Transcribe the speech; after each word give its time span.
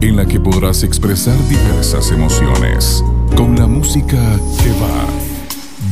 en 0.00 0.16
la 0.16 0.26
que 0.26 0.40
podrás 0.40 0.82
expresar 0.82 1.36
diversas 1.48 2.10
emociones 2.10 3.04
con 3.36 3.56
la 3.56 3.66
música 3.66 4.16
que 4.62 4.70
va 4.80 5.06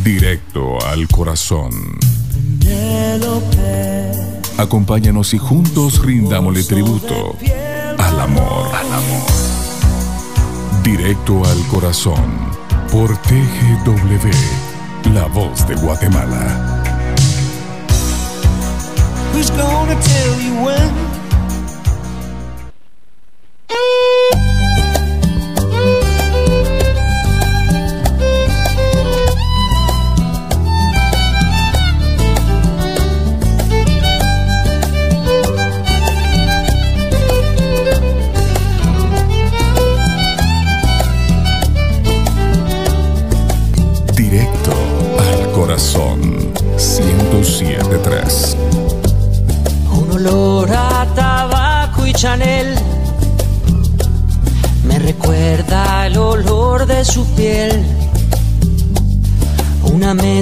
directo 0.03 0.85
al 0.87 1.07
corazón. 1.09 1.71
Acompáñanos 4.59 5.33
y 5.35 5.39
juntos 5.39 6.05
rindámosle 6.05 6.65
tributo 6.65 7.37
al 7.99 8.21
amor. 8.21 8.75
Al 8.75 8.93
amor. 8.93 9.23
Directo 10.83 11.45
al 11.45 11.67
corazón 11.69 12.25
por 12.91 13.17
TGW, 13.17 14.29
la 15.13 15.27
voz 15.27 15.67
de 15.69 15.75
Guatemala. 15.77 16.83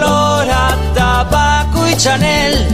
y 1.91 1.95
Chanel 1.95 2.67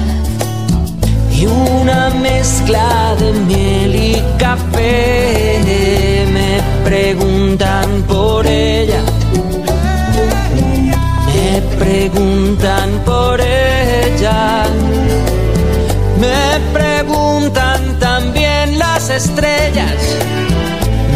y 1.32 1.46
una 1.46 2.10
mezcla 2.10 3.16
de 3.20 3.32
miel 3.34 3.96
y 3.96 4.24
café. 4.38 5.60
Me 6.34 6.62
preguntan 6.84 8.04
por 8.04 8.46
ella. 8.46 9.02
Me 11.28 11.62
preguntan 11.78 12.90
por 13.06 13.40
ella 13.42 14.66
me 16.20 16.60
preguntan 16.74 18.00
también 18.00 18.80
las 18.80 19.10
estrellas, 19.10 19.96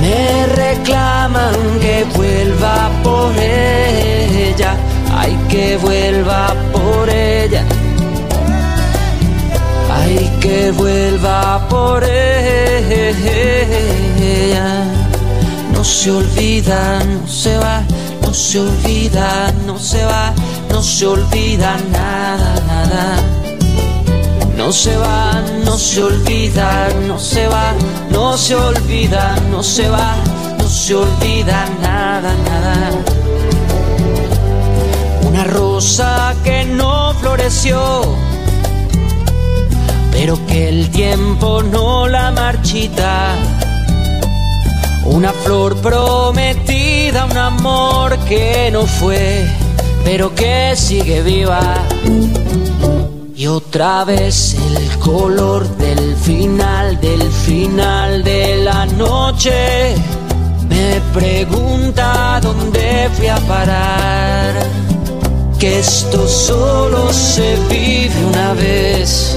me 0.01 0.45
reclaman 0.55 1.55
que 1.79 2.05
vuelva 2.15 2.89
por 3.03 3.31
ella, 3.37 4.75
ay 5.11 5.35
que 5.49 5.77
vuelva 5.77 6.53
por 6.71 7.09
ella, 7.09 7.63
que 10.41 10.71
vuelva 10.71 11.65
por 11.69 12.03
ella. 12.03 12.73
No 15.71 15.83
se 15.83 16.11
olvida, 16.11 16.99
no 17.05 17.27
se 17.27 17.57
va, 17.57 17.83
no 18.21 18.33
se 18.33 18.59
olvida, 18.59 19.53
no 19.65 19.79
se 19.79 20.03
va, 20.03 20.33
no 20.69 20.83
se 20.83 21.05
olvida 21.05 21.77
nada, 21.91 22.55
nada 22.67 23.41
no 24.61 24.71
se 24.71 24.95
va, 24.95 25.41
no 25.65 25.75
se 25.75 26.03
olvida, 26.03 26.87
no 27.07 27.17
se 27.17 27.47
va, 27.47 27.73
no 28.11 28.37
se 28.37 28.55
olvida, 28.55 29.35
no 29.49 29.63
se 29.63 29.89
va, 29.89 30.15
no 30.59 30.69
se 30.69 30.93
olvida 30.93 31.65
nada, 31.81 32.31
nada. 32.49 32.91
Una 35.27 35.43
rosa 35.45 36.35
que 36.43 36.63
no 36.63 37.13
floreció, 37.19 38.15
pero 40.21 40.37
que 40.45 40.69
el 40.69 40.91
tiempo 40.91 41.63
no 41.63 42.07
la 42.07 42.29
marchita. 42.29 43.33
Una 45.03 45.33
flor 45.33 45.75
prometida, 45.77 47.25
un 47.25 47.37
amor 47.37 48.19
que 48.29 48.69
no 48.71 48.85
fue, 48.85 49.43
pero 50.03 50.35
que 50.35 50.75
sigue 50.75 51.23
viva 51.23 51.59
y 53.35 53.47
otra 53.47 54.03
vez 54.03 54.53
el 54.53 54.99
color 54.99 55.67
del 55.77 56.15
final, 56.17 57.01
del 57.01 57.23
final 57.31 58.23
de 58.23 58.57
la 58.57 58.85
noche. 58.85 59.95
Me 60.69 61.01
pregunta 61.15 62.39
dónde 62.43 63.09
fui 63.15 63.25
a 63.25 63.37
parar. 63.37 64.53
Que 65.57 65.79
esto 65.79 66.27
solo 66.27 67.11
se 67.11 67.55
vive 67.69 68.25
una 68.29 68.53
vez. 68.53 69.35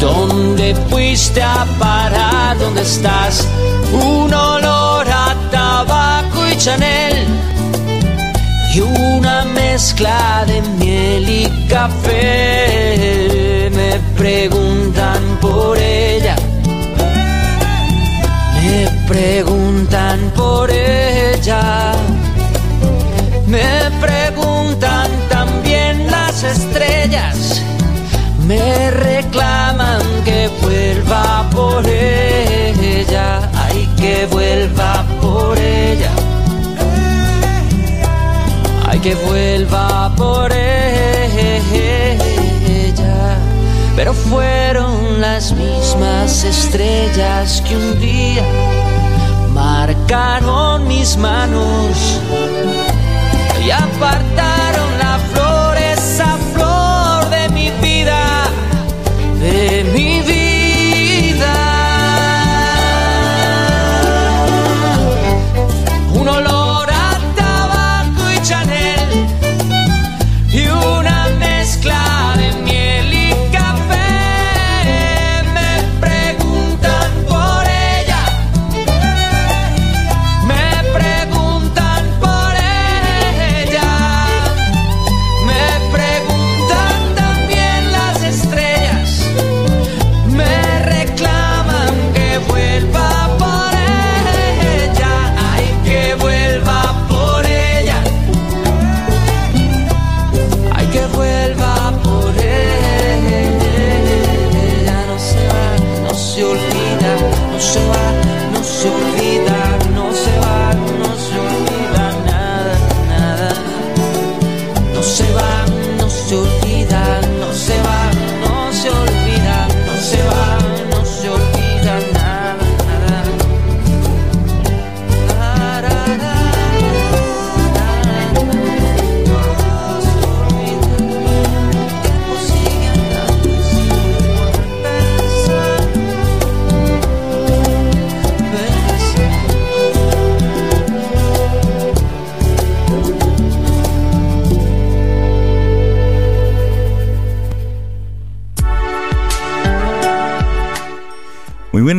¿Dónde 0.00 0.74
fuiste 0.88 1.42
a 1.42 1.66
parar? 1.78 2.58
¿Dónde 2.58 2.82
estás? 2.82 3.46
Un 3.92 4.32
olor 4.32 5.06
a 5.06 5.36
tabaco 5.50 6.48
y 6.48 6.56
Chanel 6.56 7.26
y 8.74 8.80
una 8.80 9.44
mezcla 9.44 10.44
de 10.46 10.62
miel 10.78 11.28
y 11.28 11.66
café. 11.68 12.90
Me 13.74 13.98
preguntan 14.16 15.20
por 15.40 15.76
ella, 15.76 16.36
me 18.62 18.88
preguntan 19.08 20.18
por 20.36 20.70
ella, 20.70 21.92
me 23.46 23.90
preguntan 24.00 25.10
también 25.28 26.10
las 26.10 26.42
estrellas, 26.44 27.60
me 28.46 28.90
reclaman 28.90 29.69
que 39.02 39.14
vuelva 39.14 40.12
por 40.16 40.52
ella. 40.52 42.18
Pero 43.96 44.12
fueron 44.12 45.20
las 45.20 45.52
mismas 45.52 46.44
estrellas 46.44 47.62
que 47.66 47.76
un 47.76 48.00
día 48.00 48.44
marcaron 49.54 50.86
mis 50.86 51.16
manos 51.16 52.20
y 53.64 53.70
apartaron 53.70 54.29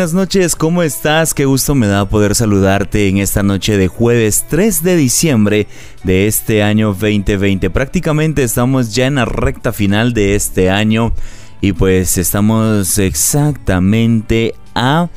buenas 0.02 0.16
noches, 0.16 0.56
¿cómo 0.56 0.82
estás? 0.82 1.36
Qué 1.36 1.46
gusto 1.46 1.76
me 1.76 1.86
da 1.86 2.10
poder 2.10 2.34
saludarte 2.34 3.08
en 3.08 3.18
esta 3.20 3.44
noche 3.44 3.78
de 3.78 3.88
jueves 3.88 4.46
3 4.50 4.82
de 4.82 4.96
diciembre 4.96 5.68
de 6.04 6.26
este 6.26 6.64
año 6.64 6.88
2020. 6.88 7.70
Prácticamente 7.70 8.42
estamos 8.42 8.96
ya 8.96 9.06
en 9.06 9.16
la 9.16 9.26
recta 9.26 9.72
final 9.72 10.14
de 10.14 10.34
este 10.34 10.72
año 10.72 11.14
y 11.62 11.74
pues 11.74 12.18
estamos 12.18 12.98
exactamente 12.98 14.56
a 14.74 15.08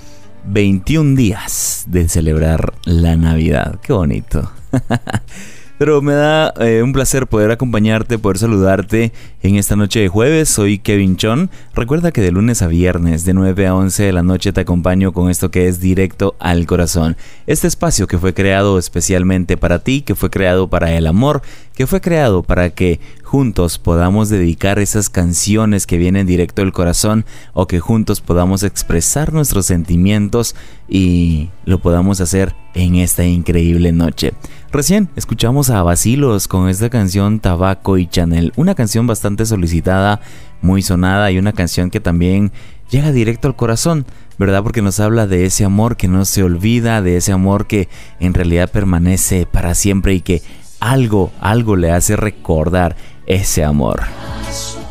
21 0.44 1.16
días 1.16 1.84
de 1.86 2.06
celebrar 2.06 2.75
la 2.84 3.16
Navidad. 3.16 3.81
Qué 3.81 3.94
bonito. 3.94 4.52
Pero 5.76 6.00
me 6.02 6.12
da 6.12 6.54
eh, 6.60 6.82
un 6.84 6.92
placer 6.92 7.26
poder 7.26 7.50
acompañarte, 7.50 8.18
poder 8.18 8.38
saludarte 8.38 9.12
en 9.42 9.56
esta 9.56 9.74
noche 9.74 9.98
de 9.98 10.08
jueves. 10.08 10.48
Soy 10.48 10.78
Kevin 10.78 11.16
Chon. 11.16 11.50
Recuerda 11.74 12.12
que 12.12 12.20
de 12.20 12.30
lunes 12.30 12.62
a 12.62 12.68
viernes, 12.68 13.24
de 13.24 13.34
9 13.34 13.66
a 13.66 13.74
11 13.74 14.04
de 14.04 14.12
la 14.12 14.22
noche, 14.22 14.52
te 14.52 14.60
acompaño 14.60 15.12
con 15.12 15.30
esto 15.30 15.50
que 15.50 15.66
es 15.66 15.80
Directo 15.80 16.36
al 16.38 16.66
Corazón. 16.66 17.16
Este 17.48 17.66
espacio 17.66 18.06
que 18.06 18.18
fue 18.18 18.34
creado 18.34 18.78
especialmente 18.78 19.56
para 19.56 19.80
ti, 19.80 20.02
que 20.02 20.14
fue 20.14 20.30
creado 20.30 20.68
para 20.68 20.92
el 20.92 21.08
amor, 21.08 21.42
que 21.74 21.86
fue 21.86 22.00
creado 22.00 22.42
para 22.42 22.70
que 22.70 23.00
juntos 23.22 23.78
podamos 23.78 24.28
dedicar 24.28 24.78
esas 24.78 25.10
canciones 25.10 25.86
que 25.86 25.98
vienen 25.98 26.26
directo 26.26 26.62
del 26.62 26.72
corazón 26.72 27.24
o 27.52 27.66
que 27.66 27.80
juntos 27.80 28.20
podamos 28.20 28.62
expresar 28.62 29.32
nuestros 29.32 29.66
sentimientos 29.66 30.54
y 30.88 31.50
lo 31.64 31.80
podamos 31.80 32.20
hacer 32.20 32.54
en 32.74 32.94
esta 32.94 33.24
increíble 33.24 33.92
noche. 33.92 34.34
Recién 34.70 35.08
escuchamos 35.16 35.70
a 35.70 35.82
Basilos 35.82 36.48
con 36.48 36.68
esta 36.68 36.90
canción 36.90 37.40
Tabaco 37.40 37.98
y 37.98 38.06
Chanel, 38.06 38.52
una 38.56 38.74
canción 38.74 39.06
bastante 39.06 39.46
solicitada, 39.46 40.20
muy 40.62 40.82
sonada 40.82 41.30
y 41.30 41.38
una 41.38 41.52
canción 41.52 41.90
que 41.90 42.00
también 42.00 42.52
llega 42.90 43.12
directo 43.12 43.48
al 43.48 43.56
corazón, 43.56 44.06
¿verdad? 44.38 44.62
Porque 44.62 44.82
nos 44.82 45.00
habla 45.00 45.26
de 45.26 45.44
ese 45.44 45.64
amor 45.64 45.96
que 45.96 46.08
no 46.08 46.24
se 46.24 46.42
olvida, 46.42 47.02
de 47.02 47.16
ese 47.16 47.32
amor 47.32 47.66
que 47.66 47.88
en 48.20 48.34
realidad 48.34 48.70
permanece 48.70 49.46
para 49.46 49.74
siempre 49.74 50.14
y 50.14 50.20
que 50.20 50.42
algo, 50.84 51.32
algo 51.40 51.76
le 51.76 51.90
hace 51.90 52.14
recordar 52.14 52.94
ese 53.26 53.64
amor. 53.64 54.02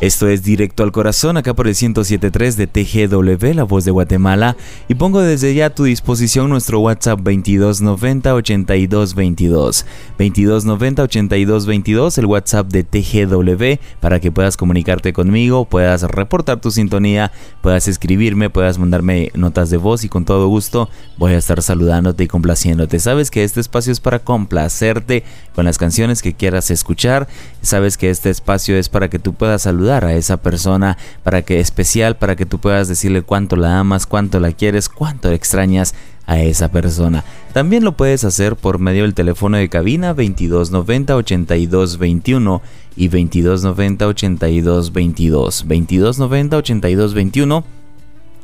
Esto 0.00 0.28
es 0.28 0.42
Directo 0.42 0.82
al 0.82 0.90
Corazón, 0.90 1.36
acá 1.36 1.54
por 1.54 1.68
el 1.68 1.76
1073 1.80 2.56
de 2.56 2.66
TGW, 2.66 3.54
la 3.54 3.62
voz 3.62 3.84
de 3.84 3.92
Guatemala, 3.92 4.56
y 4.88 4.96
pongo 4.96 5.20
desde 5.20 5.54
ya 5.54 5.66
a 5.66 5.70
tu 5.70 5.84
disposición 5.84 6.50
nuestro 6.50 6.80
WhatsApp 6.80 7.20
2290 7.20 8.34
8222. 8.34 9.86
2290 10.18 11.02
8222, 11.04 12.18
el 12.18 12.26
WhatsApp 12.26 12.66
de 12.66 12.82
TGW, 12.82 13.80
para 14.00 14.18
que 14.18 14.32
puedas 14.32 14.56
comunicarte 14.56 15.12
conmigo, 15.12 15.64
puedas 15.64 16.02
reportar 16.02 16.60
tu 16.60 16.72
sintonía, 16.72 17.30
puedas 17.62 17.86
escribirme, 17.86 18.50
puedas 18.50 18.78
mandarme 18.78 19.30
notas 19.34 19.70
de 19.70 19.76
voz 19.76 20.02
y 20.02 20.08
con 20.08 20.24
todo 20.24 20.48
gusto 20.48 20.90
voy 21.18 21.34
a 21.34 21.38
estar 21.38 21.62
saludándote 21.62 22.24
y 22.24 22.28
complaciéndote. 22.28 22.98
Sabes 22.98 23.30
que 23.30 23.44
este 23.44 23.60
espacio 23.60 23.92
es 23.92 24.00
para 24.00 24.18
complacerte 24.18 25.22
con 25.54 25.64
las 25.64 25.78
canciones 25.78 26.20
que 26.20 26.34
quieras 26.34 26.72
escuchar, 26.72 27.28
sabes 27.62 27.96
que 27.96 28.10
este 28.10 28.28
espacio 28.28 28.76
es 28.76 28.88
para 28.88 29.08
que 29.08 29.20
tú 29.20 29.34
puedas 29.34 29.62
saludar 29.62 29.83
a 29.92 30.14
esa 30.14 30.38
persona 30.38 30.96
para 31.22 31.42
que 31.42 31.60
especial, 31.60 32.16
para 32.16 32.36
que 32.36 32.46
tú 32.46 32.58
puedas 32.58 32.88
decirle 32.88 33.22
cuánto 33.22 33.56
la 33.56 33.78
amas, 33.78 34.06
cuánto 34.06 34.40
la 34.40 34.52
quieres, 34.52 34.88
cuánto 34.88 35.30
extrañas 35.30 35.94
a 36.26 36.40
esa 36.40 36.70
persona. 36.70 37.24
También 37.52 37.84
lo 37.84 37.92
puedes 37.92 38.24
hacer 38.24 38.56
por 38.56 38.78
medio 38.78 39.02
del 39.02 39.14
teléfono 39.14 39.58
de 39.58 39.68
cabina 39.68 40.08
2290 40.08 41.16
8221 41.16 42.62
y 42.96 43.08
2290 43.08 44.06
8222. 44.06 45.64
2290 45.68 46.56
8221 46.56 47.83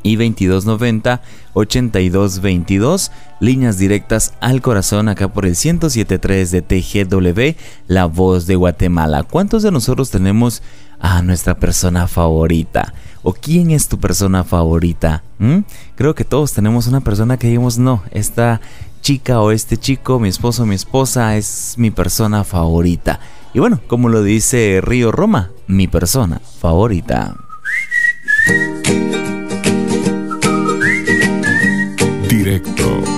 y 0.03 0.17
2290 0.17 1.21
8222 1.53 3.11
líneas 3.41 3.79
directas 3.79 4.35
al 4.41 4.61
corazón 4.63 5.09
acá 5.09 5.29
por 5.29 5.47
el 5.47 5.53
1073 5.53 6.51
de 6.51 6.63
TGW 6.63 7.57
La 7.87 8.07
Voz 8.07 8.47
de 8.47 8.57
Guatemala. 8.57 9.23
¿Cuántos 9.25 9.63
de 9.63 9.71
nosotros 9.71 10.11
tenemos 10.11 10.63
a 11.01 11.23
nuestra 11.23 11.57
persona 11.57 12.07
favorita? 12.07 12.95
¿O 13.23 13.33
quién 13.33 13.71
es 13.71 13.89
tu 13.89 13.99
persona 13.99 14.45
favorita? 14.45 15.23
¿Mm? 15.39 15.59
Creo 15.97 16.15
que 16.15 16.25
todos 16.25 16.53
tenemos 16.53 16.87
una 16.87 17.01
persona 17.01 17.37
que 17.37 17.49
digamos, 17.49 17.79
no, 17.79 18.03
esta 18.13 18.61
chica 19.03 19.41
o 19.41 19.51
este 19.51 19.77
chico, 19.77 20.19
mi 20.19 20.29
esposo 20.29 20.63
o 20.63 20.67
mi 20.67 20.75
esposa 20.75 21.37
es 21.37 21.75
mi 21.77 21.91
persona 21.91 22.45
favorita. 22.45 23.21
Y 23.53 23.59
bueno, 23.59 23.81
como 23.89 24.09
lo 24.09 24.23
dice 24.23 24.81
Río 24.83 25.11
Roma, 25.11 25.51
mi 25.67 25.89
persona 25.89 26.41
favorita. 26.61 27.35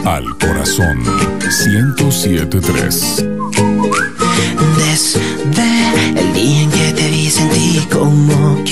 Al 0.04 0.24
corazón 0.38 0.98
1073. 1.66 3.24
Desde 4.76 6.20
el 6.20 6.32
día 6.34 6.62
en 6.64 6.70
que 6.70 6.92
te 6.92 7.08
vi 7.08 7.30
sentí 7.30 7.80
como 7.90 8.62
que 8.64 8.71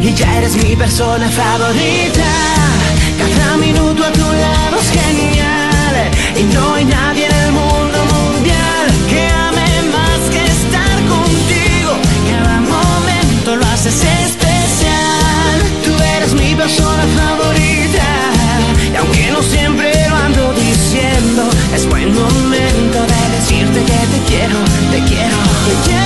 y 0.00 0.12
ya 0.12 0.38
eres 0.38 0.56
mi 0.56 0.74
persona 0.74 1.28
favorita. 1.28 2.30
Cada 3.18 3.56
minuto 3.58 4.04
a 4.04 4.10
tu 4.10 4.20
lado 4.20 4.76
es 4.80 4.90
genial 4.90 5.94
y 6.36 6.42
no 6.52 6.74
hay 6.74 6.84
nadie 6.84 7.26
en 7.26 7.34
el 7.34 7.52
mundo 7.52 7.98
mundial 8.12 8.86
que 9.08 9.28
ame 9.28 9.68
más 9.94 10.20
que 10.32 10.44
estar 10.44 10.96
contigo. 11.14 11.92
Cada 12.30 12.60
momento 12.60 13.56
lo 13.56 13.64
haces 13.66 14.02
especial. 14.02 15.56
Tú 15.84 15.92
eres 16.16 16.34
mi 16.34 16.56
persona 16.56 17.04
favorita 17.16 18.06
y 18.92 18.96
aunque 18.96 19.30
no 19.30 19.42
siempre 19.42 19.92
lo 20.08 20.16
ando 20.16 20.52
diciendo, 20.54 21.48
es 21.72 21.88
buen 21.88 22.12
momento 22.12 22.98
de 23.12 23.36
decirte 23.36 23.78
que 23.78 24.00
te 24.12 24.20
quiero, 24.26 24.58
te 24.90 24.98
quiero, 25.04 25.38
te 25.68 25.88
quiero 25.88 26.03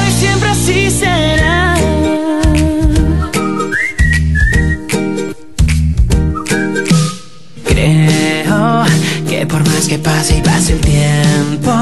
que 9.89 9.99
pase 9.99 10.37
y 10.37 10.43
pase 10.43 10.75
el 10.75 10.81
tiempo, 10.81 11.73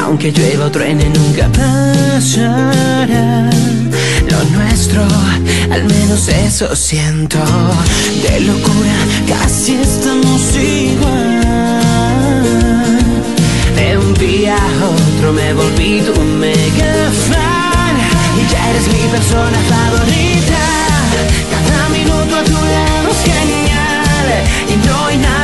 aunque 0.00 0.30
llueva 0.30 0.66
o 0.66 0.70
truene 0.70 1.10
nunca 1.10 1.48
pasará. 1.48 3.50
Lo 4.30 4.44
nuestro, 4.56 5.02
al 5.72 5.82
menos 5.84 6.28
eso 6.28 6.76
siento. 6.76 7.38
De 8.22 8.38
locura 8.40 8.94
casi 9.26 9.74
estamos 9.74 10.56
igual. 10.56 11.42
De 13.74 13.98
un 13.98 14.14
día 14.14 14.54
a 14.54 14.86
otro 14.86 15.32
me 15.32 15.52
volví 15.52 16.00
tu 16.02 16.14
mega 16.38 17.10
fan 17.28 17.96
y 18.38 18.46
ya 18.52 18.70
eres 18.70 18.86
mi 18.86 19.08
persona 19.10 19.58
favorita. 19.72 20.62
Cada 21.50 21.88
minuto 21.88 22.36
a 22.36 22.44
tu 22.44 22.52
lado 22.52 23.10
es 23.10 23.20
genial 23.32 24.28
y 24.68 24.76
no 24.86 24.94
hay 25.06 25.16
nadie 25.16 25.41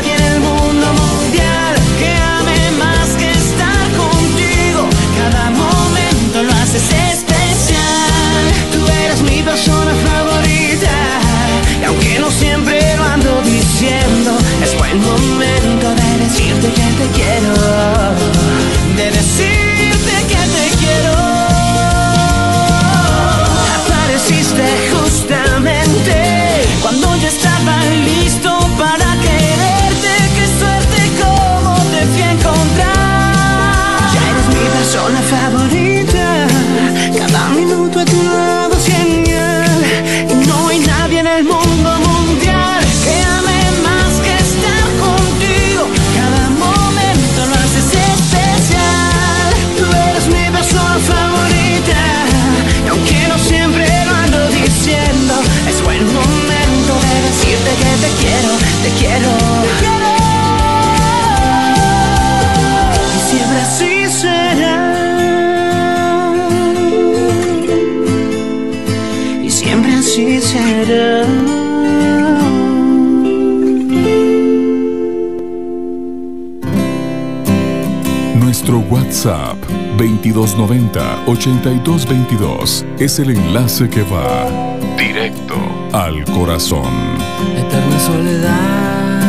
WhatsApp 79.29 79.59
2290-8222 79.99 82.87
es 82.99 83.19
el 83.19 83.29
enlace 83.31 83.91
que 83.91 84.03
va 84.05 84.49
directo 84.97 85.57
al 85.93 86.25
corazón. 86.25 87.19
Eterna 87.55 88.01
soledad, 88.01 89.21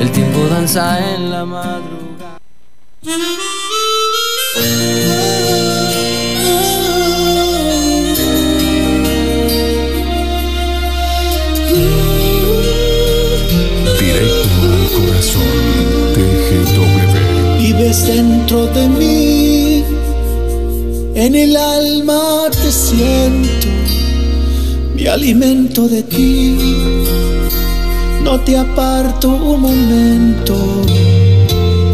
el 0.00 0.10
tiempo 0.10 0.48
danza 0.48 1.13
en 1.13 1.13
en 21.24 21.34
el 21.34 21.56
alma 21.56 22.50
te 22.50 22.70
siento, 22.70 23.68
mi 24.94 25.06
alimento 25.06 25.88
de 25.88 26.02
ti. 26.02 26.54
No 28.22 28.38
te 28.40 28.58
aparto 28.58 29.28
un 29.28 29.60
momento, 29.62 30.54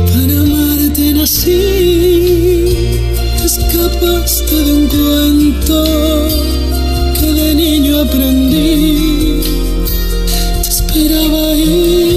para 0.09 0.41
amarte 0.41 1.15
nací. 1.15 2.77
Te 3.39 3.45
escapaste 3.47 4.57
de 4.67 4.73
un 4.73 4.87
cuento 4.89 5.85
que 7.21 7.27
de 7.33 7.55
niño 7.55 8.01
aprendí. 8.01 9.43
Te 10.63 10.69
esperaba 10.69 11.55
y 11.55 12.10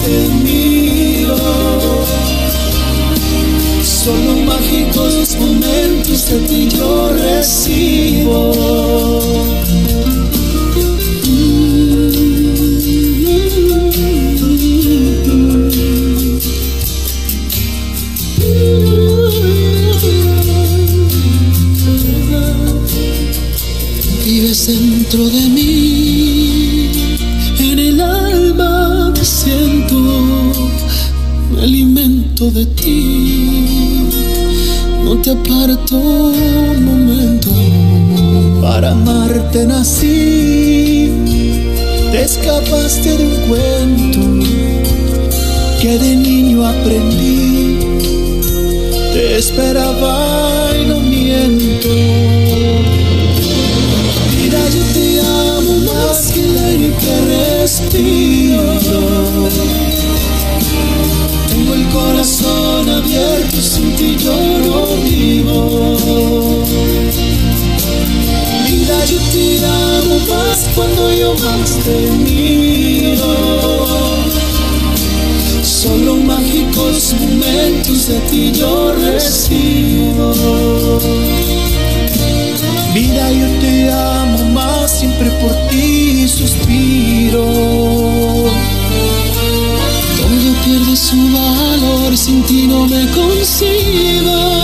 más 0.00 0.02
te 0.02 0.28
miro. 0.44 1.36
Solo 3.82 4.36
mágicos 4.44 5.36
momentos 5.36 6.30
de 6.30 6.38
ti 6.40 6.68
yo 6.68 7.12
recibo. 7.12 8.59
Te 35.34 35.52
aparto 35.52 35.96
un 35.96 36.84
momento, 36.84 37.50
para 38.60 38.90
amarte 38.90 39.64
nací, 39.64 41.12
te 42.10 42.22
escapaste 42.22 43.16
de 43.16 43.26
un 43.26 43.36
cuento 43.48 44.20
que 45.80 45.98
de 45.98 46.16
niño 46.16 46.66
aprendí, 46.66 47.78
te 49.12 49.38
esperaba 49.38 50.70
y 50.80 50.86
no 50.86 51.00
miento. 51.00 51.88
Que 57.00 57.20
respiro. 57.60 58.78
Tengo 61.48 61.74
el 61.74 61.88
corazón 61.88 62.88
abierto, 62.88 63.49
yo 69.10 69.18
te 69.32 69.58
amo 69.66 70.18
más 70.28 70.68
cuando 70.74 71.12
yo 71.12 71.34
más 71.34 71.70
te 71.84 72.10
miro. 72.12 73.34
Solo 75.62 76.16
mágicos 76.16 77.14
momentos 77.18 78.06
de 78.06 78.20
ti 78.30 78.52
yo 78.52 78.92
recibo. 78.92 80.32
Mira, 82.94 83.30
yo 83.32 83.46
te 83.60 83.90
amo 83.90 84.44
más, 84.50 84.98
siempre 84.98 85.30
por 85.42 85.52
ti 85.68 86.28
suspiro. 86.28 87.44
Todo 90.18 90.48
pierde 90.64 90.96
su 90.96 91.16
valor, 91.32 92.16
sin 92.16 92.42
ti 92.44 92.66
no 92.66 92.86
me 92.86 93.08
concibo. 93.10 94.59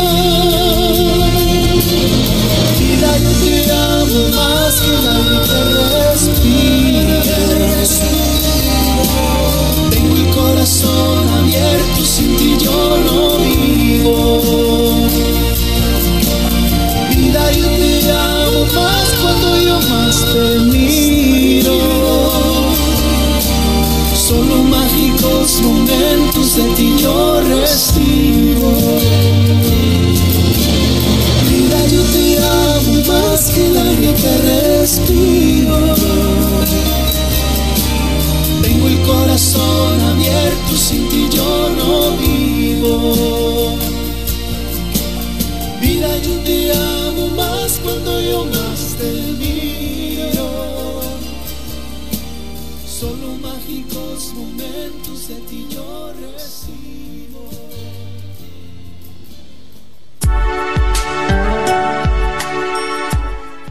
No 13.04 13.38
vivo. 13.38 14.65
Vivo. 42.98 43.76
Mira, 45.80 46.08
yo 46.18 46.38
te 46.44 46.72
amo 46.72 47.28
más 47.36 47.80
cuando 47.82 48.20
yo 48.20 48.44
más 48.46 48.96
te 48.98 49.12
miro. 49.38 51.00
Solo 52.86 53.34
mágicos 53.42 54.32
momentos 54.34 55.28
de 55.28 55.34
ti 55.48 55.66
yo 55.70 56.12
recibo. 56.12 57.50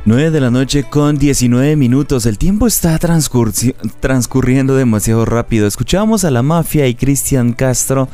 Nueve 0.07 0.29
de 0.29 0.39
la 0.39 0.51
noche 0.51 0.83
con 0.83 1.17
19 1.17 1.75
minutos. 1.75 2.27
El 2.27 2.37
tiempo 2.37 2.67
está 2.67 2.99
transcurriendo 2.99 4.75
demasiado 4.75 5.25
rápido. 5.25 5.65
Escuchamos 5.65 6.23
a 6.25 6.31
la 6.31 6.43
mafia 6.43 6.87
y 6.87 6.93
Cristian 6.93 7.53
Castro 7.53 8.07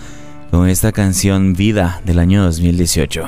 con 0.52 0.68
esta 0.68 0.92
canción 0.92 1.54
Vida 1.54 2.02
del 2.06 2.20
año 2.20 2.44
2018. 2.44 3.24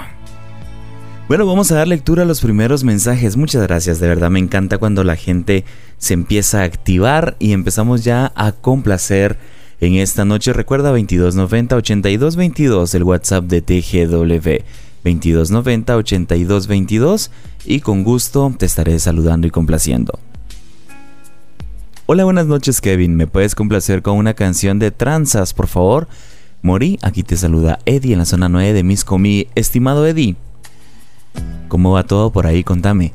Bueno, 1.30 1.46
vamos 1.46 1.72
a 1.72 1.76
dar 1.76 1.88
lectura 1.88 2.24
a 2.24 2.26
los 2.26 2.42
primeros 2.42 2.84
mensajes. 2.84 3.38
Muchas 3.38 3.64
gracias, 3.64 4.02
de 4.02 4.10
verdad 4.10 4.30
me 4.30 4.40
encanta 4.40 4.78
cuando 4.78 5.06
la 5.06 5.16
gente 5.16 5.64
se 5.98 6.14
empieza 6.14 6.60
a 6.60 6.66
activar 6.66 7.38
y 7.40 7.54
empezamos 7.54 8.04
ya 8.04 8.34
a 8.36 8.52
complacer 8.52 9.38
en 9.80 9.96
esta 9.96 10.26
noche. 10.26 10.52
Recuerda 10.52 10.90
2290 10.90 11.78
8222 11.78 12.94
el 12.94 13.04
WhatsApp 13.04 13.46
de 13.46 13.62
TGW. 13.62 14.64
2290 15.06 15.96
8222 15.96 17.32
y 17.66 17.80
con 17.80 18.04
gusto 18.04 18.54
te 18.58 18.66
estaré 18.66 19.00
saludando 19.00 19.48
y 19.48 19.50
complaciendo. 19.50 20.20
Hola, 22.06 22.26
buenas 22.26 22.48
noches 22.48 22.82
Kevin, 22.82 23.16
¿me 23.16 23.28
puedes 23.28 23.56
complacer 23.56 24.02
con 24.02 24.18
una 24.18 24.34
canción 24.34 24.78
de 24.78 24.92
tranzas, 24.92 25.54
por 25.54 25.68
favor? 25.68 26.10
Morí, 26.64 26.98
aquí 27.02 27.24
te 27.24 27.36
saluda 27.36 27.80
Eddie 27.86 28.14
en 28.14 28.20
la 28.20 28.26
zona 28.26 28.48
9 28.48 28.72
de 28.72 28.84
Miscomí. 28.84 29.48
Estimado 29.54 30.08
Eddie, 30.08 30.38
¿Cómo 31.68 31.92
va 31.92 32.04
todo 32.04 32.32
por 32.32 32.48
ahí? 32.48 32.64
Contame. 32.64 33.12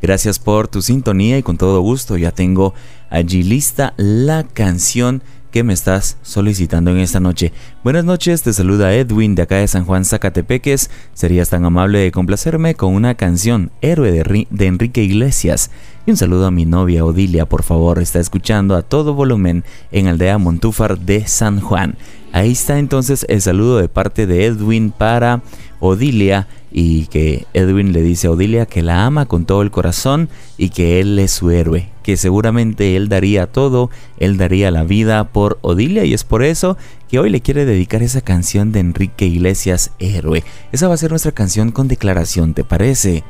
Gracias 0.00 0.38
por 0.38 0.68
tu 0.68 0.82
sintonía 0.82 1.36
y 1.36 1.42
con 1.42 1.58
todo 1.58 1.80
gusto 1.80 2.16
ya 2.16 2.30
tengo 2.30 2.74
allí 3.10 3.42
lista 3.42 3.92
la 3.96 4.44
canción 4.44 5.20
que 5.50 5.64
me 5.64 5.72
estás 5.72 6.16
solicitando 6.22 6.92
en 6.92 6.98
esta 6.98 7.18
noche. 7.18 7.52
Buenas 7.82 8.04
noches, 8.04 8.42
te 8.42 8.52
saluda 8.52 8.94
Edwin 8.94 9.34
de 9.34 9.42
acá 9.42 9.56
de 9.56 9.66
San 9.66 9.84
Juan 9.84 10.04
Zacatepeques. 10.04 10.90
Serías 11.12 11.48
tan 11.48 11.64
amable 11.64 11.98
de 11.98 12.12
complacerme 12.12 12.76
con 12.76 12.94
una 12.94 13.16
canción, 13.16 13.72
Héroe 13.80 14.12
de, 14.12 14.46
de 14.48 14.66
Enrique 14.66 15.02
Iglesias. 15.02 15.72
Y 16.06 16.12
un 16.12 16.16
saludo 16.16 16.46
a 16.46 16.52
mi 16.52 16.66
novia 16.66 17.04
Odilia, 17.04 17.48
por 17.48 17.64
favor, 17.64 17.98
está 18.00 18.20
escuchando 18.20 18.76
a 18.76 18.82
todo 18.82 19.14
volumen 19.14 19.64
en 19.90 20.06
Aldea 20.06 20.38
Montúfar 20.38 20.98
de 21.00 21.26
San 21.26 21.60
Juan. 21.60 21.96
Ahí 22.32 22.52
está 22.52 22.78
entonces 22.78 23.26
el 23.28 23.42
saludo 23.42 23.76
de 23.76 23.88
parte 23.88 24.26
de 24.26 24.46
Edwin 24.46 24.90
para 24.90 25.42
Odilia 25.80 26.48
y 26.70 27.06
que 27.06 27.44
Edwin 27.52 27.92
le 27.92 28.00
dice 28.00 28.26
a 28.26 28.30
Odilia 28.30 28.64
que 28.64 28.82
la 28.82 29.04
ama 29.04 29.26
con 29.26 29.44
todo 29.44 29.60
el 29.60 29.70
corazón 29.70 30.30
y 30.56 30.70
que 30.70 31.00
él 31.00 31.18
es 31.18 31.32
su 31.32 31.50
héroe, 31.50 31.90
que 32.02 32.16
seguramente 32.16 32.96
él 32.96 33.10
daría 33.10 33.46
todo, 33.46 33.90
él 34.18 34.38
daría 34.38 34.70
la 34.70 34.84
vida 34.84 35.24
por 35.24 35.58
Odilia 35.60 36.06
y 36.06 36.14
es 36.14 36.24
por 36.24 36.42
eso 36.42 36.78
que 37.10 37.18
hoy 37.18 37.28
le 37.28 37.42
quiere 37.42 37.66
dedicar 37.66 38.02
esa 38.02 38.22
canción 38.22 38.72
de 38.72 38.80
Enrique 38.80 39.26
Iglesias 39.26 39.90
Héroe. 39.98 40.42
Esa 40.72 40.88
va 40.88 40.94
a 40.94 40.98
ser 40.98 41.10
nuestra 41.10 41.32
canción 41.32 41.70
con 41.70 41.88
declaración, 41.88 42.54
¿te 42.54 42.64
parece? 42.64 43.24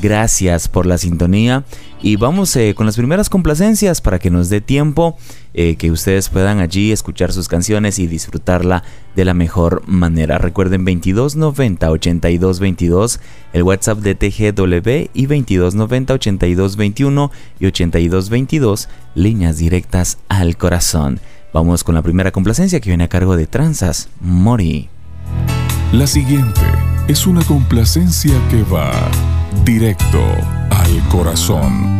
Gracias 0.00 0.68
por 0.68 0.86
la 0.86 0.98
sintonía 0.98 1.62
y 2.02 2.16
vamos 2.16 2.54
eh, 2.56 2.74
con 2.74 2.86
las 2.86 2.96
primeras 2.96 3.28
complacencias 3.28 4.00
para 4.00 4.18
que 4.18 4.30
nos 4.30 4.48
dé 4.48 4.60
tiempo 4.60 5.16
eh, 5.54 5.76
que 5.76 5.90
ustedes 5.90 6.28
puedan 6.28 6.60
allí 6.60 6.92
escuchar 6.92 7.32
sus 7.32 7.48
canciones 7.48 7.98
y 7.98 8.06
disfrutarla 8.06 8.82
de 9.14 9.24
la 9.24 9.34
mejor 9.34 9.82
manera. 9.86 10.38
Recuerden 10.38 10.84
2290 10.84 11.90
8222 11.90 13.20
el 13.52 13.62
WhatsApp 13.62 13.98
de 13.98 14.14
TGW 14.14 15.10
y 15.12 15.26
2290 15.26 16.14
8221 16.14 17.30
y 17.58 17.66
8222 17.66 18.88
líneas 19.14 19.58
directas 19.58 20.18
al 20.28 20.56
corazón. 20.56 21.20
Vamos 21.52 21.82
con 21.84 21.94
la 21.94 22.02
primera 22.02 22.30
complacencia 22.30 22.80
que 22.80 22.90
viene 22.90 23.04
a 23.04 23.08
cargo 23.08 23.36
de 23.36 23.46
Tranzas 23.46 24.08
Mori. 24.20 24.88
La 25.92 26.06
siguiente 26.06 26.60
es 27.10 27.26
una 27.26 27.42
complacencia 27.42 28.32
que 28.50 28.62
va 28.62 28.92
directo 29.64 30.22
al 30.70 31.08
corazón. 31.08 31.98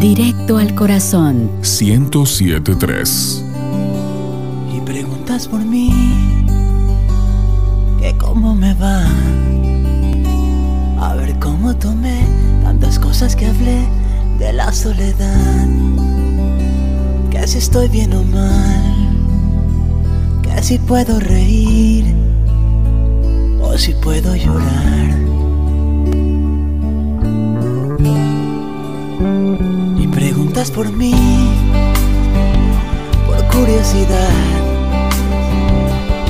Directo 0.00 0.56
al 0.56 0.74
corazón. 0.74 1.50
1073. 1.60 3.44
Y 4.74 4.80
preguntas 4.80 5.48
por 5.48 5.60
mí, 5.60 5.92
que 8.00 8.16
cómo 8.16 8.54
me 8.54 8.72
va. 8.72 9.04
A 10.98 11.14
ver 11.16 11.38
cómo 11.38 11.76
tomé 11.76 12.26
tantas 12.62 12.98
cosas 12.98 13.36
que 13.36 13.48
hablé 13.48 13.86
de 14.38 14.54
la 14.54 14.72
soledad. 14.72 15.68
Que 17.42 17.48
si 17.48 17.58
estoy 17.58 17.88
bien 17.88 18.14
o 18.14 18.22
mal 18.22 18.82
si 20.62 20.78
puedo 20.78 21.18
reír 21.18 22.14
o 23.60 23.76
si 23.76 23.92
puedo 23.94 24.36
llorar. 24.36 25.10
Y 29.98 30.06
preguntas 30.06 30.70
por 30.70 30.92
mí, 30.92 31.14
por 33.26 33.44
curiosidad. 33.48 34.30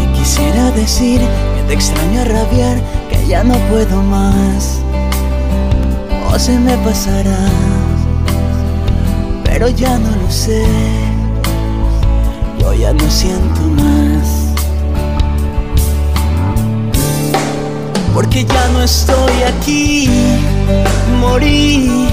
Y 0.03 0.19
quisiera 0.19 0.71
decir 0.71 1.21
que 1.21 1.63
te 1.69 1.75
extraño 1.75 2.23
a 2.23 2.25
rabiar, 2.25 2.81
que 3.11 3.27
ya 3.27 3.45
no 3.45 3.55
puedo 3.71 4.03
más. 4.03 4.81
O 6.33 6.39
se 6.39 6.59
me 6.59 6.75
pasará, 6.79 7.49
pero 9.53 9.69
ya 9.69 9.99
no 9.99 10.09
lo 10.17 10.31
sé 10.31 10.65
yo 12.59 12.73
ya 12.73 12.93
no 12.95 13.11
siento 13.11 13.61
más. 13.77 14.55
Porque 18.15 18.45
ya 18.45 18.69
no 18.69 18.83
estoy 18.83 19.43
aquí, 19.53 20.09
morí, 21.21 22.09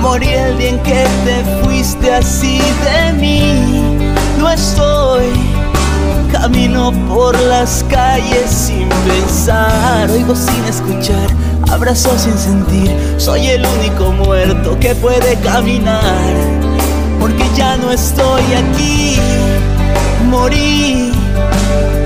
morí 0.00 0.28
el 0.28 0.56
día 0.56 0.68
en 0.70 0.78
que 0.80 1.04
te 1.26 1.36
fuiste 1.62 2.14
así 2.14 2.60
de 2.84 3.12
mí. 3.14 4.08
No 4.38 4.48
estoy, 4.50 5.28
por 7.08 7.38
las 7.40 7.84
calles 7.88 8.50
sin 8.50 8.88
pensar, 8.88 10.10
oigo 10.10 10.34
sin 10.34 10.64
escuchar, 10.64 11.28
abrazo 11.70 12.10
sin 12.18 12.38
sentir, 12.38 12.90
soy 13.16 13.46
el 13.48 13.66
único 13.66 14.12
muerto 14.12 14.78
que 14.78 14.94
puede 14.94 15.34
caminar 15.40 16.58
porque 17.20 17.44
ya 17.56 17.76
no 17.76 17.90
estoy 17.90 18.42
aquí. 18.54 19.16
Morí, 20.30 21.12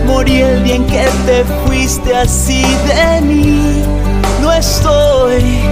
morí 0.06 0.40
el 0.40 0.64
día 0.64 0.76
en 0.76 0.86
que 0.86 1.06
te 1.26 1.44
fuiste 1.66 2.16
así 2.16 2.62
de 2.86 3.20
mí. 3.20 4.01
No 4.42 4.52
estoy, 4.52 5.62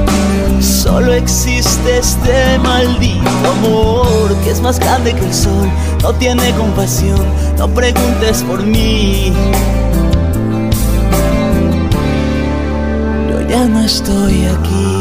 solo 0.60 1.12
existe 1.12 1.98
este 1.98 2.58
maldito 2.60 3.50
amor 3.58 4.32
que 4.44 4.50
es 4.50 4.60
más 4.60 4.78
grande 4.78 5.12
que 5.12 5.24
el 5.24 5.34
sol. 5.34 5.68
No 6.02 6.12
tiene 6.14 6.52
compasión, 6.52 7.20
no 7.58 7.68
preguntes 7.68 8.44
por 8.44 8.62
mí. 8.62 9.32
Yo 13.28 13.48
ya 13.48 13.64
no 13.64 13.80
estoy 13.80 14.46
aquí. 14.46 15.00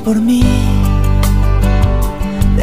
por 0.00 0.20
mí 0.20 0.42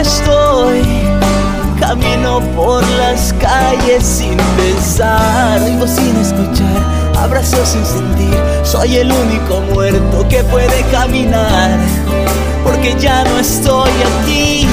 Estoy, 0.00 0.82
camino 1.80 2.40
por 2.54 2.86
las 2.98 3.32
calles 3.34 4.04
sin 4.04 4.36
pensar, 4.56 5.60
oigo 5.60 5.88
sin 5.88 6.16
escuchar, 6.16 7.16
abrazo 7.16 7.56
sin 7.66 7.84
sentir. 7.84 8.38
Soy 8.62 8.96
el 8.96 9.10
único 9.10 9.60
muerto 9.74 10.24
que 10.28 10.44
puede 10.44 10.82
caminar, 10.92 11.76
porque 12.62 12.94
ya 13.00 13.24
no 13.24 13.38
estoy 13.38 13.90
aquí. 14.20 14.68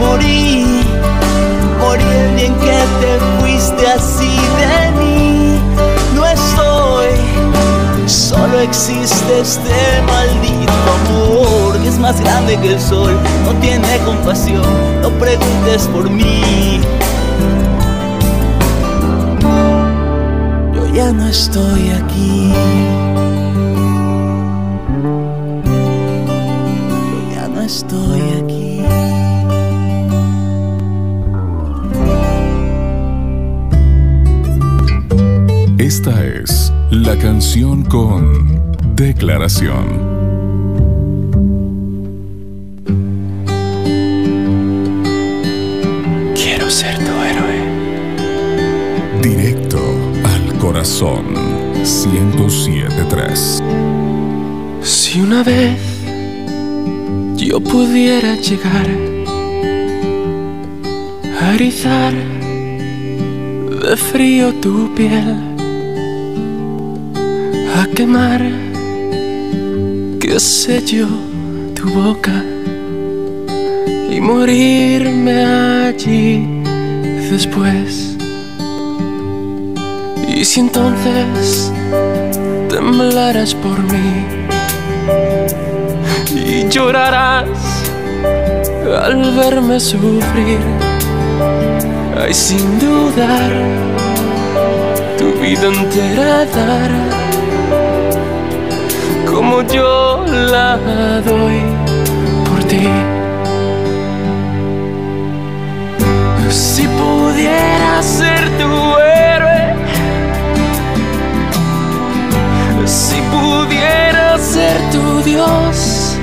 Morí, 0.00 0.82
morí 1.78 2.02
el 2.02 2.36
día 2.36 2.46
en 2.46 2.54
que 2.54 2.84
te 3.00 3.40
fuiste 3.40 3.86
así 3.86 4.36
de 4.58 4.90
mí. 4.98 5.60
No 6.14 6.26
estoy 6.26 7.38
Solo 8.08 8.60
existe 8.60 9.40
este 9.40 10.02
maldito 10.06 10.72
amor 10.96 11.57
es 11.86 11.98
más 11.98 12.20
grande 12.20 12.56
que 12.58 12.72
el 12.72 12.80
sol, 12.80 13.16
no 13.44 13.52
tiene 13.60 13.98
compasión, 14.04 14.62
no 15.02 15.10
preguntes 15.10 15.86
por 15.92 16.08
mí. 16.10 16.80
Yo 20.74 20.94
ya 20.94 21.12
no 21.12 21.28
estoy 21.28 21.90
aquí. 21.90 22.52
Yo 26.84 27.34
ya 27.34 27.48
no 27.48 27.60
estoy 27.62 28.20
aquí. 28.42 28.82
Esta 35.78 36.24
es 36.24 36.72
la 36.90 37.16
canción 37.16 37.82
con 37.84 38.74
declaración. 38.94 40.17
Corazón 50.78 51.34
1073. 51.82 53.62
Si 54.80 55.20
una 55.20 55.42
vez 55.42 55.76
yo 57.34 57.58
pudiera 57.58 58.36
llegar 58.36 58.86
a 61.42 61.52
rizar 61.54 62.14
de 63.82 63.96
frío 63.96 64.54
tu 64.60 64.94
piel 64.94 65.34
a 67.76 67.86
quemar, 67.96 68.42
que 70.20 70.38
selló 70.38 71.08
tu 71.74 71.88
boca 71.88 72.44
y 74.12 74.20
morirme 74.20 75.44
allí 75.44 76.46
después. 77.32 78.17
Y 80.38 80.44
si 80.44 80.60
entonces 80.60 81.72
temblarás 82.70 83.56
por 83.56 83.76
mí 83.92 84.24
y 86.32 86.68
llorarás 86.68 87.48
al 89.02 89.34
verme 89.34 89.80
sufrir, 89.80 90.60
ay 92.22 92.32
sin 92.32 92.78
dudar, 92.78 93.50
tu 95.18 95.32
vida 95.40 95.66
entera 95.66 96.44
dar, 96.54 96.92
como 99.26 99.62
yo 99.62 100.24
la 100.52 100.76
doy 101.26 101.62
por 102.48 102.62
ti. 102.62 102.88
Si 106.48 106.86
pudiera 106.86 108.00
ser 108.00 108.48
tu 108.56 108.70
héroe, 109.00 109.47
si 112.88 113.20
pudiera 113.30 114.38
ser 114.38 114.76
tu 114.90 115.22
Dios, 115.22 116.16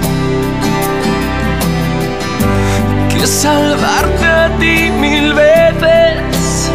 que 3.10 3.28
salvarte 3.28 4.26
a 4.26 4.50
ti 4.58 4.90
mil 5.00 5.34
veces 5.34 6.72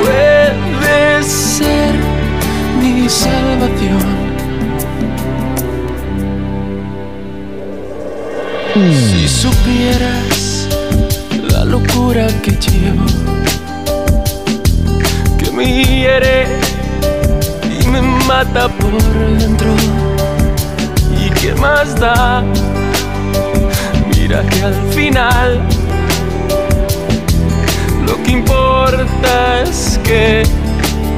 puede 0.00 1.22
ser 1.24 1.92
mi 2.80 3.08
salvación. 3.08 4.28
Si 9.10 9.28
supieras 9.28 10.68
la 11.50 11.64
locura 11.64 12.28
que 12.44 12.52
llevo, 12.52 13.06
que 15.36 15.50
me 15.50 15.84
hiere 15.84 16.67
me 17.88 18.00
mata 18.26 18.68
por 18.68 18.92
dentro, 19.38 19.74
y 21.18 21.30
qué 21.30 21.54
más 21.54 21.98
da, 21.98 22.42
mira 24.14 24.42
que 24.42 24.62
al 24.62 24.74
final 24.92 25.60
lo 28.06 28.22
que 28.22 28.30
importa 28.32 29.62
es 29.62 29.98
que 30.04 30.42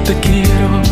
te 0.04 0.14
quiero. 0.20 0.89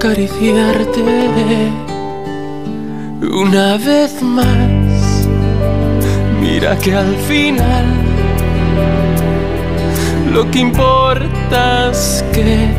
Acariciarte 0.00 1.02
una 3.30 3.76
vez 3.76 4.22
más. 4.22 5.28
Mira 6.40 6.74
que 6.78 6.94
al 6.94 7.14
final 7.28 7.84
lo 10.32 10.50
que 10.50 10.60
importa 10.60 11.90
es 11.90 12.24
que 12.32 12.70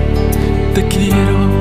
te 0.73 0.87
quiero. 0.87 1.60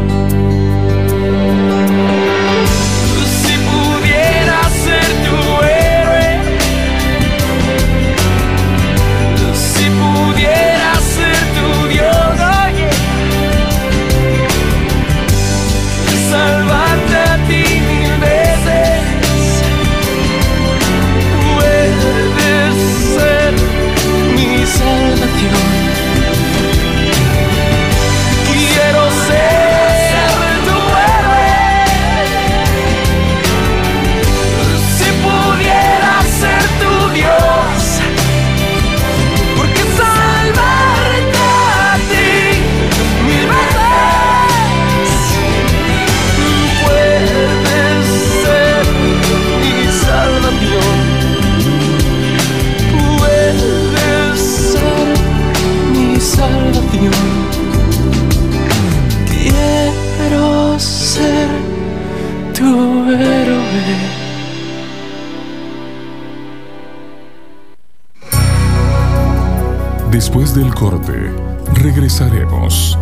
Del 70.55 70.75
corte, 70.75 71.33
regresaremos 71.75 72.99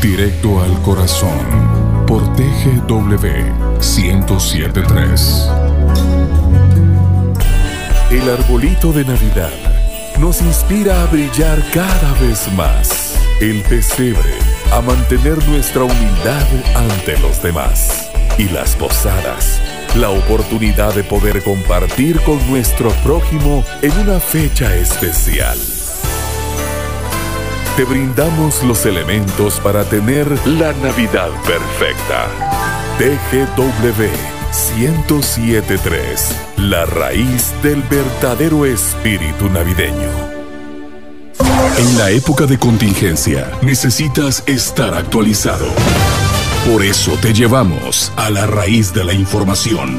directo 0.00 0.62
al 0.62 0.80
corazón 0.82 2.06
por 2.06 2.22
TGW 2.36 3.26
1073. 3.80 5.50
El 8.08 8.30
arbolito 8.30 8.92
de 8.92 9.04
Navidad 9.04 9.50
nos 10.20 10.40
inspira 10.42 11.02
a 11.02 11.06
brillar 11.06 11.60
cada 11.72 12.12
vez 12.20 12.50
más. 12.52 13.16
El 13.40 13.62
pesebre 13.62 14.38
a 14.70 14.80
mantener 14.80 15.44
nuestra 15.48 15.82
humildad 15.82 16.46
ante 16.76 17.18
los 17.18 17.42
demás. 17.42 18.12
Y 18.38 18.44
las 18.44 18.76
posadas, 18.76 19.60
la 19.96 20.10
oportunidad 20.10 20.94
de 20.94 21.02
poder 21.02 21.42
compartir 21.42 22.20
con 22.20 22.38
nuestro 22.48 22.90
prójimo 23.02 23.64
en 23.82 23.90
una 23.98 24.20
fecha 24.20 24.76
especial. 24.76 25.58
Te 27.76 27.84
brindamos 27.84 28.62
los 28.64 28.84
elementos 28.84 29.58
para 29.60 29.82
tener 29.84 30.28
la 30.46 30.74
Navidad 30.74 31.30
perfecta. 31.46 32.28
TGW 32.98 34.02
1073, 34.76 36.36
la 36.58 36.84
raíz 36.84 37.54
del 37.62 37.82
verdadero 37.84 38.66
espíritu 38.66 39.48
navideño. 39.48 40.10
En 41.78 41.96
la 41.96 42.10
época 42.10 42.44
de 42.44 42.58
contingencia 42.58 43.50
necesitas 43.62 44.42
estar 44.46 44.92
actualizado. 44.92 45.66
Por 46.70 46.84
eso 46.84 47.16
te 47.22 47.32
llevamos 47.32 48.12
a 48.16 48.28
la 48.28 48.46
raíz 48.46 48.92
de 48.92 49.04
la 49.04 49.14
información. 49.14 49.98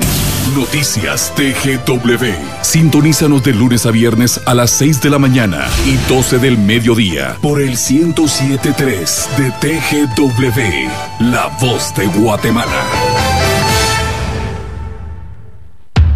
Noticias 0.52 1.34
TGW. 1.36 2.26
Sintonízanos 2.62 3.44
de 3.44 3.54
lunes 3.54 3.86
a 3.88 3.92
viernes 3.92 4.40
a 4.46 4.54
las 4.54 4.70
6 4.72 5.02
de 5.02 5.10
la 5.10 5.18
mañana 5.18 5.66
y 5.86 5.96
12 6.08 6.38
del 6.38 6.58
mediodía 6.60 7.38
por 7.42 7.60
el 7.60 7.70
1073 7.70 9.30
de 9.38 9.52
TGW, 9.52 11.32
La 11.32 11.48
Voz 11.60 11.96
de 11.96 12.06
Guatemala. 12.06 12.84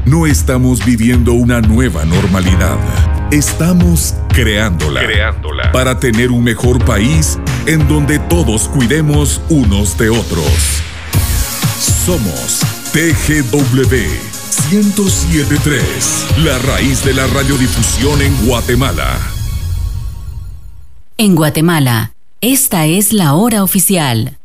No 0.06 0.28
estamos 0.28 0.86
viviendo 0.86 1.34
una 1.34 1.62
nueva 1.62 2.06
normalidad. 2.06 2.78
Estamos 3.32 4.14
creándola, 4.30 5.04
creándola 5.04 5.72
para 5.72 6.00
tener 6.00 6.32
un 6.32 6.44
mejor 6.44 6.84
país 6.86 7.40
en 7.66 7.88
donde 7.88 8.20
todos 8.20 8.68
cuidemos 8.68 9.42
unos 9.50 9.98
de 9.98 10.10
otros. 10.10 10.84
Somos 12.06 12.77
TGW 12.94 14.38
1073, 14.72 16.28
la 16.44 16.58
raíz 16.60 17.04
de 17.04 17.14
la 17.14 17.28
radiodifusión 17.28 18.22
en 18.22 18.48
Guatemala. 18.48 19.20
En 21.18 21.36
Guatemala, 21.36 22.14
esta 22.42 22.86
es 22.86 23.14
la 23.14 23.34
hora 23.34 23.64
oficial. 23.64 24.38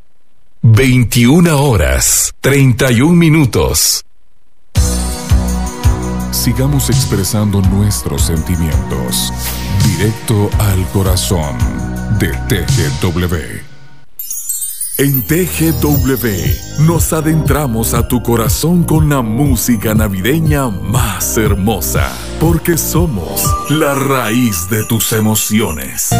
21 0.62 1.57
horas, 1.57 2.33
31 2.40 3.14
minutos. 3.14 4.05
Sigamos 6.31 6.90
expresando 6.90 7.62
nuestros 7.62 8.22
sentimientos. 8.22 9.33
Directo 9.85 10.50
al 10.59 10.85
corazón 10.88 11.57
de 12.18 12.28
TGW. 12.48 13.71
En 14.98 15.22
TGW 15.22 16.83
nos 16.87 17.14
adentramos 17.14 17.94
a 17.94 18.09
tu 18.09 18.22
corazón 18.22 18.85
con 18.85 19.09
la 19.09 19.22
música 19.22 19.94
navideña 19.94 20.68
más 20.68 21.38
hermosa, 21.38 22.12
porque 22.38 22.76
somos 22.76 23.42
la 23.70 23.94
raíz 23.94 24.68
de 24.68 24.85
tus 24.85 25.14
emociones. 25.14 26.11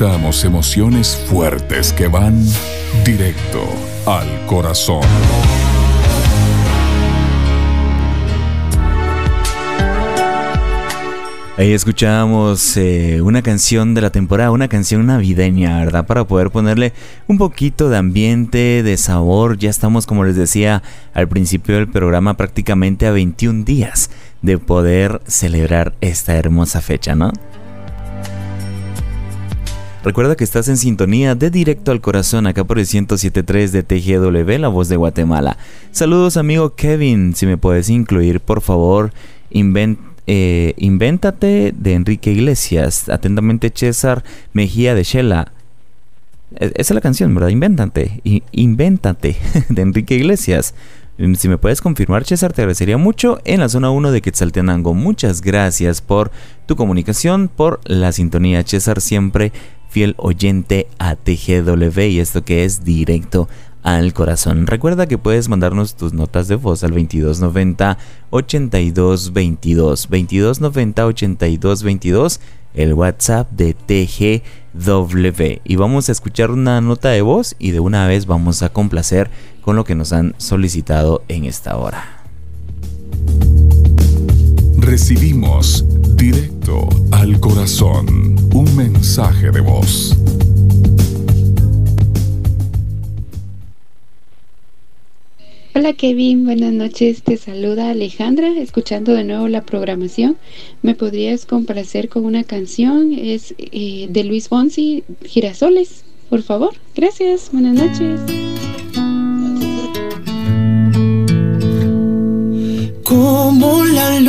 Emociones 0.00 1.16
fuertes 1.28 1.92
que 1.92 2.06
van 2.06 2.40
directo 3.04 3.64
al 4.06 4.46
corazón. 4.46 5.02
Ahí 11.56 11.72
escuchábamos 11.72 12.76
eh, 12.76 13.20
una 13.22 13.42
canción 13.42 13.94
de 13.94 14.00
la 14.00 14.10
temporada, 14.10 14.52
una 14.52 14.68
canción 14.68 15.04
navideña, 15.06 15.80
¿verdad? 15.80 16.06
Para 16.06 16.22
poder 16.24 16.50
ponerle 16.50 16.92
un 17.26 17.36
poquito 17.36 17.88
de 17.88 17.96
ambiente, 17.96 18.84
de 18.84 18.96
sabor. 18.96 19.58
Ya 19.58 19.68
estamos, 19.68 20.06
como 20.06 20.22
les 20.22 20.36
decía 20.36 20.84
al 21.12 21.26
principio 21.26 21.74
del 21.74 21.88
programa, 21.88 22.36
prácticamente 22.36 23.08
a 23.08 23.10
21 23.10 23.64
días 23.64 24.10
de 24.42 24.58
poder 24.58 25.20
celebrar 25.26 25.94
esta 26.00 26.36
hermosa 26.36 26.80
fecha, 26.80 27.16
¿no? 27.16 27.32
Recuerda 30.08 30.36
que 30.36 30.44
estás 30.44 30.68
en 30.68 30.78
sintonía 30.78 31.34
de 31.34 31.50
directo 31.50 31.92
al 31.92 32.00
corazón 32.00 32.46
acá 32.46 32.64
por 32.64 32.78
el 32.78 32.86
107.3 32.86 33.68
de 33.68 33.82
TGW, 33.82 34.58
la 34.58 34.68
voz 34.68 34.88
de 34.88 34.96
Guatemala. 34.96 35.58
Saludos 35.90 36.38
amigo 36.38 36.74
Kevin, 36.74 37.34
si 37.36 37.44
me 37.44 37.58
puedes 37.58 37.90
incluir 37.90 38.40
por 38.40 38.62
favor, 38.62 39.12
eh, 39.50 40.74
Invéntate 40.78 41.74
de 41.76 41.92
Enrique 41.92 42.32
Iglesias. 42.32 43.10
Atentamente 43.10 43.70
César 43.74 44.24
Mejía 44.54 44.94
de 44.94 45.02
Shela. 45.02 45.52
E, 46.56 46.72
esa 46.76 46.94
es 46.94 46.94
la 46.94 47.02
canción, 47.02 47.34
¿verdad? 47.34 47.50
Invéntate. 47.50 48.22
Invéntate 48.52 49.36
de 49.68 49.82
Enrique 49.82 50.14
Iglesias. 50.14 50.74
Mm, 51.18 51.34
si 51.34 51.48
me 51.48 51.58
puedes 51.58 51.82
confirmar, 51.82 52.24
César, 52.24 52.54
te 52.54 52.62
agradecería 52.62 52.96
mucho 52.96 53.40
en 53.44 53.60
la 53.60 53.68
zona 53.68 53.90
1 53.90 54.10
de 54.10 54.22
Quetzaltenango. 54.22 54.94
Muchas 54.94 55.42
gracias 55.42 56.00
por 56.00 56.30
tu 56.64 56.76
comunicación, 56.76 57.50
por 57.54 57.80
la 57.84 58.12
sintonía. 58.12 58.62
César, 58.64 59.02
siempre 59.02 59.52
fiel 59.88 60.14
oyente 60.18 60.88
a 60.98 61.16
TGW 61.16 62.00
y 62.00 62.20
esto 62.20 62.44
que 62.44 62.64
es 62.64 62.84
directo 62.84 63.48
al 63.82 64.12
corazón. 64.12 64.66
Recuerda 64.66 65.06
que 65.06 65.18
puedes 65.18 65.48
mandarnos 65.48 65.94
tus 65.94 66.12
notas 66.12 66.48
de 66.48 66.56
voz 66.56 66.84
al 66.84 66.90
2290 66.90 67.98
8222 68.30 69.32
2290 70.08 71.06
8222 71.06 72.40
el 72.74 72.94
WhatsApp 72.94 73.50
de 73.50 73.74
TGW 73.74 75.60
y 75.64 75.76
vamos 75.76 76.08
a 76.08 76.12
escuchar 76.12 76.50
una 76.50 76.80
nota 76.80 77.08
de 77.08 77.22
voz 77.22 77.56
y 77.58 77.70
de 77.70 77.80
una 77.80 78.06
vez 78.06 78.26
vamos 78.26 78.62
a 78.62 78.68
complacer 78.68 79.30
con 79.62 79.76
lo 79.76 79.84
que 79.84 79.94
nos 79.94 80.12
han 80.12 80.34
solicitado 80.38 81.22
en 81.28 81.44
esta 81.44 81.76
hora. 81.76 82.04
Recibimos 84.90 85.84
directo 86.16 86.88
al 87.10 87.38
corazón 87.40 88.36
un 88.54 88.74
mensaje 88.74 89.50
de 89.50 89.60
voz. 89.60 90.16
Hola 95.74 95.92
Kevin, 95.92 96.46
buenas 96.46 96.72
noches. 96.72 97.22
Te 97.22 97.36
saluda 97.36 97.90
Alejandra, 97.90 98.48
escuchando 98.58 99.12
de 99.12 99.24
nuevo 99.24 99.46
la 99.48 99.60
programación. 99.60 100.38
¿Me 100.80 100.94
podrías 100.94 101.44
complacer 101.44 102.08
con 102.08 102.24
una 102.24 102.44
canción? 102.44 103.12
Es 103.12 103.54
eh, 103.58 104.06
de 104.08 104.24
Luis 104.24 104.48
Fonsi, 104.48 105.04
Girasoles, 105.22 106.04
por 106.30 106.42
favor. 106.42 106.72
Gracias, 106.96 107.50
buenas 107.52 107.74
noches. 107.74 108.20
como 113.08 113.84
la 113.84 114.20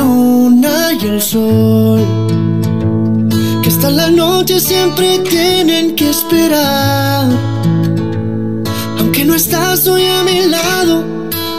y 0.91 1.05
el 1.05 1.21
sol, 1.21 2.01
que 3.61 3.69
hasta 3.69 3.91
la 3.91 4.09
noche 4.09 4.59
siempre 4.59 5.19
tienen 5.19 5.95
que 5.95 6.09
esperar. 6.09 7.27
Aunque 8.97 9.23
no 9.25 9.35
estás 9.35 9.87
hoy 9.87 10.05
a 10.05 10.23
mi 10.23 10.47
lado, 10.47 11.03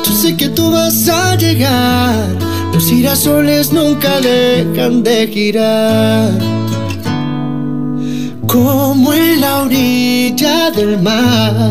yo 0.04 0.12
sé 0.12 0.36
que 0.36 0.48
tú 0.48 0.70
vas 0.72 1.08
a 1.08 1.36
llegar. 1.36 2.26
Los 2.72 2.88
girasoles 2.88 3.72
nunca 3.72 4.20
dejan 4.20 5.02
de 5.02 5.28
girar. 5.28 6.30
Como 8.46 9.12
en 9.12 9.40
la 9.40 9.62
orilla 9.62 10.70
del 10.72 11.00
mar 11.00 11.70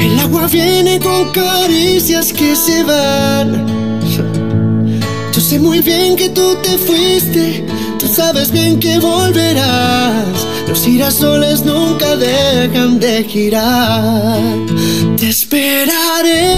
el 0.00 0.18
agua 0.18 0.46
viene 0.46 0.98
con 0.98 1.30
caricias 1.32 2.32
que 2.32 2.56
se 2.56 2.82
van. 2.82 3.91
Sé 5.52 5.58
muy 5.58 5.80
bien 5.82 6.16
que 6.16 6.30
tú 6.30 6.56
te 6.62 6.78
fuiste, 6.78 7.66
tú 7.98 8.06
sabes 8.08 8.50
bien 8.50 8.80
que 8.80 8.98
volverás. 8.98 10.24
Los 10.66 10.82
girasoles 10.82 11.62
nunca 11.62 12.16
dejan 12.16 12.98
de 12.98 13.22
girar. 13.24 14.40
Te 15.18 15.28
esperaré, 15.28 16.54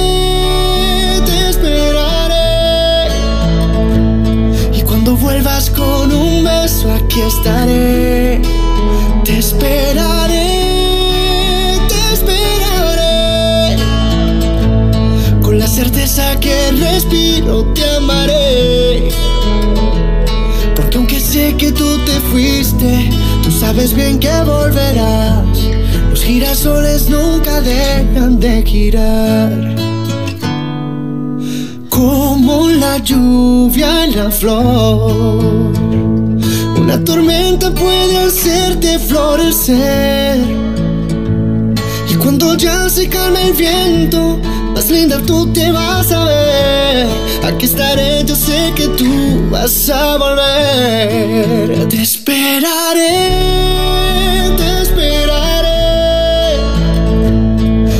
te 1.26 1.48
esperaré. 1.50 3.08
Y 4.72 4.82
cuando 4.82 5.16
vuelvas 5.16 5.70
con 5.70 6.12
un 6.12 6.44
beso, 6.44 6.92
aquí 6.92 7.20
estaré. 7.22 8.40
Te 9.24 9.38
esperaré. 9.38 10.74
certeza 15.74 16.38
que 16.38 16.70
respiro 16.72 17.64
te 17.74 17.84
amaré. 17.96 18.33
Tú 23.42 23.50
sabes 23.50 23.94
bien 23.94 24.18
que 24.18 24.32
volverás. 24.44 25.44
Los 26.10 26.22
girasoles 26.22 27.08
nunca 27.08 27.60
dejan 27.60 28.38
de 28.38 28.62
girar. 28.62 29.50
Como 31.88 32.68
la 32.68 32.98
lluvia 32.98 34.04
en 34.04 34.16
la 34.16 34.30
flor. 34.30 35.72
Una 36.76 37.02
tormenta 37.02 37.70
puede 37.72 38.18
hacerte 38.26 38.98
florecer. 38.98 40.38
Y 42.10 42.14
cuando 42.16 42.54
ya 42.56 42.88
se 42.88 43.08
calma 43.08 43.40
el 43.42 43.54
viento, 43.54 44.38
más 44.74 44.90
linda 44.90 45.18
tú 45.26 45.46
te 45.52 45.72
vas 45.72 46.12
a 46.12 46.24
ver. 46.24 47.06
Aquí 47.44 47.66
estaré, 47.66 48.24
yo 48.24 48.36
sé 48.36 48.72
que 48.76 48.88
tú 48.88 49.48
vas 49.50 49.88
a 49.90 50.16
volver. 50.16 51.88
Esperaré, 52.34 53.30
te 54.56 54.82
esperaré. 54.82 56.56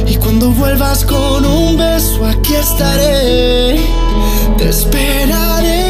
Y 0.09 0.17
cuando 0.17 0.51
vuelvas 0.51 1.05
con 1.05 1.47
un 1.47 1.77
beso, 1.77 2.27
aquí 2.27 2.55
estaré. 2.57 3.77
Te 4.59 4.69
esperaré, 4.71 5.85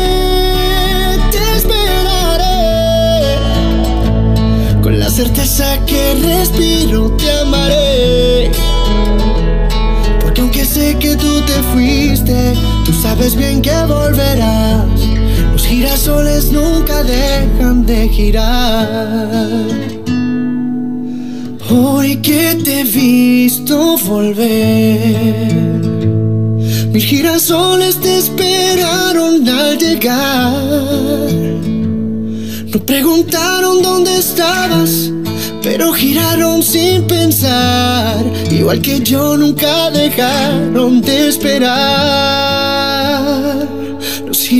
te 1.31 1.57
esperaré. 1.57 3.39
Con 4.83 5.01
la 5.01 5.09
certeza 5.09 5.79
que 5.87 6.15
respiro, 6.15 7.17
te 7.17 7.33
amaré 7.33 8.05
sé 10.75 10.97
que 10.99 11.15
tú 11.17 11.41
te 11.43 11.63
fuiste, 11.73 12.55
tú 12.85 12.93
sabes 12.93 13.37
bien 13.37 13.63
que 13.63 13.77
volverás. 13.87 14.94
Girasoles 15.85 16.51
nunca 16.51 17.03
dejan 17.03 17.85
de 17.85 18.09
girar. 18.09 19.67
Hoy 21.71 22.17
que 22.23 22.55
te 22.65 22.81
he 22.81 22.85
visto 22.85 23.99
volver, 23.99 25.83
mis 26.91 27.05
girasoles 27.05 28.01
te 28.01 28.17
esperaron 28.17 29.47
al 29.47 29.77
llegar. 29.77 30.53
No 32.73 32.79
preguntaron 32.87 33.83
dónde 33.83 34.17
estabas 34.17 35.11
pero 35.63 35.93
giraron 35.93 36.63
sin 36.63 37.07
pensar, 37.07 38.25
igual 38.51 38.81
que 38.81 39.01
yo 39.01 39.37
nunca 39.37 39.91
dejaron 39.91 41.03
de 41.03 41.29
esperar. 41.29 42.94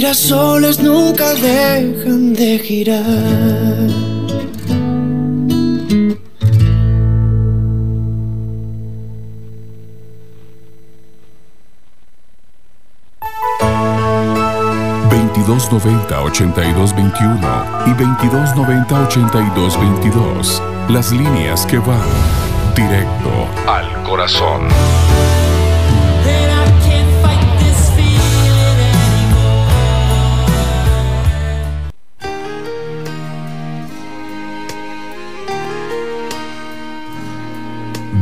Girasoles 0.05 0.81
nunca 0.81 1.33
dejan 1.33 2.35
de 2.35 2.59
girar. 2.59 3.03
...2290-8221 15.09 17.87
y 17.87 17.95
2290-8222 17.95 20.61
las 20.91 21.13
líneas 21.13 21.65
que 21.65 21.79
van 21.79 22.03
directo 22.77 23.49
al 23.67 24.03
corazón. 24.03 24.69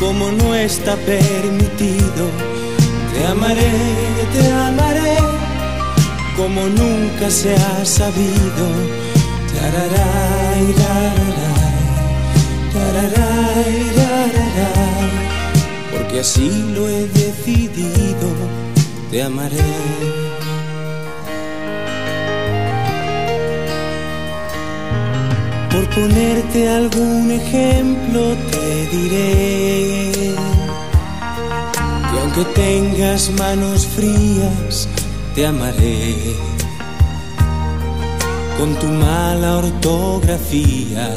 como 0.00 0.30
no 0.32 0.54
está 0.54 0.96
permitido. 0.96 2.24
Te 3.12 3.26
amaré, 3.26 3.70
te 4.32 4.50
amaré, 4.50 5.16
como 6.36 6.62
nunca 6.62 7.30
se 7.30 7.54
ha 7.54 7.84
sabido. 7.84 8.64
Tararay, 9.52 10.74
porque 15.92 16.20
así 16.20 16.50
lo 16.74 16.88
he 16.88 17.06
decidido, 17.08 18.28
te 19.10 19.22
amaré. 19.22 19.58
Por 25.70 25.88
ponerte 25.90 26.68
algún 26.68 27.30
ejemplo 27.30 28.34
te 28.80 28.96
diré 28.96 30.12
que 32.10 32.18
aunque 32.20 32.44
tengas 32.54 33.30
manos 33.38 33.86
frías, 33.86 34.88
te 35.34 35.46
amaré. 35.46 36.16
Con 38.58 38.74
tu 38.76 38.86
mala 38.86 39.56
ortografía 39.56 41.08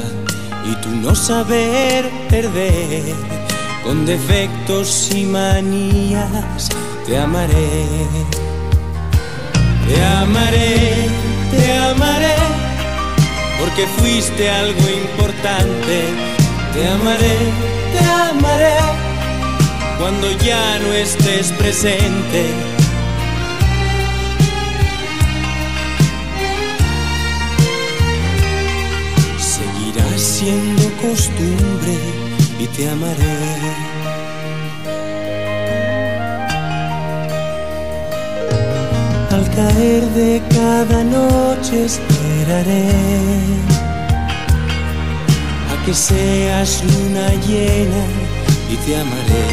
y 0.70 0.76
tu 0.82 0.90
no 0.90 1.14
saber 1.16 2.10
perder, 2.30 3.16
con 3.84 4.06
defectos 4.06 5.10
y 5.14 5.26
manías, 5.26 6.70
te 7.06 7.18
amaré. 7.18 7.88
Te 9.88 10.04
amaré, 10.04 11.10
te 11.52 11.74
amaré 11.92 12.36
porque 13.60 13.86
fuiste 13.98 14.50
algo 14.50 14.82
importante. 15.04 16.43
Te 16.74 16.88
amaré, 16.88 17.38
te 17.94 18.04
amaré, 18.30 18.74
cuando 20.00 20.32
ya 20.44 20.80
no 20.80 20.92
estés 20.94 21.52
presente. 21.52 22.46
Seguirás 29.38 30.20
siendo 30.20 30.84
costumbre 31.00 31.96
y 32.58 32.66
te 32.66 32.90
amaré. 32.90 33.94
Al 39.30 39.50
caer 39.56 40.04
de 40.16 40.42
cada 40.50 41.04
noche 41.04 41.86
esperaré 41.86 43.83
que 45.86 45.94
seas 45.94 46.84
luna 46.84 47.28
llena 47.48 48.04
y 48.70 48.76
te 48.86 48.96
amaré. 48.96 49.50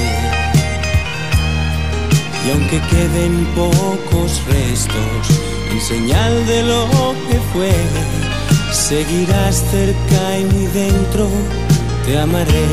Y 2.46 2.50
aunque 2.52 2.80
queden 2.88 3.46
pocos 3.54 4.40
restos 4.46 5.22
en 5.70 5.80
señal 5.80 6.46
de 6.46 6.62
lo 6.62 7.14
que 7.28 7.38
fue, 7.52 7.72
seguirás 8.72 9.64
cerca 9.70 10.38
y 10.38 10.44
mi 10.44 10.66
dentro, 10.66 11.28
te 12.04 12.18
amaré. 12.18 12.66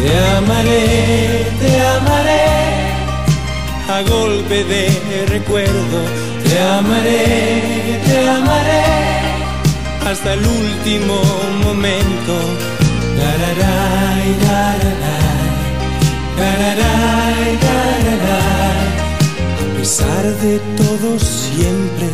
Te 0.00 0.36
amaré, 0.38 1.46
te 1.60 1.80
amaré, 1.96 2.46
a 3.86 4.02
golpe 4.08 4.64
de 4.64 5.26
recuerdo 5.28 6.30
te 6.50 6.58
amaré, 6.58 8.00
te 8.06 8.28
amaré 8.28 9.19
hasta 10.10 10.34
el 10.34 10.44
último 10.44 11.22
momento. 11.64 12.34
A 19.58 19.78
pesar 19.78 20.24
de 20.40 20.58
todo 20.76 21.18
siempre 21.18 22.08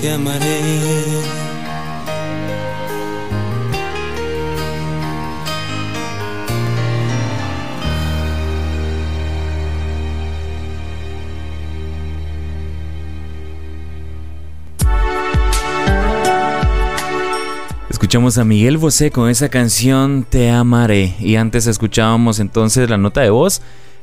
te 0.00 0.12
amaré. 0.12 1.45
Escuchamos 18.06 18.38
a 18.38 18.44
Miguel 18.44 18.78
Bosé 18.78 19.10
con 19.10 19.28
esa 19.28 19.48
canción 19.48 20.24
Te 20.30 20.48
amaré. 20.48 21.16
Y 21.18 21.34
antes 21.34 21.66
escuchábamos 21.66 22.38
entonces 22.38 22.88
la 22.88 22.98
nota 22.98 23.20
de 23.20 23.30
voz 23.30 23.62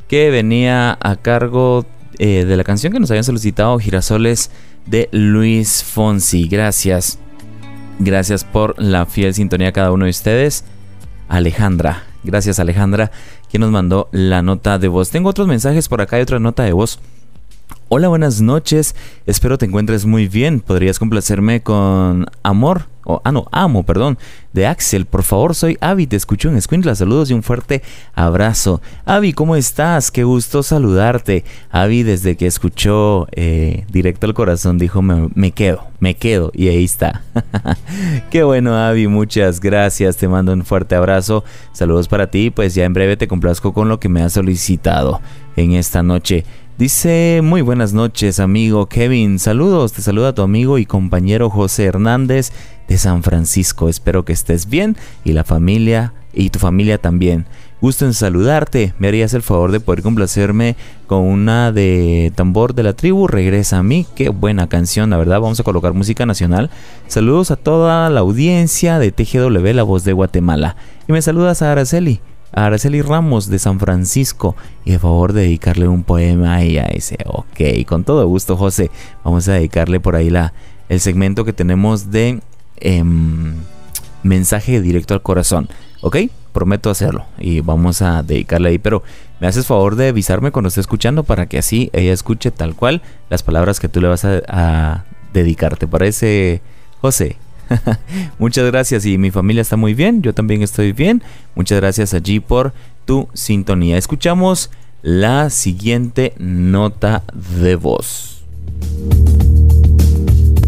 que 0.10 0.30
venía 0.30 0.98
a 1.00 1.16
cargo 1.16 1.86
eh, 2.20 2.44
de 2.44 2.58
la 2.58 2.66
canción 2.66 2.92
que 2.92 3.00
nos 3.00 3.10
habían 3.12 3.24
solicitado 3.24 3.80
Girasoles 3.80 4.52
de 4.86 5.08
Luis 5.14 5.86
Fonsi. 5.86 6.50
Gracias. 6.50 7.18
Gracias 7.98 8.44
por 8.44 8.76
la 8.78 9.06
fiel 9.06 9.34
sintonía 9.34 9.70
a 9.70 9.72
cada 9.72 9.94
uno 9.94 10.04
de 10.04 10.12
ustedes. 10.12 10.66
Alejandra. 11.30 12.04
Gracias 12.26 12.60
Alejandra, 12.60 13.10
quien 13.50 13.62
nos 13.62 13.72
mandó 13.72 14.10
la 14.12 14.42
nota 14.42 14.80
de 14.80 14.90
voz. 14.90 15.12
Tengo 15.12 15.30
otros 15.30 15.48
mensajes 15.48 15.88
por 15.88 16.02
acá 16.02 16.20
y 16.20 16.24
otra 16.24 16.40
nota 16.40 16.64
de 16.64 16.74
voz. 16.74 17.00
Hola, 17.88 18.10
buenas 18.10 18.42
noches. 18.42 18.96
Espero 19.26 19.58
te 19.58 19.66
encuentres 19.66 20.06
muy 20.06 20.28
bien. 20.28 20.60
¿Podrías 20.60 21.00
complacerme 21.00 21.64
con 21.64 22.26
Amor? 22.44 22.92
Ah, 23.06 23.32
no, 23.32 23.46
Amo, 23.52 23.84
perdón. 23.84 24.18
De 24.54 24.68
Axel. 24.68 25.06
Por 25.06 25.24
favor, 25.24 25.56
soy 25.56 25.78
Avi. 25.82 26.08
Te 26.08 26.16
escucho 26.16 26.50
en 26.50 26.58
Escuintla. 26.58 26.96
Saludos 26.96 27.32
y 27.32 27.34
un 27.34 27.44
fuerte 27.44 27.82
abrazo. 28.14 28.82
Avi, 29.06 29.34
¿cómo 29.34 29.56
estás? 29.56 30.12
Qué 30.12 30.24
gusto 30.24 30.64
saludarte. 30.64 31.44
Avi, 31.72 32.04
desde 32.04 32.38
que 32.38 32.48
escuchó 32.48 33.28
eh, 33.32 33.86
Directo 33.92 34.28
al 34.28 34.34
Corazón, 34.34 34.78
dijo: 34.78 35.02
me, 35.02 35.30
me 35.34 35.52
quedo, 35.52 35.88
me 36.00 36.16
quedo. 36.16 36.52
Y 36.54 36.68
ahí 36.68 36.84
está. 36.84 37.24
Qué 38.32 38.44
bueno, 38.44 38.78
Avi. 38.78 39.08
Muchas 39.08 39.60
gracias. 39.60 40.18
Te 40.18 40.28
mando 40.28 40.54
un 40.54 40.64
fuerte 40.64 40.96
abrazo. 40.96 41.44
Saludos 41.74 42.08
para 42.08 42.28
ti. 42.28 42.52
Pues 42.52 42.76
ya 42.76 42.86
en 42.86 42.94
breve 42.94 43.18
te 43.18 43.28
complazco 43.28 43.74
con 43.74 43.90
lo 43.90 44.00
que 44.00 44.10
me 44.10 44.22
has 44.22 44.34
solicitado 44.34 45.20
en 45.56 45.74
esta 45.74 46.04
noche. 46.04 46.46
Dice, 46.76 47.42
muy 47.44 47.62
buenas 47.62 47.94
noches 47.94 48.40
amigo 48.40 48.88
Kevin, 48.88 49.38
saludos, 49.38 49.94
te 49.94 50.02
saluda 50.02 50.34
tu 50.34 50.42
amigo 50.42 50.80
y 50.80 50.88
compañero 50.88 51.52
José 51.52 51.86
Hernández 51.86 52.52
de 52.88 52.98
San 52.98 53.22
Francisco, 53.22 53.90
espero 53.90 54.26
que 54.26 54.34
estés 54.34 54.68
bien 54.68 54.98
y 55.24 55.34
la 55.34 55.44
familia 55.44 56.14
y 56.34 56.50
tu 56.50 56.58
familia 56.58 56.98
también. 56.98 57.46
Gusto 57.80 58.06
en 58.06 58.16
saludarte, 58.16 58.96
me 58.98 59.08
harías 59.08 59.36
el 59.36 59.44
favor 59.44 59.72
de 59.72 59.82
poder 59.82 60.02
complacerme 60.02 60.76
con 61.06 61.20
una 61.20 61.72
de 61.72 62.34
tambor 62.34 62.74
de 62.74 62.82
la 62.82 62.94
tribu, 62.94 63.28
regresa 63.28 63.78
a 63.78 63.84
mí, 63.84 64.08
qué 64.16 64.30
buena 64.30 64.68
canción, 64.68 65.12
la 65.12 65.18
verdad, 65.18 65.42
vamos 65.42 65.60
a 65.60 65.64
colocar 65.64 65.94
música 65.94 66.26
nacional. 66.26 66.72
Saludos 67.06 67.52
a 67.52 67.56
toda 67.56 68.10
la 68.10 68.22
audiencia 68.22 68.98
de 68.98 69.12
TGW, 69.12 69.74
la 69.74 69.84
voz 69.84 70.06
de 70.06 70.14
Guatemala. 70.14 70.76
Y 71.08 71.12
me 71.12 71.22
saludas 71.22 71.62
a 71.62 71.72
Araceli 71.72 72.20
a 72.54 72.66
Araceli 72.68 73.02
Ramos 73.02 73.50
de 73.50 73.60
San 73.60 73.80
Francisco 73.80 74.56
y 74.86 74.92
de 74.92 75.00
favor 75.00 75.34
de 75.34 75.42
dedicarle 75.42 75.88
un 75.88 76.04
poema 76.04 76.56
a 76.56 76.62
ella. 76.62 76.88
Dice, 76.94 77.18
ok, 77.26 77.86
con 77.88 78.04
todo 78.04 78.28
gusto 78.28 78.56
José, 78.56 78.92
vamos 79.24 79.48
a 79.48 79.54
dedicarle 79.54 80.00
por 80.00 80.16
ahí 80.16 80.30
la, 80.30 80.54
el 80.90 81.00
segmento 81.00 81.46
que 81.46 81.54
tenemos 81.54 82.12
de 82.12 82.42
em, 82.78 83.56
mensaje 84.22 84.82
directo 84.82 85.14
al 85.14 85.22
corazón. 85.22 85.70
¿Ok? 86.02 86.18
Prometo 86.52 86.90
hacerlo 86.90 87.26
y 87.40 87.62
vamos 87.62 88.02
a 88.02 88.22
dedicarle 88.22 88.70
ahí, 88.70 88.78
pero 88.78 89.04
me 89.40 89.48
haces 89.48 89.66
favor 89.66 89.96
de 89.96 90.10
avisarme 90.10 90.52
cuando 90.52 90.68
esté 90.68 90.82
escuchando 90.82 91.24
para 91.24 91.48
que 91.48 91.58
así 91.58 91.90
ella 91.94 92.14
escuche 92.14 92.52
tal 92.52 92.76
cual 92.76 93.02
las 93.30 93.42
palabras 93.42 93.80
que 93.80 93.88
tú 93.88 94.02
le 94.02 94.10
vas 94.10 94.26
a, 94.26 94.42
a 94.48 95.06
dedicar. 95.34 95.78
¿Te 95.78 95.88
parece, 95.88 96.62
José? 97.02 97.38
Muchas 98.40 98.66
gracias 98.66 99.06
y 99.06 99.18
mi 99.18 99.32
familia 99.32 99.62
está 99.62 99.78
muy 99.78 99.94
bien, 99.94 100.22
yo 100.22 100.34
también 100.34 100.62
estoy 100.62 100.92
bien. 100.92 101.24
Muchas 101.56 101.80
gracias 101.80 102.14
allí 102.14 102.40
por 102.40 102.74
tu 103.06 103.28
sintonía. 103.34 103.98
Escuchamos 103.98 104.70
la 105.02 105.50
siguiente 105.50 106.34
nota 106.38 107.24
de 107.62 107.76
voz. 107.76 108.44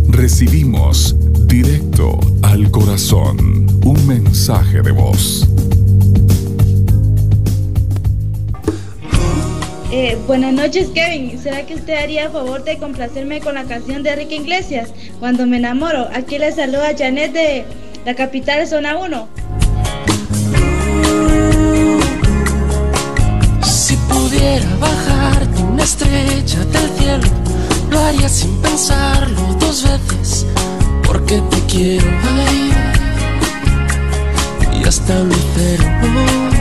Recibimos 0.09 1.15
directo 1.47 2.19
al 2.41 2.71
corazón 2.71 3.67
un 3.83 4.07
mensaje 4.07 4.81
de 4.81 4.91
voz. 4.91 5.47
Eh, 9.97 10.17
buenas 10.27 10.51
noches, 10.51 10.89
Kevin. 10.93 11.41
¿Será 11.41 11.65
que 11.65 11.73
usted 11.73 11.93
haría 11.93 12.29
favor 12.29 12.65
de 12.65 12.77
complacerme 12.77 13.39
con 13.39 13.55
la 13.55 13.63
canción 13.63 14.03
de 14.03 14.09
Enrique 14.09 14.35
Iglesias, 14.35 14.89
Cuando 15.21 15.47
me 15.47 15.55
enamoro? 15.55 16.09
Aquí 16.13 16.37
le 16.37 16.51
saluda 16.51 16.91
Janet 16.97 17.31
de 17.31 17.63
la 18.03 18.13
capital, 18.13 18.67
zona 18.67 18.97
1. 18.97 19.27
Si 23.63 23.95
pudiera 23.95 24.67
bajarte 24.81 25.63
una 25.63 25.83
estrella 25.83 26.65
del 26.65 26.89
cielo, 26.97 27.27
lo 27.89 27.97
haría 27.97 28.27
sin 28.27 28.53
pensarlo 28.61 29.41
dos 29.61 29.83
veces, 29.83 30.45
porque 31.07 31.41
te 31.49 31.73
quiero 31.73 32.05
ahí 32.05 32.73
y 34.77 34.85
hasta 34.85 35.23
mi 35.23 35.35
cero. 35.55 36.54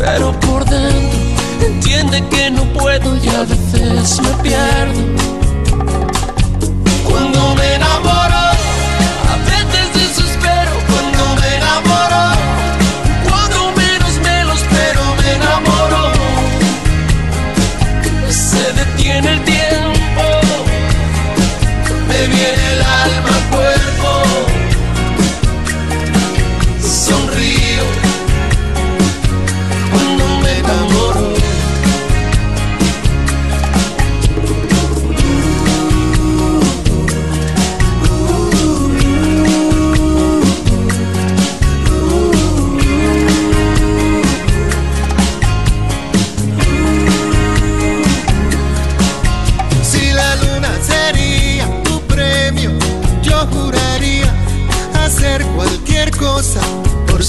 Pero 0.00 0.32
por 0.40 0.64
dentro 0.64 1.18
entiende 1.60 2.24
que 2.30 2.50
no 2.50 2.64
puedo 2.72 3.16
y 3.22 3.28
a 3.28 3.42
veces 3.42 4.20
me 4.22 4.42
pierdo. 4.42 5.19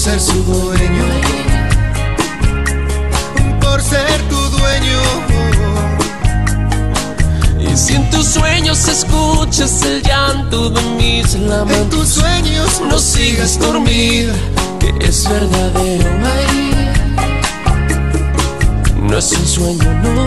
Ser 0.02 0.18
su 0.18 0.42
dueño, 0.42 1.04
por 3.60 3.80
ser 3.80 4.20
tu 4.28 4.34
dueño. 4.34 5.00
Y 7.60 7.76
si 7.76 7.94
en 7.94 8.10
tus 8.10 8.26
sueños 8.26 8.88
escuchas 8.88 9.80
el 9.82 10.02
llanto 10.02 10.70
de 10.70 10.82
mis 10.96 11.34
lamentos, 11.34 11.78
en 11.78 11.90
tus 11.90 12.08
sueños 12.08 12.82
no 12.88 12.98
sigas 12.98 13.60
dormida, 13.60 14.34
que 14.80 14.92
es 15.06 15.28
verdadero. 15.30 16.10
Ay, 16.34 16.72
no 19.02 19.18
es 19.18 19.30
un 19.30 19.46
sueño, 19.46 19.84
no. 20.02 20.26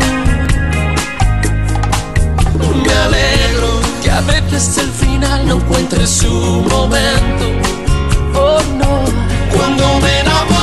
Me 2.82 2.94
alegro 2.94 3.82
que 4.02 4.10
a 4.10 4.22
veces 4.22 4.78
el 4.78 4.90
final 4.90 5.46
no 5.46 5.56
encuentre 5.56 6.08
su 6.08 6.32
momento 6.32 7.46
oh 8.36 8.62
no. 8.78 9.25
Cuando 9.66 10.00
me 10.00 10.20
enamoro, 10.20 10.55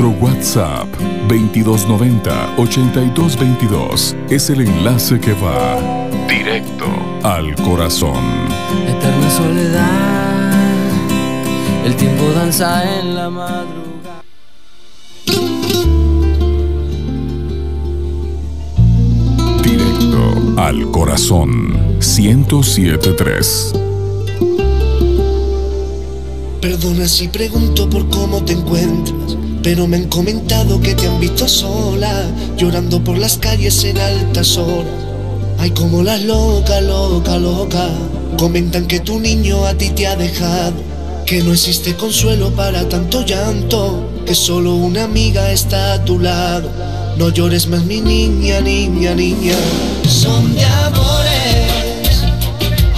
Nuestro 0.00 0.26
WhatsApp 0.26 0.88
2290-8222 1.28 4.16
es 4.30 4.48
el 4.48 4.62
enlace 4.62 5.20
que 5.20 5.34
va 5.34 6.08
directo 6.26 6.86
al 7.22 7.54
corazón. 7.56 8.24
Eterna 8.88 9.30
soledad, 9.30 10.54
el 11.84 11.94
tiempo 11.96 12.32
danza 12.34 12.98
en 12.98 13.14
la 13.14 13.28
madrugada. 13.28 14.22
Directo 19.62 20.32
al 20.56 20.90
corazón 20.92 21.98
1073. 21.98 23.74
Perdona 26.62 27.06
si 27.06 27.28
pregunto 27.28 27.90
por 27.90 28.08
cómo 28.08 28.42
te 28.42 28.54
encuentras, 28.54 29.36
pero 29.62 29.86
me 29.86 29.98
han 29.98 30.08
comentado 30.08 30.80
que 30.80 30.94
te 30.94 31.06
han 31.06 31.20
visto 31.20 31.46
sola, 31.46 32.24
llorando 32.56 33.02
por 33.02 33.18
las 33.18 33.36
calles 33.36 33.84
en 33.84 33.98
altas 33.98 34.56
horas. 34.56 34.92
Ay, 35.58 35.70
como 35.72 36.02
las 36.02 36.22
loca, 36.22 36.80
loca, 36.80 37.36
loca. 37.36 37.88
Comentan 38.38 38.86
que 38.86 39.00
tu 39.00 39.20
niño 39.20 39.66
a 39.66 39.74
ti 39.74 39.90
te 39.90 40.06
ha 40.06 40.16
dejado, 40.16 40.72
que 41.26 41.42
no 41.42 41.52
existe 41.52 41.94
consuelo 41.94 42.50
para 42.54 42.88
tanto 42.88 43.24
llanto, 43.24 44.08
que 44.24 44.34
solo 44.34 44.74
una 44.74 45.04
amiga 45.04 45.52
está 45.52 45.94
a 45.94 46.04
tu 46.04 46.18
lado. 46.18 46.70
No 47.18 47.28
llores 47.28 47.66
más, 47.66 47.84
mi 47.84 48.00
niña, 48.00 48.62
niña, 48.62 49.14
niña. 49.14 49.56
Son 50.08 50.54
de 50.54 50.64
amores, 50.64 52.22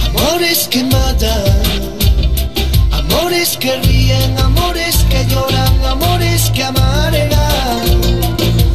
amores 0.07 0.67
que 0.69 0.83
matan. 0.85 1.43
Amores 2.91 3.57
que 3.57 3.75
ríen, 3.81 4.37
amores 4.39 5.02
que 5.13 5.25
lloran, 5.27 5.85
amores 5.85 6.49
que 6.55 6.63
amargan. 6.63 7.83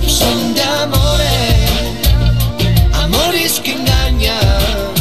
Son 0.06 0.54
de 0.54 0.62
amores, 0.84 1.70
amores 3.04 3.60
que 3.64 3.72
engañan, 3.72 4.92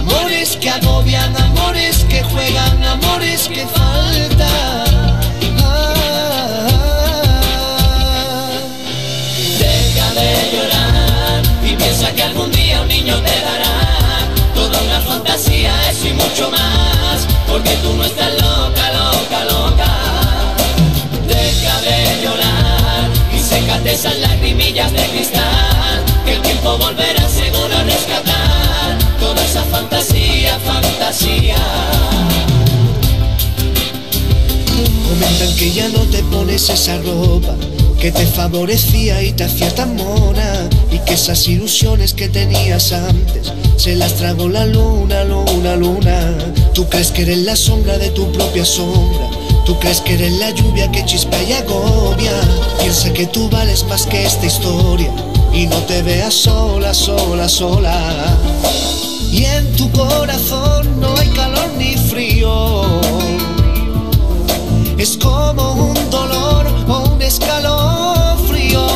amores 0.00 0.56
que 0.60 0.68
agobian, 0.70 1.32
amores 1.48 2.04
que 2.10 2.22
juegan, 2.24 2.76
amores 2.96 3.40
que 3.54 3.64
faltan. 3.66 4.84
Deja 9.62 10.08
de 10.18 10.30
llorar 10.52 11.42
y 11.68 11.72
piensa 11.76 12.12
que 12.16 12.22
algún 12.24 12.50
día 12.50 12.80
un 12.82 12.88
niño 12.88 13.16
te 13.28 13.36
dará 13.48 13.76
toda 14.54 14.76
una 14.88 15.00
fantasía, 15.00 15.72
y 16.04 16.12
mucho 16.14 16.50
más, 16.50 17.28
porque 17.48 17.74
tú 17.82 17.94
no 17.94 18.04
estás 18.04 18.41
de 24.72 25.06
cristal, 25.10 26.02
que 26.24 26.32
el 26.32 26.40
tiempo 26.40 26.78
volverá 26.78 27.28
seguro 27.28 27.76
a 27.76 27.84
rescatar 27.84 28.98
toda 29.20 29.44
esa 29.44 29.62
fantasía, 29.64 30.58
fantasía. 30.60 31.56
Comentan 35.06 35.56
que 35.56 35.72
ya 35.72 35.88
no 35.90 36.00
te 36.04 36.22
pones 36.22 36.70
esa 36.70 36.96
ropa 37.02 37.54
que 38.00 38.10
te 38.12 38.24
favorecía 38.26 39.22
y 39.22 39.32
te 39.32 39.44
hacía 39.44 39.68
tan 39.74 39.94
mona 39.94 40.70
y 40.90 40.98
que 41.00 41.14
esas 41.14 41.46
ilusiones 41.48 42.14
que 42.14 42.30
tenías 42.30 42.92
antes 42.92 43.52
se 43.76 43.94
las 43.94 44.14
tragó 44.14 44.48
la 44.48 44.64
luna, 44.64 45.22
luna, 45.24 45.76
luna. 45.76 46.34
Tú 46.72 46.88
crees 46.88 47.10
que 47.10 47.22
eres 47.22 47.38
la 47.38 47.56
sombra 47.56 47.98
de 47.98 48.08
tu 48.08 48.32
propia 48.32 48.64
sombra. 48.64 49.41
Tú 49.64 49.78
crees 49.78 50.00
que 50.00 50.14
eres 50.14 50.32
la 50.38 50.50
lluvia 50.50 50.90
que 50.90 51.04
chispa 51.04 51.40
y 51.42 51.52
agobia. 51.52 52.32
Piensa 52.80 53.12
que 53.12 53.26
tú 53.26 53.48
vales 53.48 53.84
más 53.84 54.06
que 54.06 54.24
esta 54.24 54.46
historia 54.46 55.10
y 55.52 55.66
no 55.66 55.76
te 55.84 56.02
veas 56.02 56.34
sola, 56.34 56.92
sola, 56.92 57.48
sola. 57.48 58.36
Y 59.30 59.44
en 59.44 59.72
tu 59.76 59.90
corazón 59.92 61.00
no 61.00 61.14
hay 61.16 61.28
calor 61.28 61.70
ni 61.78 61.96
frío. 61.96 63.00
Es 64.98 65.16
como 65.16 65.72
un 65.72 66.10
dolor 66.10 66.66
o 66.88 67.12
un 67.12 67.22
escalofrío. 67.22 68.86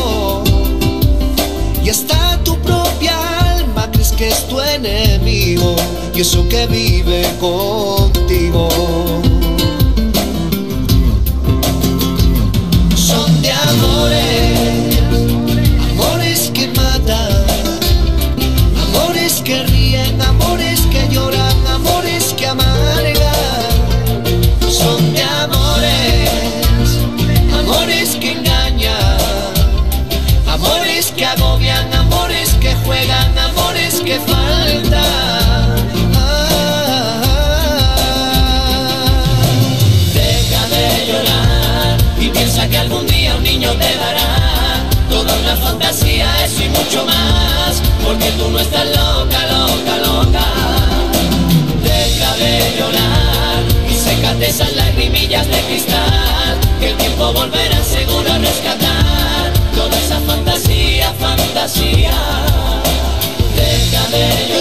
Y 1.85 1.91
hasta 1.91 2.43
tu 2.43 2.59
propia 2.59 3.17
alma 3.57 3.91
crees 3.93 4.11
que 4.13 4.29
es 4.29 4.49
tu 4.49 4.61
enemigo. 4.61 5.77
Y 6.13 6.23
eso 6.23 6.49
que 6.49 6.67
vive 6.67 7.25
contigo. 7.39 8.69
Mucho 46.79 47.05
más, 47.05 47.83
porque 48.05 48.31
tú 48.33 48.51
no 48.51 48.59
estás 48.59 48.87
loca, 48.87 49.41
loca, 49.47 49.97
loca. 49.99 50.47
Deja 51.83 52.37
de 52.37 52.77
llorar 52.79 53.63
y 53.91 53.95
sécate 53.95 54.49
esas 54.49 54.75
lagrimillas 54.77 55.47
de 55.49 55.61
cristal, 55.63 56.59
que 56.81 56.91
el 56.91 56.97
tiempo 56.97 57.33
volverá 57.33 57.83
seguro 57.83 58.33
a 58.33 58.39
rescatar 58.39 59.53
toda 59.75 59.97
esa 59.99 60.21
fantasía, 60.21 61.13
fantasía. 61.21 62.13
Deja 63.57 64.03
de 64.11 64.49
llorar 64.49 64.56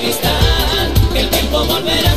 cristal, 0.00 0.92
que 1.12 1.20
el 1.20 1.30
tiempo 1.30 1.64
volverá 1.64 2.07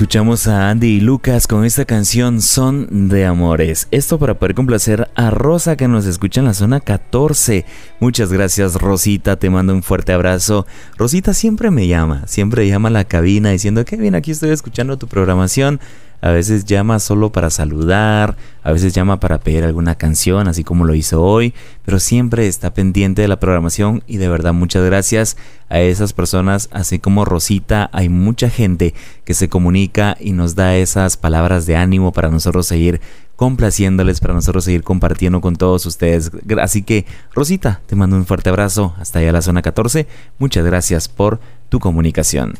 Escuchamos 0.00 0.46
a 0.46 0.70
Andy 0.70 0.86
y 0.86 1.00
Lucas 1.00 1.46
con 1.46 1.66
esta 1.66 1.84
canción 1.84 2.40
Son 2.40 3.10
de 3.10 3.26
Amores. 3.26 3.86
Esto 3.90 4.18
para 4.18 4.38
poder 4.38 4.54
complacer 4.54 5.10
a 5.14 5.28
Rosa 5.28 5.76
que 5.76 5.88
nos 5.88 6.06
escucha 6.06 6.40
en 6.40 6.46
la 6.46 6.54
zona 6.54 6.80
14. 6.80 7.66
Muchas 8.00 8.32
gracias 8.32 8.76
Rosita, 8.76 9.36
te 9.36 9.50
mando 9.50 9.74
un 9.74 9.82
fuerte 9.82 10.14
abrazo. 10.14 10.66
Rosita 10.96 11.34
siempre 11.34 11.70
me 11.70 11.86
llama, 11.86 12.26
siempre 12.26 12.66
llama 12.66 12.88
a 12.88 12.92
la 12.92 13.04
cabina 13.04 13.50
diciendo 13.50 13.84
que 13.84 13.96
bien, 13.96 14.14
aquí 14.14 14.30
estoy 14.30 14.52
escuchando 14.52 14.96
tu 14.96 15.06
programación. 15.06 15.80
A 16.20 16.30
veces 16.30 16.64
llama 16.64 16.98
solo 16.98 17.32
para 17.32 17.50
saludar, 17.50 18.36
a 18.62 18.72
veces 18.72 18.92
llama 18.92 19.20
para 19.20 19.40
pedir 19.40 19.64
alguna 19.64 19.94
canción, 19.94 20.48
así 20.48 20.64
como 20.64 20.84
lo 20.84 20.94
hizo 20.94 21.22
hoy, 21.22 21.54
pero 21.84 21.98
siempre 21.98 22.46
está 22.46 22.74
pendiente 22.74 23.22
de 23.22 23.28
la 23.28 23.40
programación 23.40 24.02
y 24.06 24.18
de 24.18 24.28
verdad 24.28 24.52
muchas 24.52 24.84
gracias 24.84 25.36
a 25.68 25.80
esas 25.80 26.12
personas, 26.12 26.68
así 26.72 26.98
como 26.98 27.24
Rosita, 27.24 27.88
hay 27.92 28.08
mucha 28.08 28.50
gente 28.50 28.94
que 29.24 29.34
se 29.34 29.48
comunica 29.48 30.16
y 30.20 30.32
nos 30.32 30.54
da 30.54 30.76
esas 30.76 31.16
palabras 31.16 31.66
de 31.66 31.76
ánimo 31.76 32.12
para 32.12 32.28
nosotros 32.28 32.66
seguir 32.66 33.00
complaciéndoles, 33.36 34.20
para 34.20 34.34
nosotros 34.34 34.64
seguir 34.64 34.82
compartiendo 34.82 35.40
con 35.40 35.56
todos 35.56 35.86
ustedes. 35.86 36.30
Así 36.60 36.82
que, 36.82 37.06
Rosita, 37.32 37.80
te 37.86 37.96
mando 37.96 38.16
un 38.16 38.26
fuerte 38.26 38.50
abrazo 38.50 38.94
hasta 38.98 39.20
allá 39.20 39.32
la 39.32 39.40
zona 39.40 39.62
14. 39.62 40.06
Muchas 40.38 40.62
gracias 40.62 41.08
por 41.08 41.40
tu 41.70 41.78
comunicación. 41.78 42.58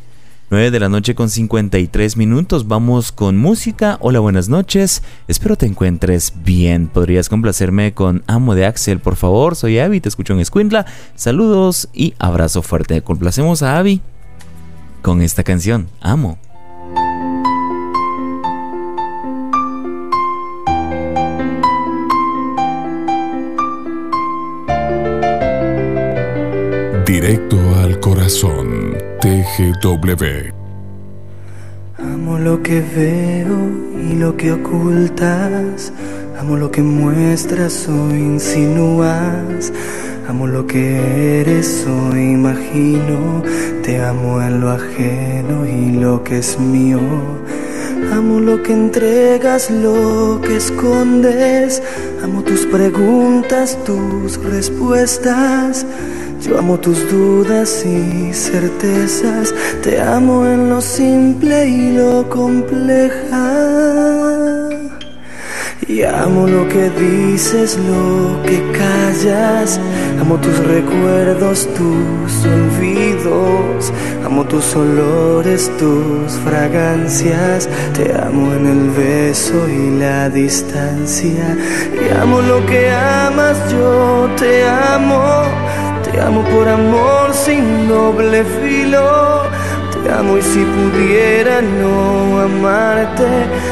9 0.51 0.73
de 0.73 0.81
la 0.81 0.89
noche 0.89 1.15
con 1.15 1.31
53 1.31 2.17
minutos. 2.17 2.67
Vamos 2.67 3.13
con 3.13 3.37
música. 3.37 3.99
Hola, 4.01 4.19
buenas 4.19 4.49
noches. 4.49 5.01
Espero 5.29 5.55
te 5.55 5.67
encuentres 5.67 6.33
bien. 6.45 6.89
¿Podrías 6.89 7.29
complacerme 7.29 7.95
con 7.95 8.25
Amo 8.27 8.57
de 8.57 8.67
Axel, 8.67 8.99
por 8.99 9.15
favor? 9.15 9.55
Soy 9.55 9.79
Abby, 9.79 10.01
te 10.01 10.09
escucho 10.09 10.33
en 10.33 10.41
Escuintla. 10.41 10.87
Saludos 11.15 11.89
y 11.93 12.15
abrazo 12.19 12.63
fuerte. 12.63 13.01
Complacemos 13.03 13.63
a 13.63 13.79
Abby 13.79 14.01
con 15.03 15.23
esta 15.23 15.45
canción, 15.45 15.87
Amo. 16.01 16.37
Directo 27.07 27.57
al 27.77 28.01
corazón. 28.01 29.10
TGW. 29.21 30.51
Amo 31.99 32.39
lo 32.39 32.63
que 32.63 32.81
veo 32.81 33.59
y 34.03 34.15
lo 34.15 34.35
que 34.35 34.51
ocultas. 34.53 35.93
Amo 36.39 36.57
lo 36.57 36.71
que 36.71 36.81
muestras 36.81 37.87
o 37.87 38.15
insinúas. 38.15 39.75
Amo 40.27 40.47
lo 40.47 40.67
que 40.67 41.41
eres 41.41 41.87
o 41.87 42.17
imagino. 42.17 43.43
Te 43.83 44.03
amo 44.03 44.41
en 44.41 44.63
lo 44.63 44.71
ajeno 44.71 45.67
y 45.67 45.93
lo 45.93 46.25
que 46.25 46.39
es 46.39 46.59
mío. 46.59 47.01
Amo 48.15 48.41
lo 48.41 48.63
que 48.63 48.73
entregas, 48.73 49.71
lo 49.71 50.41
que 50.41 50.57
escondes. 50.57 51.83
Amo 52.25 52.43
tus 52.43 52.65
preguntas, 52.65 53.77
tus 53.85 54.43
respuestas. 54.43 55.85
Yo 56.41 56.59
amo 56.59 56.81
tus 56.81 57.11
dudas 57.11 57.85
y 57.85 58.33
certezas, 58.33 59.55
te 59.83 60.01
amo 60.01 60.47
en 60.47 60.71
lo 60.71 60.81
simple 60.81 61.69
y 61.69 61.93
lo 61.93 62.27
compleja. 62.31 63.91
Y 65.87 66.03
amo 66.03 66.47
lo 66.47 66.67
que 66.69 66.89
dices, 66.91 67.77
lo 67.77 68.43
que 68.45 68.63
callas, 68.73 69.79
amo 70.19 70.37
tus 70.37 70.57
recuerdos, 70.61 71.69
tus 71.75 72.47
olvidos, 72.47 73.93
amo 74.25 74.45
tus 74.45 74.75
olores, 74.77 75.71
tus 75.79 76.33
fragancias, 76.45 77.69
te 77.95 78.15
amo 78.15 78.55
en 78.55 78.67
el 78.67 78.91
beso 78.91 79.69
y 79.69 79.99
la 79.99 80.31
distancia. 80.31 81.57
Y 81.93 82.17
amo 82.17 82.41
lo 82.41 82.65
que 82.65 82.91
amas, 82.91 83.59
yo 83.71 84.31
te 84.39 84.67
amo. 84.67 85.45
Te 86.13 86.21
amo 86.21 86.43
por 86.43 86.69
amor 86.69 87.33
sin 87.33 87.89
doble 87.89 88.45
filo. 88.45 89.43
Te 89.93 90.11
amo 90.11 90.39
y 90.39 90.43
si 90.43 90.65
pudiera 90.65 91.63
no 91.63 92.41
amarte, 92.41 93.29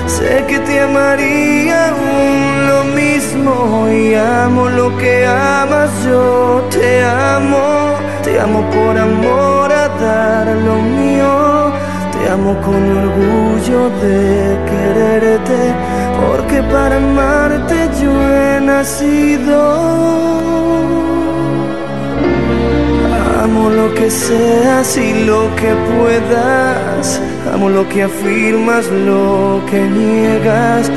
sé 0.07 0.45
que 0.47 0.61
te 0.61 0.80
amaría 0.80 1.89
aún 1.89 2.68
lo 2.68 2.84
mismo. 2.95 3.89
Y 3.91 4.14
amo 4.14 4.68
lo 4.68 4.97
que 4.99 5.26
amas, 5.26 5.91
yo 6.05 6.64
te 6.70 7.05
amo. 7.05 7.97
Te 8.22 8.39
amo 8.39 8.61
por 8.70 8.97
amor 8.97 9.72
a 9.72 9.89
dar 10.01 10.47
lo 10.47 10.76
mío. 10.76 11.72
Te 12.12 12.30
amo 12.30 12.55
con 12.61 12.82
orgullo 13.03 13.91
de 14.03 14.57
quererte, 14.70 15.74
porque 16.20 16.62
para 16.62 16.97
amarte 16.99 17.89
yo 18.01 18.12
he 18.30 18.61
nacido. 18.61 20.18
Amo 23.69 23.83
lo 23.83 23.95
que 23.95 24.11
seas 24.11 24.97
y 24.97 25.27
lo 25.27 25.55
que 25.57 25.75
puedas. 25.93 27.21
Amo 27.53 27.69
lo 27.69 27.87
que 27.87 28.05
afirmas, 28.05 28.87
lo 28.87 29.61
que 29.71 29.83
niegas. 29.83 30.91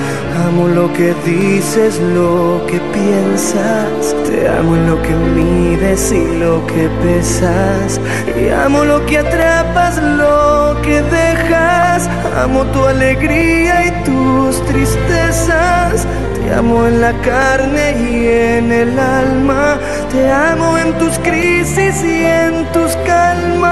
Amo 0.48 0.70
lo 0.70 0.94
que 0.94 1.14
dices, 1.26 2.00
lo 2.00 2.66
que 2.68 2.80
piensas. 2.94 4.16
Te 4.26 4.48
amo 4.48 4.78
en 4.78 4.88
lo 4.88 5.02
que 5.02 5.14
mides 5.36 6.14
y 6.14 6.26
lo 6.38 6.66
que 6.66 6.88
pesas. 7.04 8.00
Y 8.40 8.48
amo 8.48 8.86
lo 8.86 9.06
que 9.06 9.18
atrapas, 9.18 10.02
lo 10.02 10.78
que 10.82 11.02
dejas. 11.02 12.10
Amo 12.42 12.64
tu 12.68 12.86
alegría 12.86 13.88
y 13.88 13.92
tus 14.06 14.66
tristezas. 14.68 16.08
Te 16.36 16.54
amo 16.54 16.88
en 16.88 17.02
la 17.02 17.12
carne 17.20 17.98
y 18.00 18.28
en 18.28 18.72
el 18.72 18.98
alma. 18.98 19.78
Te 20.12 20.30
amo 20.30 20.78
en 20.78 20.92
tus 20.98 21.18
crisis 21.20 22.04
y 22.04 22.26
en 22.26 22.66
tus 22.74 22.98
calmas. 23.08 23.72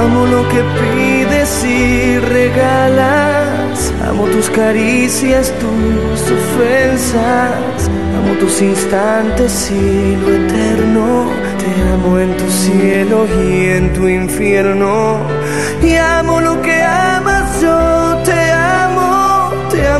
Amo 0.00 0.26
lo 0.26 0.48
que 0.48 0.60
pides 0.80 1.64
y 1.64 2.18
regalas. 2.18 3.92
Amo 4.08 4.24
tus 4.24 4.50
caricias, 4.50 5.52
tus 5.60 6.20
ofensas. 6.32 7.88
Amo 8.18 8.34
tus 8.40 8.60
instantes 8.60 9.70
y 9.70 10.16
lo 10.16 10.34
eterno. 10.34 11.26
Te 11.60 11.92
amo 11.92 12.18
en 12.18 12.36
tu 12.36 12.50
cielo 12.50 13.24
y 13.40 13.66
en 13.68 13.92
tu 13.92 14.08
infierno. 14.08 15.18
Y 15.80 15.94
amo 15.94 16.40
lo 16.40 16.60
que 16.60 16.82
amas, 16.82 17.60
yo 17.60 18.01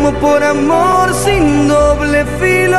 amo. 0.02 0.18
Por 0.18 0.42
amor 0.42 1.14
sin 1.14 1.68
doble 1.68 2.24
filo. 2.40 2.78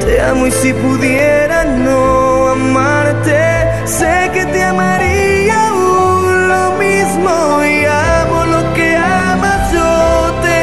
Te 0.00 0.20
amo 0.20 0.46
y 0.46 0.50
si 0.50 0.72
pudiera 0.72 1.64
no 1.64 2.48
amarte, 2.48 3.40
sé 3.84 4.30
que 4.32 4.44
te 4.46 4.62
amaría 4.62 5.68
aún 5.68 6.48
lo 6.48 6.72
mismo. 6.84 7.64
Y 7.64 7.84
amo 7.84 8.44
lo 8.54 8.74
que 8.74 8.96
amas, 8.96 9.72
yo 9.72 10.32
te 10.44 10.56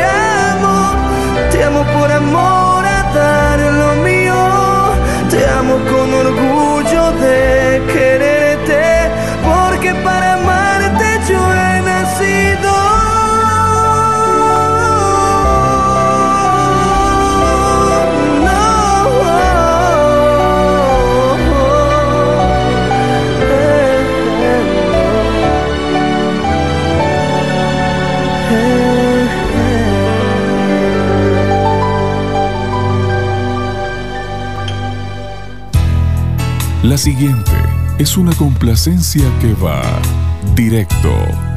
amo. 0.49 0.75
Te 1.51 1.63
amo 1.63 1.83
por 1.93 2.11
amor 2.11 2.85
a 2.85 3.01
dar 3.13 3.59
lo 3.59 3.95
mío. 4.03 4.35
Te 5.29 5.45
amo 5.59 5.75
con 5.91 6.13
orgullo 6.13 7.11
de 7.23 7.81
quererte, 7.93 8.34
La 36.95 36.99
siguiente 36.99 37.51
es 37.99 38.15
una 38.15 38.33
complacencia 38.35 39.25
que 39.41 39.53
va 39.55 39.81
directo 40.55 41.09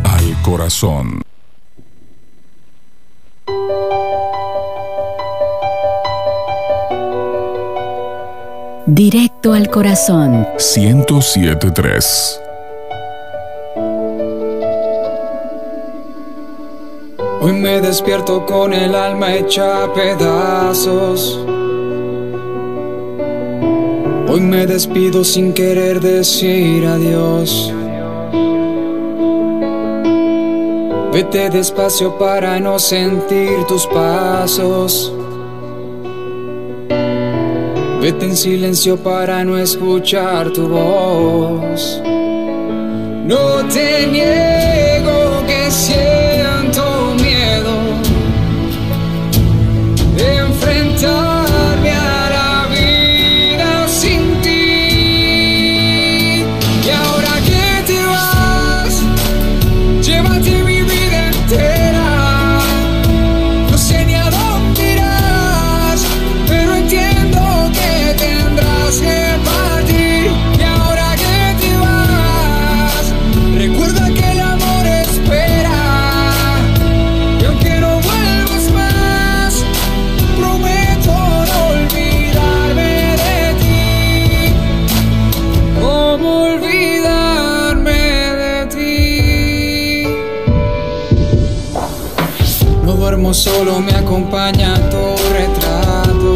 al 0.03 0.43
corazón. 0.43 1.23
Directo 8.87 9.53
al 9.53 9.71
corazón. 9.71 10.45
1073. 10.59 12.41
Hoy 17.41 17.53
me 17.53 17.81
despierto 17.81 18.45
con 18.45 18.73
el 18.73 18.93
alma 18.93 19.37
hecha 19.37 19.85
a 19.85 19.95
pedazos. 19.95 21.58
Me 24.49 24.67
despido 24.67 25.25
sin 25.25 25.53
querer 25.53 26.01
decir 26.01 26.87
adiós. 26.87 27.71
Vete 31.13 31.51
despacio 31.51 32.17
para 32.17 32.59
no 32.59 32.79
sentir 32.79 33.65
tus 33.69 33.87
pasos. 33.87 35.13
Vete 38.01 38.25
en 38.25 38.37
silencio 38.37 38.97
para 38.97 39.45
no 39.45 39.59
escuchar 39.59 40.51
tu 40.51 40.67
voz. 40.67 42.01
No 43.27 43.69
te 43.69 44.07
solo, 93.59 93.81
me 93.81 93.93
acompaña 93.93 94.75
tu 94.91 95.05
retrato. 95.33 96.33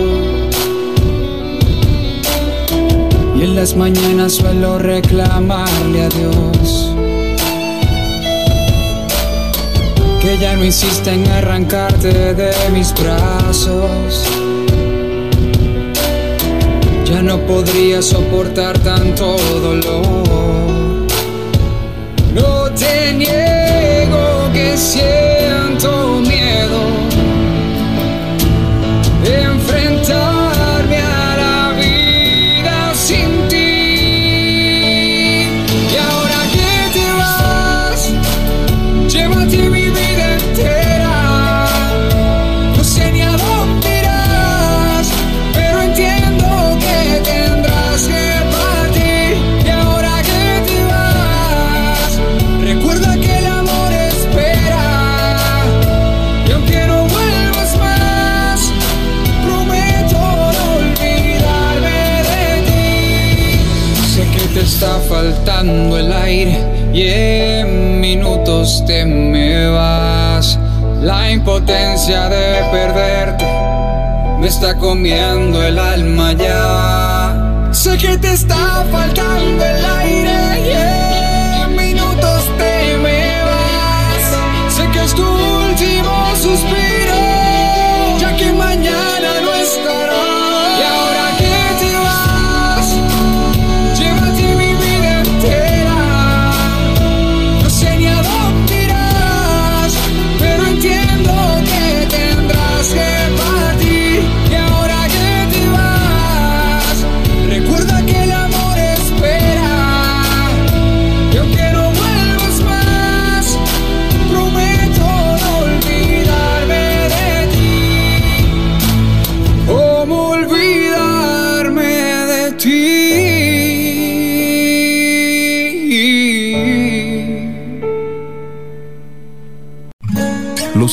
Y 3.36 3.42
en 3.42 3.54
las 3.54 3.76
mañanas 3.76 4.32
suelo 4.34 4.78
reclamarle 4.78 6.02
a 6.02 6.08
Dios 6.08 6.94
que 10.20 10.38
ya 10.38 10.56
no 10.56 10.64
insista 10.64 11.12
en 11.12 11.26
arrancarte 11.28 12.34
de 12.34 12.52
mis 12.72 12.92
brazos. 12.94 14.26
Ya 17.04 17.22
no 17.22 17.38
podría 17.40 18.02
soportar 18.02 18.78
tanto 18.78 19.36
dolor. 19.60 21.06
No 22.34 22.70
te 22.72 23.12
niego 23.12 24.50
que 24.52 24.76
siento 24.76 26.11
está 75.06 75.32
comiendo 75.32 75.62
el 75.64 75.78
alma 75.78 75.91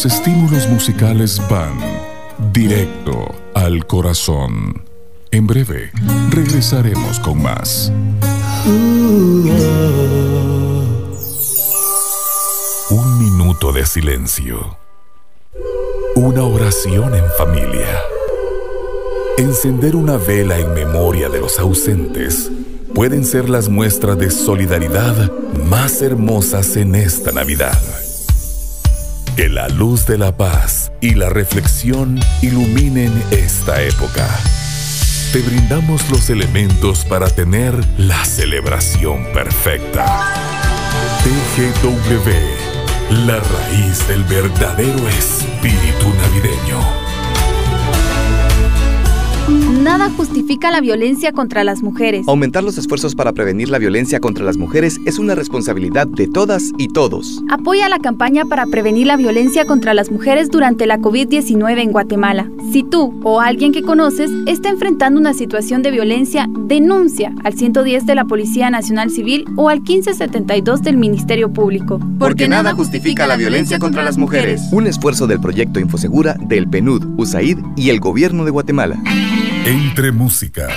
los 0.02 0.14
estímulos 0.14 0.66
musicales 0.70 1.42
van 1.50 1.78
directo 2.54 3.36
al 3.54 3.86
corazón. 3.86 4.86
En 5.30 5.46
breve, 5.46 5.92
regresaremos 6.30 7.20
con 7.20 7.44
más. 7.44 7.92
Un 12.90 13.20
minuto 13.20 13.74
de 13.74 13.86
silencio. 13.86 14.78
Una 16.16 16.44
oración 16.44 17.14
en 17.14 17.26
familia. 17.38 18.00
Encender 19.38 19.98
una 19.98 20.16
vela 20.16 20.60
en 20.60 20.74
memoria 20.74 21.28
de 21.28 21.42
los 21.42 21.60
ausentes 21.60 22.50
pueden 22.96 23.26
ser 23.26 23.50
las 23.50 23.68
muestras 23.68 24.18
de 24.18 24.32
solidaridad 24.32 25.30
más 25.66 26.02
hermosas 26.02 26.78
en 26.78 26.96
esta 26.96 27.34
Navidad. 27.34 27.99
Que 29.40 29.48
la 29.48 29.70
luz 29.70 30.06
de 30.06 30.18
la 30.18 30.36
paz 30.36 30.92
y 31.00 31.16
la 31.16 31.30
reflexión 31.30 32.20
iluminen 32.42 33.24
esta 33.32 33.82
época. 33.82 34.28
Te 35.32 35.40
brindamos 35.40 36.12
los 36.12 36.30
elementos 36.30 37.06
para 37.06 37.30
tener 37.30 37.74
la 37.98 38.26
celebración 38.26 39.24
perfecta. 39.34 40.34
TGW, 41.24 42.30
la 43.28 43.40
raíz 43.40 44.06
del 44.10 44.26
verdadero 44.26 45.08
espíritu 45.08 46.10
navideño. 46.18 46.99
Nada 49.80 50.10
justifica 50.10 50.72
la 50.72 50.82
violencia 50.82 51.32
contra 51.32 51.64
las 51.64 51.82
mujeres. 51.82 52.28
Aumentar 52.28 52.66
los 52.66 52.78
esfuerzos 52.78 53.16
para 53.16 53.32
prevenir 53.32 53.70
la 53.70 53.78
violencia 53.78 54.20
contra 54.20 54.44
las 54.44 54.58
mujeres 54.58 55.00
es 55.06 55.20
una 55.20 55.36
responsabilidad 55.36 56.06
de 56.06 56.28
todas 56.28 56.72
y 56.78 56.90
todos. 56.90 57.42
Apoya 57.50 57.88
la 57.88 58.00
campaña 58.00 58.44
para 58.44 58.66
prevenir 58.66 59.08
la 59.08 59.16
violencia 59.16 59.64
contra 59.64 59.94
las 59.94 60.12
mujeres 60.12 60.50
durante 60.50 60.86
la 60.86 60.98
COVID-19 60.98 61.80
en 61.80 61.94
Guatemala. 61.94 62.52
Si 62.74 62.84
tú 62.84 63.18
o 63.24 63.40
alguien 63.40 63.72
que 63.72 63.82
conoces 63.82 64.30
está 64.48 64.68
enfrentando 64.68 65.18
una 65.18 65.34
situación 65.34 65.82
de 65.82 65.92
violencia, 65.92 66.48
denuncia 66.50 67.34
al 67.46 67.54
110 67.54 68.06
de 68.06 68.16
la 68.16 68.26
Policía 68.26 68.70
Nacional 68.70 69.10
Civil 69.12 69.46
o 69.56 69.70
al 69.70 69.78
1572 69.78 70.82
del 70.82 70.98
Ministerio 70.98 71.54
Público. 71.54 72.02
Porque 72.20 72.50
nada 72.50 72.74
justifica 72.74 73.28
la 73.28 73.38
violencia 73.38 73.80
contra 73.80 74.04
las 74.04 74.18
mujeres. 74.18 74.62
Un 74.74 74.88
esfuerzo 74.88 75.26
del 75.26 75.40
proyecto 75.40 75.80
Infosegura 75.80 76.34
del 76.34 76.68
PNUD, 76.68 77.18
USAID 77.18 77.60
y 77.78 77.92
el 77.92 78.02
Gobierno 78.02 78.44
de 78.44 78.52
Guatemala. 78.52 79.02
Entre 79.70 80.12
Música, 80.12 80.68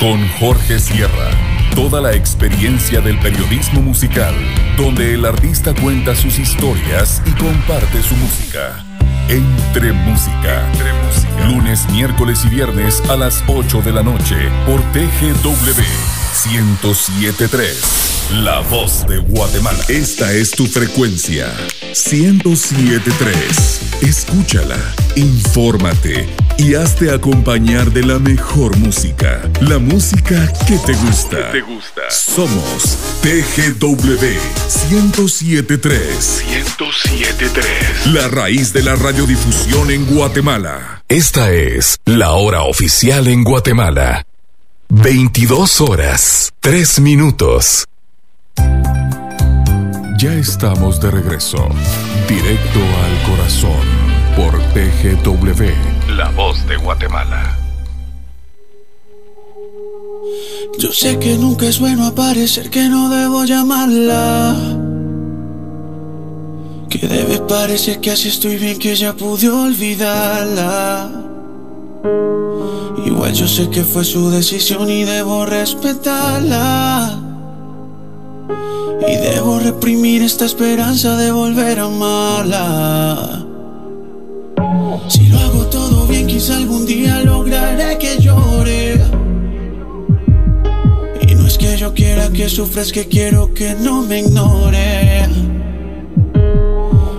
con 0.00 0.26
Jorge 0.40 0.80
Sierra. 0.80 1.30
Toda 1.76 2.00
la 2.00 2.12
experiencia 2.12 3.00
del 3.00 3.16
periodismo 3.20 3.80
musical, 3.80 4.34
donde 4.76 5.14
el 5.14 5.24
artista 5.24 5.72
cuenta 5.72 6.16
sus 6.16 6.40
historias 6.40 7.22
y 7.24 7.30
comparte 7.38 8.02
su 8.02 8.16
música. 8.16 8.84
Entre 9.28 9.92
Música. 9.92 10.68
Lunes, 11.46 11.88
miércoles 11.92 12.44
y 12.44 12.48
viernes 12.48 13.00
a 13.08 13.16
las 13.16 13.44
8 13.46 13.82
de 13.82 13.92
la 13.92 14.02
noche 14.02 14.34
por 14.66 14.80
TGW 14.90 16.25
1073. 16.44 18.32
La 18.44 18.60
voz 18.60 19.06
de 19.06 19.18
Guatemala. 19.18 19.78
Esta 19.88 20.32
es 20.32 20.50
tu 20.50 20.66
frecuencia. 20.66 21.50
1073. 21.94 23.80
Escúchala, 24.02 24.78
infórmate 25.14 26.28
y 26.58 26.74
hazte 26.74 27.10
acompañar 27.10 27.90
de 27.90 28.04
la 28.04 28.18
mejor 28.18 28.76
música. 28.76 29.40
La 29.62 29.78
música 29.78 30.52
que 30.66 30.78
te 30.78 30.92
gusta. 30.94 31.52
te 31.52 31.62
gusta. 31.62 32.02
Somos 32.10 32.98
TGW 33.22 34.18
1073. 34.90 36.44
1073. 36.50 38.06
La 38.12 38.28
raíz 38.28 38.74
de 38.74 38.82
la 38.82 38.94
radiodifusión 38.94 39.90
en 39.90 40.04
Guatemala. 40.04 41.02
Esta 41.08 41.50
es 41.52 41.96
la 42.04 42.32
hora 42.32 42.62
oficial 42.62 43.26
en 43.28 43.42
Guatemala. 43.42 44.26
22 45.02 45.82
horas, 45.82 46.52
3 46.60 47.00
minutos. 47.00 47.84
Ya 50.18 50.32
estamos 50.32 51.00
de 51.00 51.10
regreso. 51.10 51.58
Directo 52.26 52.80
al 53.04 53.30
corazón 53.30 53.84
por 54.34 54.58
TGW. 54.72 56.14
La 56.16 56.30
voz 56.30 56.66
de 56.66 56.78
Guatemala. 56.78 57.58
Yo 60.78 60.90
sé 60.92 61.18
que 61.18 61.36
nunca 61.36 61.66
es 61.66 61.78
bueno 61.78 62.06
aparecer, 62.06 62.70
que 62.70 62.88
no 62.88 63.10
debo 63.10 63.44
llamarla. 63.44 64.56
Que 66.88 67.06
debe 67.06 67.40
parecer 67.40 68.00
que 68.00 68.12
así 68.12 68.28
estoy 68.28 68.56
bien, 68.56 68.78
que 68.78 68.96
ya 68.96 69.12
pude 69.12 69.50
olvidarla. 69.50 71.25
Igual 73.04 73.32
yo 73.32 73.46
sé 73.46 73.70
que 73.70 73.82
fue 73.82 74.04
su 74.04 74.30
decisión 74.30 74.90
y 74.90 75.04
debo 75.04 75.46
respetarla. 75.46 77.20
Y 79.08 79.16
debo 79.16 79.58
reprimir 79.58 80.22
esta 80.22 80.44
esperanza 80.44 81.16
de 81.16 81.30
volver 81.30 81.78
a 81.80 81.84
amarla. 81.84 83.46
Si 85.08 85.26
lo 85.28 85.38
hago 85.38 85.66
todo 85.66 86.06
bien, 86.06 86.26
quizá 86.26 86.56
algún 86.56 86.86
día 86.86 87.20
lograré 87.20 87.96
que 87.98 88.18
llore. 88.20 89.00
Y 91.28 91.34
no 91.34 91.46
es 91.46 91.58
que 91.58 91.76
yo 91.76 91.94
quiera 91.94 92.28
que 92.30 92.48
sufras, 92.48 92.90
que 92.90 93.06
quiero 93.06 93.54
que 93.54 93.74
no 93.74 94.02
me 94.02 94.20
ignore. 94.20 95.28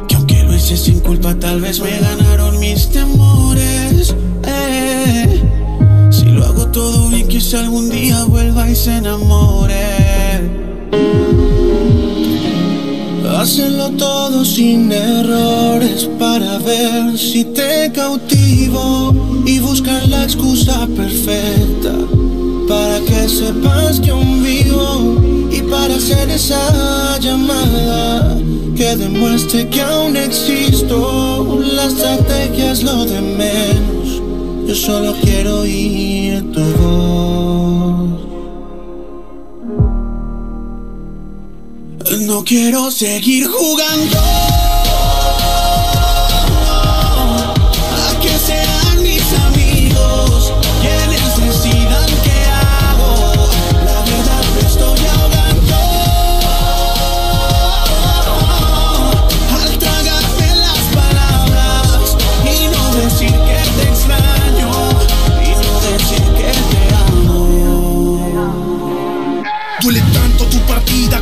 Que 0.08 0.16
aunque 0.16 0.44
lo 0.44 0.54
hice 0.54 0.76
sin 0.76 1.00
culpa, 1.00 1.36
tal 1.36 1.62
vez 1.62 1.80
me 1.80 1.98
ganaron 2.00 2.60
mis 2.60 2.90
temores. 2.90 4.16
Eh. 4.48 5.42
Si 6.10 6.26
lo 6.26 6.46
hago 6.46 6.68
todo 6.68 7.10
bien, 7.10 7.28
quizá 7.28 7.60
algún 7.60 7.90
día 7.90 8.24
vuelva 8.26 8.70
y 8.70 8.76
se 8.76 8.98
enamore. 8.98 9.88
Hacerlo 13.38 13.92
todo 13.92 14.44
sin 14.44 14.92
errores 14.92 16.10
para 16.18 16.58
ver 16.58 17.18
si 17.18 17.44
te 17.44 17.92
cautivo 17.94 19.14
y 19.46 19.60
buscar 19.60 20.08
la 20.10 20.24
excusa 20.24 20.88
perfecta 20.88 21.94
para 22.68 23.00
que 23.02 23.30
sepas 23.30 24.00
que 24.00 24.10
aún 24.10 24.44
vivo 24.44 25.22
y 25.52 25.62
para 25.62 25.96
hacer 25.96 26.30
esa 26.30 27.18
llamada 27.20 28.38
que 28.76 28.96
demuestre 28.96 29.68
que 29.70 29.82
aún 29.82 30.18
existo. 30.18 31.60
La 31.76 31.86
estrategia 31.86 32.72
es 32.72 32.84
lo 32.84 33.06
de. 33.06 33.18
Yo 34.68 34.76
solo 34.76 35.16
quiero 35.22 35.62
oír 35.62 36.44
tu 36.52 36.60
voz. 36.60 38.10
No 42.20 42.44
quiero 42.44 42.92
seguir 42.92 43.48
jugando 43.48 44.47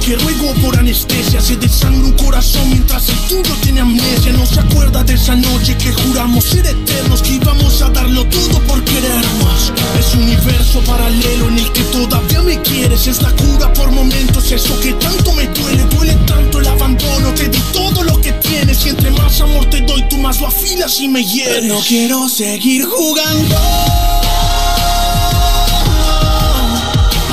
que 0.06 0.16
ruego 0.18 0.54
por 0.62 0.78
anestesia. 0.78 1.42
Se 1.42 1.56
desangra 1.56 2.06
un 2.06 2.14
corazón 2.14 2.70
mientras 2.70 3.10
el 3.10 3.18
tuyo 3.28 3.56
tiene 3.64 3.82
amnesia. 3.82 4.32
No 4.34 4.46
se 4.46 4.60
acuerda 4.60 5.04
de 5.04 5.16
esa 5.16 5.36
noche 5.36 5.76
que 5.78 5.92
juramos 5.92 6.46
ser 6.46 6.66
eternos, 6.68 7.24
que 7.24 7.34
íbamos 7.34 7.82
a 7.82 7.90
darlo 7.90 8.24
todo 8.26 8.60
por 8.68 8.84
querernos. 8.84 9.74
Es 10.00 10.14
un 10.14 10.24
universo 10.24 10.82
paralelo 10.82 11.48
en 11.48 11.58
el 11.58 11.72
que 11.72 11.82
todavía 11.86 12.44
me 12.44 12.62
quieres. 12.62 13.08
Es 13.08 13.22
la 13.24 13.32
cura 13.32 13.74
por 13.74 13.92
momentos, 13.92 14.52
eso 14.52 14.80
que 14.80 14.94
tanto 14.94 15.34
me 15.34 15.48
duele. 15.48 15.84
Duele 15.86 16.14
tanto 16.28 16.60
el 16.60 16.68
abandono, 16.68 17.34
te 17.34 17.50
di 17.50 17.60
todo 17.74 18.04
lo 18.04 18.22
que 18.22 18.32
tienes. 18.34 18.86
Y 18.86 18.90
entre 18.90 19.10
más 19.10 19.42
amor 19.42 19.66
te 19.72 19.82
doy, 19.82 20.08
tú 20.08 20.18
más 20.18 20.40
lo 20.40 20.48
afilas 20.48 21.00
y 21.00 21.08
me 21.08 21.24
hieres. 21.24 21.64
No 21.66 21.80
quiero 21.80 22.30
seguir 22.30 22.86
jugando 22.86 23.56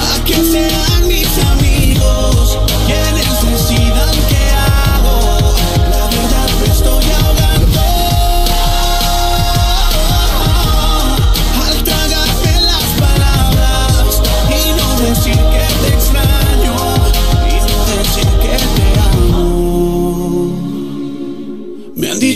a 0.01 0.25
que 0.25 0.37
sean 0.37 0.92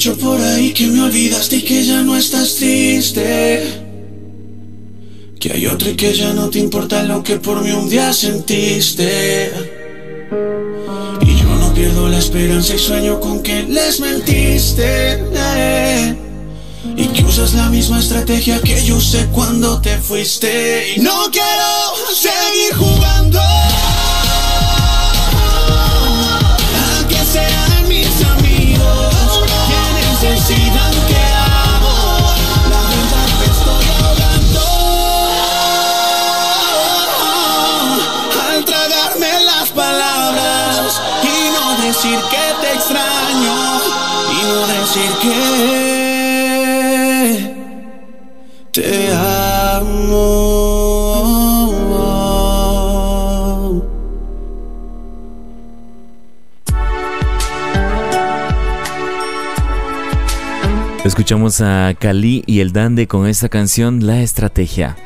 dicho 0.07 0.25
por 0.25 0.41
ahí 0.41 0.73
que 0.73 0.87
me 0.87 1.03
olvidaste 1.03 1.57
y 1.57 1.63
que 1.63 1.85
ya 1.85 2.03
no 2.03 2.17
estás 2.17 2.55
triste. 2.55 3.83
Que 5.41 5.53
hay 5.53 5.67
otro 5.67 5.91
y 5.91 5.97
que 5.97 6.15
ya 6.15 6.33
no 6.33 6.49
te 6.49 6.61
importa 6.61 7.03
lo 7.03 7.25
que 7.25 7.39
por 7.39 7.61
mí 7.63 7.73
un 7.73 7.89
día 7.89 8.13
sentiste. 8.13 9.51
Y 11.23 11.37
yo 11.37 11.49
no 11.59 11.75
pierdo 11.75 12.09
la 12.09 12.19
esperanza 12.19 12.75
y 12.75 12.79
sueño 12.79 13.19
con 13.19 13.43
que 13.43 13.65
les 13.65 13.99
mentiste. 13.99 15.25
Y 16.97 17.07
que 17.07 17.25
usas 17.25 17.55
la 17.55 17.69
misma 17.69 17.99
estrategia 17.99 18.61
que 18.61 18.81
yo 18.85 18.99
usé 18.99 19.27
cuando 19.33 19.81
te 19.81 19.99
fuiste. 19.99 20.95
Y 20.97 21.01
no 21.01 21.31
quiero 21.33 22.15
seguir 22.15 22.75
jugando. 22.77 23.41
Que 42.31 42.45
te 42.61 42.69
extraño. 42.75 43.57
Decir 44.67 45.11
que 45.23 45.37
te 48.73 49.13
amo. 49.13 50.27
Escuchamos 61.05 61.61
a 61.61 61.95
Cali 61.99 62.43
y 62.47 62.61
el 62.61 62.73
Dande 62.73 63.07
con 63.07 63.27
esta 63.27 63.49
canción 63.49 64.07
La 64.07 64.21
Estrategia. 64.23 64.97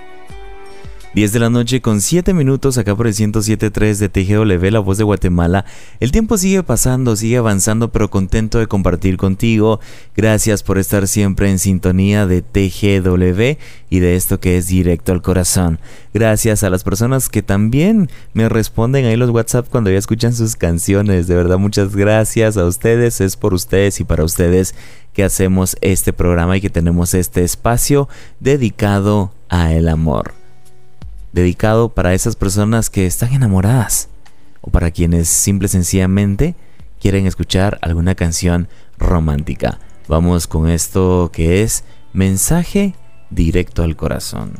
10 1.12 1.32
de 1.32 1.40
la 1.40 1.50
noche 1.50 1.80
con 1.80 2.00
7 2.00 2.32
minutos 2.34 2.78
acá 2.78 2.94
por 2.94 3.08
el 3.08 3.14
107.3 3.14 3.96
de 3.96 4.08
TGW, 4.08 4.70
la 4.70 4.78
voz 4.78 4.96
de 4.96 5.02
Guatemala. 5.02 5.64
El 5.98 6.12
tiempo 6.12 6.38
sigue 6.38 6.62
pasando, 6.62 7.16
sigue 7.16 7.36
avanzando, 7.36 7.90
pero 7.90 8.11
contento 8.11 8.61
de 8.61 8.68
compartir 8.68 9.16
contigo. 9.16 9.80
Gracias 10.16 10.62
por 10.62 10.78
estar 10.78 11.08
siempre 11.08 11.50
en 11.50 11.58
sintonía 11.58 12.28
de 12.28 12.42
TGW 12.42 13.58
y 13.90 13.98
de 13.98 14.14
esto 14.14 14.38
que 14.38 14.56
es 14.56 14.68
directo 14.68 15.11
al 15.11 15.20
corazón. 15.20 15.80
Gracias 16.14 16.62
a 16.62 16.70
las 16.70 16.84
personas 16.84 17.28
que 17.28 17.42
también 17.42 18.08
me 18.32 18.48
responden 18.48 19.04
ahí 19.04 19.16
los 19.16 19.30
WhatsApp 19.30 19.66
cuando 19.68 19.90
ya 19.90 19.98
escuchan 19.98 20.32
sus 20.32 20.54
canciones. 20.54 21.26
De 21.26 21.34
verdad, 21.34 21.58
muchas 21.58 21.96
gracias 21.96 22.56
a 22.56 22.66
ustedes. 22.66 23.20
Es 23.20 23.36
por 23.36 23.52
ustedes 23.52 23.98
y 23.98 24.04
para 24.04 24.22
ustedes 24.22 24.76
que 25.12 25.24
hacemos 25.24 25.76
este 25.80 26.12
programa 26.12 26.56
y 26.56 26.61
que 26.61 26.70
tenemos 26.70 27.14
este 27.14 27.42
espacio 27.42 28.08
dedicado 28.38 29.32
a 29.48 29.72
el 29.72 29.88
amor 29.88 30.39
dedicado 31.32 31.90
para 31.90 32.14
esas 32.14 32.36
personas 32.36 32.90
que 32.90 33.06
están 33.06 33.32
enamoradas 33.32 34.08
o 34.60 34.70
para 34.70 34.90
quienes 34.90 35.28
simple 35.28 35.66
y 35.66 35.70
sencillamente 35.70 36.54
quieren 37.00 37.26
escuchar 37.26 37.78
alguna 37.82 38.14
canción 38.14 38.68
romántica. 38.98 39.78
Vamos 40.08 40.46
con 40.46 40.68
esto 40.68 41.30
que 41.32 41.62
es 41.62 41.84
mensaje 42.12 42.94
directo 43.30 43.82
al 43.82 43.96
corazón. 43.96 44.54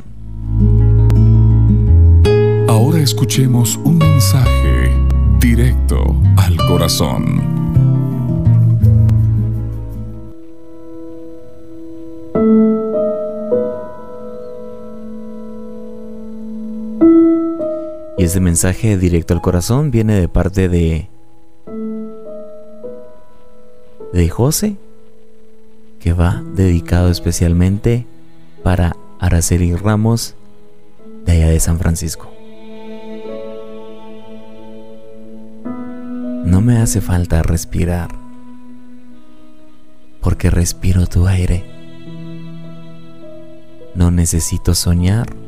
Ahora 2.67 2.99
escuchemos 2.99 3.77
un 3.83 3.97
mensaje 3.97 4.91
directo 5.39 5.97
al 6.37 6.55
corazón. 6.57 7.60
Y 18.17 18.23
este 18.23 18.39
mensaje 18.39 18.97
directo 18.97 19.33
al 19.33 19.41
corazón 19.41 19.91
viene 19.91 20.19
de 20.19 20.27
parte 20.27 20.69
de 20.69 21.09
de 24.13 24.27
José, 24.27 24.75
que 25.99 26.13
va 26.13 26.43
dedicado 26.53 27.09
especialmente 27.09 28.05
para 28.63 28.95
Araceli 29.19 29.75
Ramos 29.75 30.35
de 31.25 31.31
allá 31.31 31.47
de 31.49 31.59
San 31.59 31.79
Francisco. 31.79 32.29
No 36.45 36.59
me 36.61 36.77
hace 36.79 36.99
falta 36.99 37.41
respirar, 37.43 38.09
porque 40.19 40.49
respiro 40.49 41.07
tu 41.07 41.27
aire. 41.27 41.63
No 43.95 44.11
necesito 44.11 44.75
soñar 44.75 45.40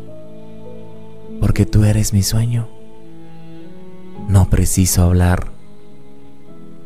porque 1.39 1.65
tú 1.65 1.83
eres 1.83 2.13
mi 2.13 2.23
sueño. 2.23 2.67
No 4.27 4.49
preciso 4.49 5.03
hablar, 5.03 5.47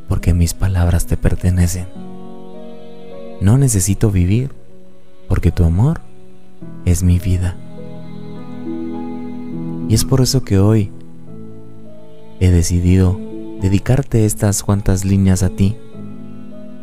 porque 0.08 0.34
mis 0.34 0.54
palabras 0.54 1.06
te 1.06 1.18
pertenecen. 1.18 1.88
No 3.42 3.58
necesito 3.58 4.12
vivir, 4.12 4.52
porque 5.28 5.52
tu 5.52 5.64
amor 5.64 6.02
es 6.86 7.04
mi 7.04 7.20
vida. 7.20 7.56
Y 9.90 9.94
es 9.94 10.04
por 10.04 10.22
eso 10.22 10.44
que 10.44 10.60
hoy 10.60 10.92
he 12.40 12.50
decidido 12.50 13.20
dedicarte 13.62 14.26
estas 14.26 14.64
cuantas 14.64 15.06
líneas 15.06 15.44
a 15.44 15.50
ti, 15.50 15.78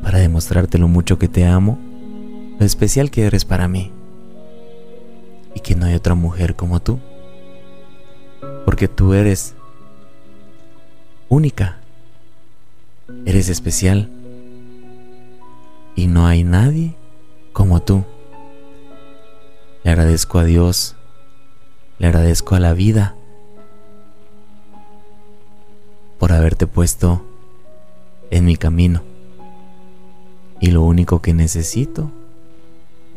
para 0.02 0.18
demostrarte 0.18 0.78
lo 0.78 0.86
mucho 0.86 1.18
que 1.18 1.28
te 1.28 1.46
amo, 1.46 1.78
lo 2.58 2.64
especial 2.64 3.10
que 3.10 3.22
eres 3.24 3.44
para 3.44 3.68
mí, 3.68 3.90
y 5.54 5.60
que 5.60 5.74
no 5.74 5.86
hay 5.86 5.94
otra 5.94 6.14
mujer 6.14 6.54
como 6.56 6.80
tú 6.80 6.98
porque 8.64 8.88
tú 8.88 9.14
eres 9.14 9.54
única, 11.28 11.78
eres 13.26 13.48
especial 13.48 14.10
y 15.94 16.06
no 16.06 16.26
hay 16.26 16.44
nadie 16.44 16.94
como 17.52 17.82
tú. 17.82 18.04
Le 19.82 19.90
agradezco 19.90 20.38
a 20.38 20.44
Dios, 20.44 20.96
le 21.98 22.06
agradezco 22.06 22.54
a 22.54 22.60
la 22.60 22.72
vida 22.72 23.14
por 26.18 26.32
haberte 26.32 26.66
puesto 26.66 27.24
en 28.30 28.46
mi 28.46 28.56
camino. 28.56 29.02
Y 30.60 30.70
lo 30.70 30.82
único 30.82 31.20
que 31.20 31.34
necesito 31.34 32.10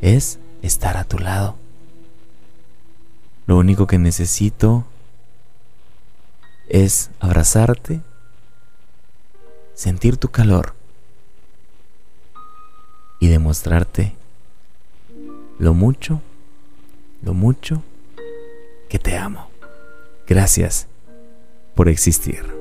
es 0.02 0.40
estar 0.62 0.98
a 0.98 1.06
tu 1.06 1.18
lado. 1.18 1.56
Lo 3.46 3.58
único 3.58 3.88
que 3.88 3.98
necesito 3.98 4.84
es 6.70 7.10
abrazarte, 7.20 8.02
sentir 9.74 10.18
tu 10.18 10.30
calor 10.30 10.74
y 13.20 13.28
demostrarte 13.28 14.14
lo 15.60 15.74
mucho, 15.74 16.22
lo 17.22 17.34
mucho 17.34 17.84
que 18.90 19.00
te 19.00 19.18
amo. 19.18 19.50
Gracias 20.28 20.88
por 21.76 21.90
existir. 21.90 22.58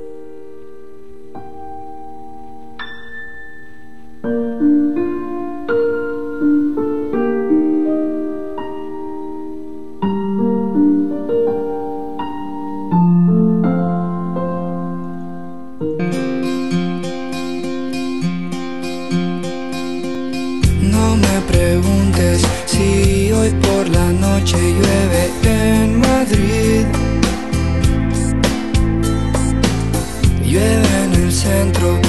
La 23.89 24.13
noche 24.13 24.57
llueve 24.57 25.31
en 25.45 26.01
Madrid. 26.01 26.87
Llueve 30.45 31.05
en 31.05 31.15
el 31.23 31.33
centro 31.33 32.06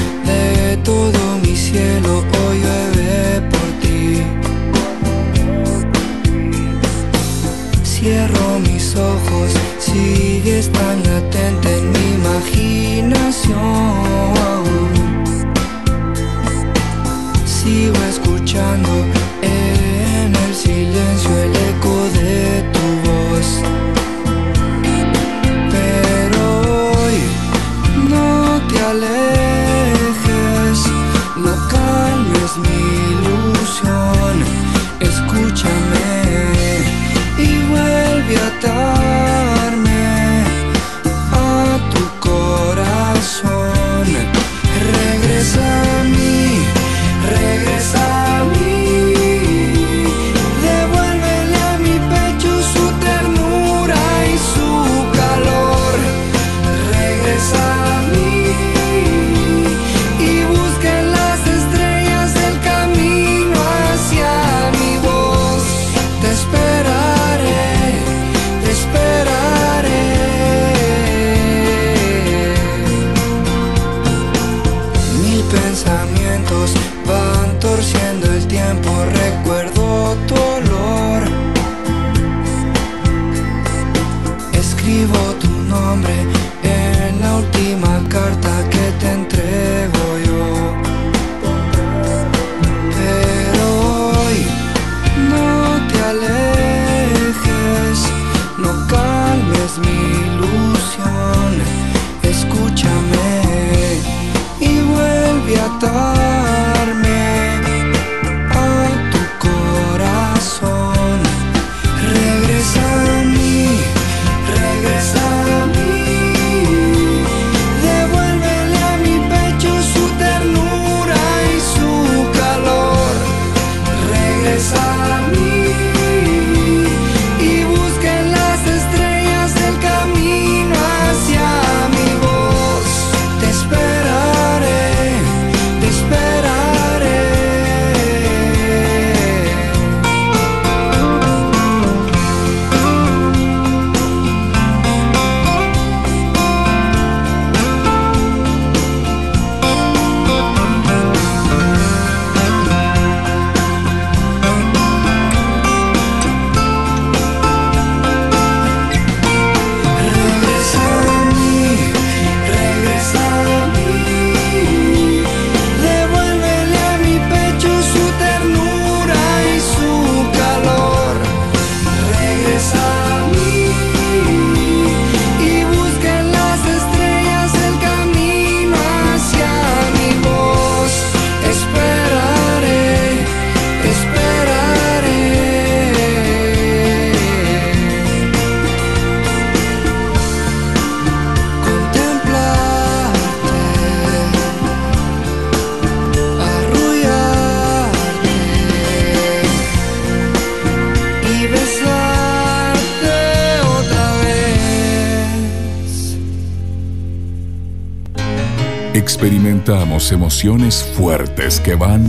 experimentamos 209.68 210.12
emociones 210.14 210.82
fuertes 210.96 211.60
que 211.60 211.76
van 211.76 212.06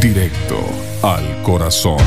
directo 0.00 0.58
al 1.02 1.42
corazón. 1.42 1.98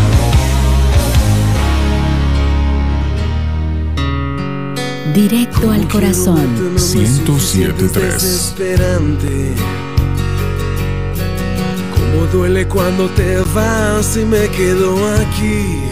Directo 5.13 5.71
al 5.71 5.87
corazón. 5.87 6.73
1073. 6.73 8.55
Cómo 11.93 12.25
duele 12.33 12.67
cuando 12.67 13.07
te 13.09 13.37
vas 13.53 14.17
y 14.17 14.25
me 14.25 14.47
quedo 14.49 14.95
aquí. 15.17 15.83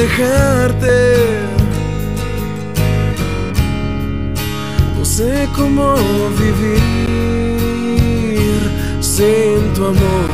Dejarte. 0.00 0.96
No 4.96 5.04
sé 5.04 5.48
cómo 5.56 5.94
vivir 6.38 7.60
sin 9.00 9.72
tu 9.74 9.84
amor. 9.86 10.30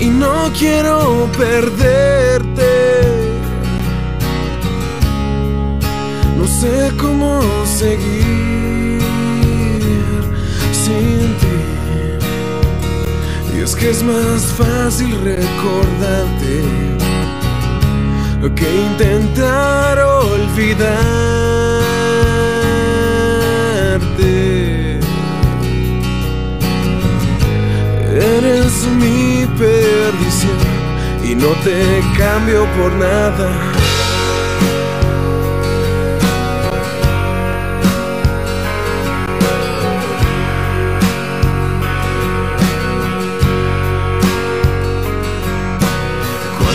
Y 0.00 0.06
no 0.06 0.50
quiero 0.58 1.28
perderte. 1.36 2.72
No 6.38 6.46
sé 6.46 6.90
cómo 7.02 7.40
seguir 7.66 9.00
sin 10.84 11.26
ti. 11.40 11.58
Y 13.54 13.56
es 13.62 13.72
que 13.76 13.90
es 13.90 14.02
más 14.02 14.42
fácil 14.60 15.12
recordarte 15.22 16.83
que 18.52 18.84
intentar 18.86 19.98
olvidarte. 19.98 21.38
Eres 28.12 28.86
mi 29.00 29.46
perdición 29.58 30.58
y 31.24 31.34
no 31.34 31.48
te 31.64 32.02
cambio 32.18 32.66
por 32.76 32.92
nada. 32.92 33.73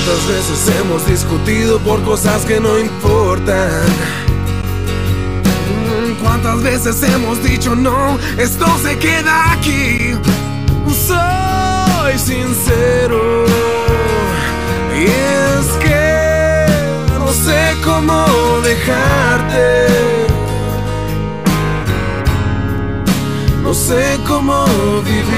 ¿Cuántas 0.10 0.28
veces 0.28 0.76
hemos 0.76 1.06
discutido 1.06 1.78
por 1.78 2.04
cosas 2.04 2.44
que 2.44 2.60
no 2.60 2.80
importan? 2.80 3.84
Mm, 5.86 6.14
¿Cuántas 6.24 6.64
veces 6.64 7.04
hemos 7.04 7.44
dicho 7.44 7.76
no, 7.76 8.18
esto 8.40 8.66
se 8.82 8.98
queda 8.98 9.52
aquí? 9.52 10.16
Soy 10.88 12.18
sincero 12.18 13.46
y 15.00 15.04
es 15.04 15.68
que 15.80 16.66
no 17.20 17.32
sé 17.32 17.76
cómo 17.86 18.26
dejarte. 18.64 19.86
No 23.62 23.76
sé 23.76 24.20
cómo 24.28 24.66
vivir 25.04 25.30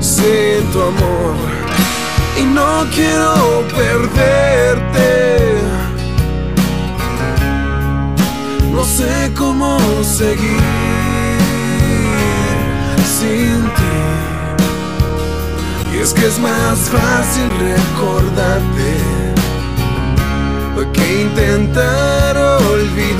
sin 0.00 0.64
tu 0.72 0.80
amor 0.80 1.49
y 2.40 2.44
no 2.44 2.86
quiero 2.94 3.64
perderte. 3.76 5.10
No 8.72 8.84
sé 8.84 9.32
cómo 9.36 9.78
seguir 10.02 10.60
sin 13.18 13.60
ti. 13.78 13.96
Y 15.92 15.98
es 15.98 16.12
que 16.14 16.26
es 16.26 16.38
más 16.38 16.78
fácil 16.88 17.48
recordarte 17.58 19.10
que 20.92 21.22
intentar 21.22 22.36
olvidarte. 22.36 23.10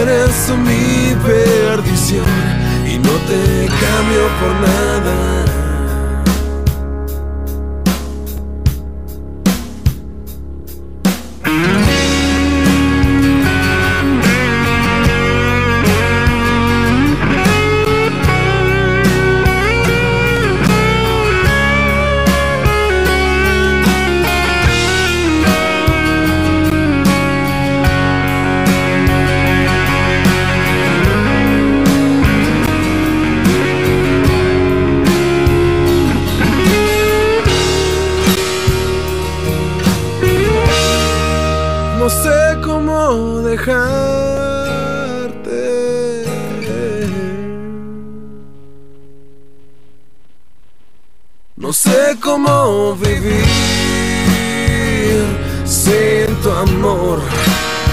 Eres 0.00 0.50
mi 0.64 1.07
perdición 1.18 2.24
y 2.86 2.98
no 2.98 3.12
te 3.28 3.66
cambio 3.66 4.24
por 4.40 4.68
nada. 4.68 5.37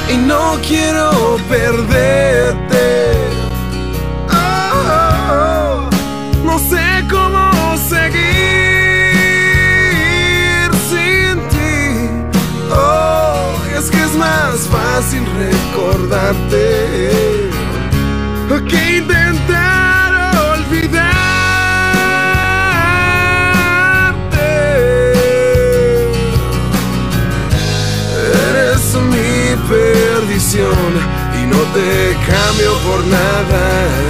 Y 0.10 0.18
no 0.18 0.57
quiero 0.68 1.38
perderte. 1.49 3.14
Oh, 4.30 5.90
no 6.44 6.60
sé 6.60 7.03
cómo 7.10 7.77
seguir 7.77 8.14
sin 10.90 11.36
ti. 11.49 12.10
Oh, 12.72 13.56
es 13.77 13.90
que 13.90 14.03
es 14.03 14.15
más 14.15 14.68
fácil 14.68 15.26
recordarte 15.38 17.24
cambio 32.86 34.05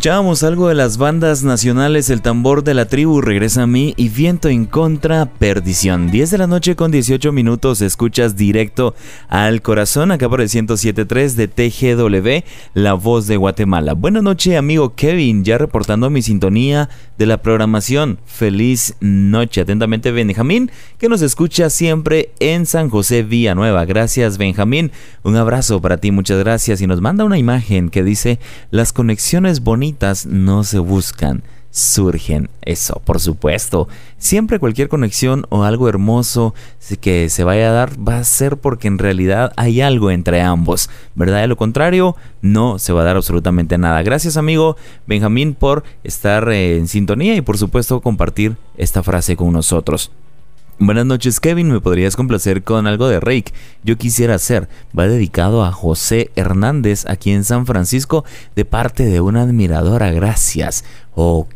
Escuchábamos 0.00 0.44
algo 0.44 0.68
de 0.68 0.74
las 0.74 0.96
bandas 0.96 1.44
nacionales 1.44 2.08
El 2.08 2.22
Tambor 2.22 2.64
de 2.64 2.72
la 2.72 2.86
Tribu, 2.86 3.20
Regresa 3.20 3.64
a 3.64 3.66
mí 3.66 3.92
y 3.98 4.08
Viento 4.08 4.48
en 4.48 4.64
Contra, 4.64 5.26
Perdición. 5.26 6.10
10 6.10 6.30
de 6.30 6.38
la 6.38 6.46
noche 6.46 6.74
con 6.74 6.90
18 6.90 7.32
minutos, 7.32 7.82
escuchas 7.82 8.34
directo 8.34 8.94
al 9.28 9.60
corazón, 9.60 10.10
acá 10.10 10.26
por 10.26 10.40
el 10.40 10.48
107.3 10.48 11.34
de 11.34 11.48
TGW, 11.48 12.46
La 12.72 12.94
Voz 12.94 13.26
de 13.26 13.36
Guatemala. 13.36 13.92
Buenas 13.92 14.22
noches, 14.22 14.56
amigo 14.56 14.94
Kevin, 14.94 15.44
ya 15.44 15.58
reportando 15.58 16.08
mi 16.08 16.22
sintonía 16.22 16.88
de 17.20 17.26
la 17.26 17.42
programación. 17.42 18.18
Feliz 18.24 18.94
noche. 19.00 19.60
Atentamente, 19.60 20.10
Benjamín, 20.10 20.70
que 20.96 21.10
nos 21.10 21.20
escucha 21.20 21.68
siempre 21.68 22.30
en 22.40 22.64
San 22.64 22.88
José 22.88 23.22
Villanueva. 23.22 23.84
Gracias, 23.84 24.38
Benjamín. 24.38 24.90
Un 25.22 25.36
abrazo 25.36 25.82
para 25.82 25.98
ti, 25.98 26.12
muchas 26.12 26.38
gracias. 26.38 26.80
Y 26.80 26.86
nos 26.86 27.02
manda 27.02 27.26
una 27.26 27.36
imagen 27.36 27.90
que 27.90 28.02
dice, 28.02 28.40
las 28.70 28.94
conexiones 28.94 29.60
bonitas 29.60 30.24
no 30.24 30.64
se 30.64 30.78
buscan 30.78 31.42
surgen. 31.70 32.50
Eso, 32.62 33.00
por 33.04 33.20
supuesto. 33.20 33.88
Siempre 34.18 34.58
cualquier 34.58 34.88
conexión 34.88 35.46
o 35.48 35.64
algo 35.64 35.88
hermoso 35.88 36.54
que 37.00 37.28
se 37.28 37.44
vaya 37.44 37.70
a 37.70 37.72
dar 37.72 37.92
va 37.96 38.18
a 38.18 38.24
ser 38.24 38.56
porque 38.56 38.88
en 38.88 38.98
realidad 38.98 39.52
hay 39.56 39.80
algo 39.80 40.10
entre 40.10 40.42
ambos, 40.42 40.90
¿verdad? 41.14 41.40
De 41.40 41.46
lo 41.46 41.56
contrario, 41.56 42.16
no 42.42 42.78
se 42.78 42.92
va 42.92 43.02
a 43.02 43.04
dar 43.04 43.16
absolutamente 43.16 43.78
nada. 43.78 44.02
Gracias 44.02 44.36
amigo 44.36 44.76
Benjamín 45.06 45.54
por 45.54 45.84
estar 46.04 46.50
eh, 46.50 46.76
en 46.76 46.88
sintonía 46.88 47.36
y 47.36 47.40
por 47.40 47.58
supuesto 47.58 48.00
compartir 48.00 48.56
esta 48.76 49.02
frase 49.02 49.36
con 49.36 49.52
nosotros. 49.52 50.10
Buenas 50.82 51.04
noches 51.04 51.40
Kevin, 51.40 51.70
¿me 51.70 51.82
podrías 51.82 52.16
complacer 52.16 52.64
con 52.64 52.86
algo 52.86 53.06
de 53.06 53.20
Rake? 53.20 53.52
Yo 53.84 53.98
quisiera 53.98 54.36
hacer, 54.36 54.66
va 54.98 55.08
dedicado 55.08 55.62
a 55.62 55.72
José 55.72 56.30
Hernández 56.36 57.04
aquí 57.06 57.32
en 57.32 57.44
San 57.44 57.66
Francisco 57.66 58.24
de 58.56 58.64
parte 58.64 59.04
de 59.04 59.20
una 59.20 59.42
admiradora, 59.42 60.10
gracias. 60.10 60.86
Ok, 61.14 61.46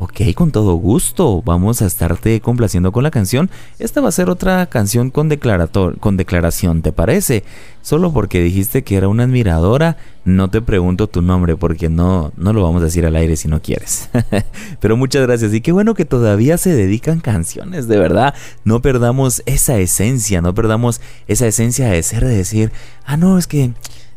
Ok, 0.00 0.20
con 0.34 0.50
todo 0.50 0.74
gusto. 0.74 1.40
Vamos 1.42 1.80
a 1.80 1.86
estarte 1.86 2.40
complaciendo 2.40 2.90
con 2.90 3.04
la 3.04 3.12
canción. 3.12 3.48
Esta 3.78 4.00
va 4.00 4.08
a 4.08 4.12
ser 4.12 4.28
otra 4.28 4.66
canción 4.66 5.10
con, 5.10 5.30
con 6.00 6.16
declaración, 6.16 6.82
¿te 6.82 6.90
parece? 6.92 7.44
Solo 7.80 8.12
porque 8.12 8.42
dijiste 8.42 8.82
que 8.82 8.96
era 8.96 9.06
una 9.06 9.22
admiradora, 9.22 9.96
no 10.24 10.50
te 10.50 10.60
pregunto 10.60 11.06
tu 11.06 11.22
nombre 11.22 11.54
porque 11.56 11.88
no, 11.88 12.32
no 12.36 12.52
lo 12.52 12.62
vamos 12.62 12.82
a 12.82 12.86
decir 12.86 13.06
al 13.06 13.14
aire 13.14 13.36
si 13.36 13.46
no 13.46 13.62
quieres. 13.62 14.10
Pero 14.80 14.96
muchas 14.96 15.22
gracias 15.22 15.54
y 15.54 15.60
qué 15.60 15.70
bueno 15.70 15.94
que 15.94 16.04
todavía 16.04 16.58
se 16.58 16.74
dedican 16.74 17.20
canciones, 17.20 17.86
de 17.86 17.98
verdad. 17.98 18.34
No 18.64 18.82
perdamos 18.82 19.44
esa 19.46 19.78
esencia, 19.78 20.40
no 20.40 20.54
perdamos 20.54 21.00
esa 21.28 21.46
esencia 21.46 21.88
de 21.88 22.02
ser, 22.02 22.24
de 22.24 22.36
decir, 22.36 22.72
ah, 23.04 23.16
no, 23.16 23.38
es 23.38 23.46
que 23.46 23.72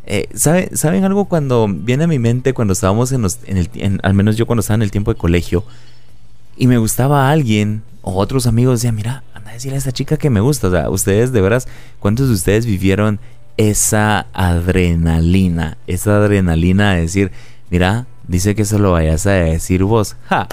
eh, 0.07 0.29
¿Saben 0.33 1.03
algo 1.03 1.25
cuando 1.25 1.67
viene 1.67 2.05
a 2.05 2.07
mi 2.07 2.19
mente 2.19 2.53
cuando 2.53 2.73
estábamos 2.73 3.11
en, 3.11 3.21
los, 3.21 3.39
el, 3.45 3.99
al 4.01 4.13
menos 4.13 4.37
yo 4.37 4.45
cuando 4.45 4.61
estaba 4.61 4.75
en 4.75 4.81
el 4.81 4.91
tiempo 4.91 5.13
de 5.13 5.19
colegio 5.19 5.63
y 6.55 6.67
me 6.67 6.77
gustaba 6.77 7.29
alguien 7.29 7.83
o 8.01 8.15
otros 8.15 8.47
amigos 8.47 8.79
decían, 8.79 8.95
mira, 8.95 9.23
anda 9.33 9.51
a 9.51 9.53
decirle 9.53 9.75
a 9.75 9.79
esta 9.79 9.91
chica 9.91 10.17
que 10.17 10.29
me 10.29 10.39
gusta. 10.39 10.67
O 10.67 10.71
sea, 10.71 10.89
ustedes 10.89 11.31
de 11.33 11.41
veras, 11.41 11.67
¿cuántos 11.99 12.29
de 12.29 12.35
ustedes 12.35 12.65
vivieron 12.65 13.19
esa 13.57 14.27
adrenalina? 14.33 15.77
Esa 15.87 16.17
adrenalina 16.17 16.93
de 16.93 17.01
decir, 17.01 17.31
mira, 17.69 18.07
dice 18.27 18.55
que 18.55 18.61
eso 18.61 18.79
lo 18.79 18.93
vayas 18.93 19.27
a 19.27 19.31
decir 19.31 19.83
vos. 19.83 20.15
¡Ja! 20.29 20.47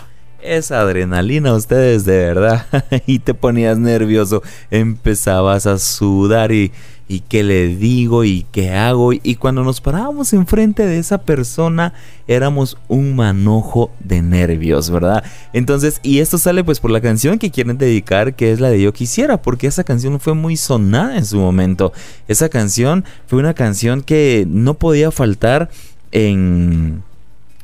esa 0.45 0.81
adrenalina 0.81 1.55
ustedes 1.55 2.05
de 2.05 2.19
verdad 2.19 2.67
y 3.07 3.19
te 3.19 3.35
ponías 3.35 3.79
nervioso, 3.79 4.43
empezabas 4.71 5.67
a 5.67 5.79
sudar 5.79 6.53
y 6.53 6.71
y 7.09 7.21
qué 7.21 7.43
le 7.43 7.69
digo 7.69 8.25
y 8.25 8.47
qué 8.53 8.71
hago. 8.71 9.13
Y 9.13 9.37
cuando 9.37 9.63
nos 9.63 9.81
parábamos 9.81 10.33
enfrente 10.33 10.87
de 10.87 10.99
esa 10.99 11.19
persona 11.19 11.93
éramos 12.27 12.79
un 12.89 13.15
manojo 13.17 13.91
de 14.01 14.23
nervios, 14.23 14.91
¿verdad? 14.91 15.25
Entonces, 15.53 16.01
y 16.03 16.21
esto 16.21 16.39
sale 16.39 16.65
pues 16.65 16.81
por 16.81 16.91
la 16.91 17.01
canción 17.01 17.39
que 17.39 17.51
quieren 17.51 17.79
dedicar, 17.79 18.35
que 18.35 18.53
es 18.53 18.61
la 18.61 18.71
de 18.71 18.81
Yo 18.81 18.93
Quisiera, 18.93 19.43
porque 19.43 19.67
esa 19.67 19.85
canción 19.85 20.19
fue 20.21 20.35
muy 20.35 20.57
sonada 20.57 21.17
en 21.19 21.27
su 21.27 21.39
momento. 21.39 21.93
Esa 22.29 22.49
canción 22.49 23.05
fue 23.27 23.39
una 23.39 23.55
canción 23.55 24.03
que 24.03 24.47
no 24.49 24.75
podía 24.75 25.11
faltar 25.11 25.71
en 26.13 27.03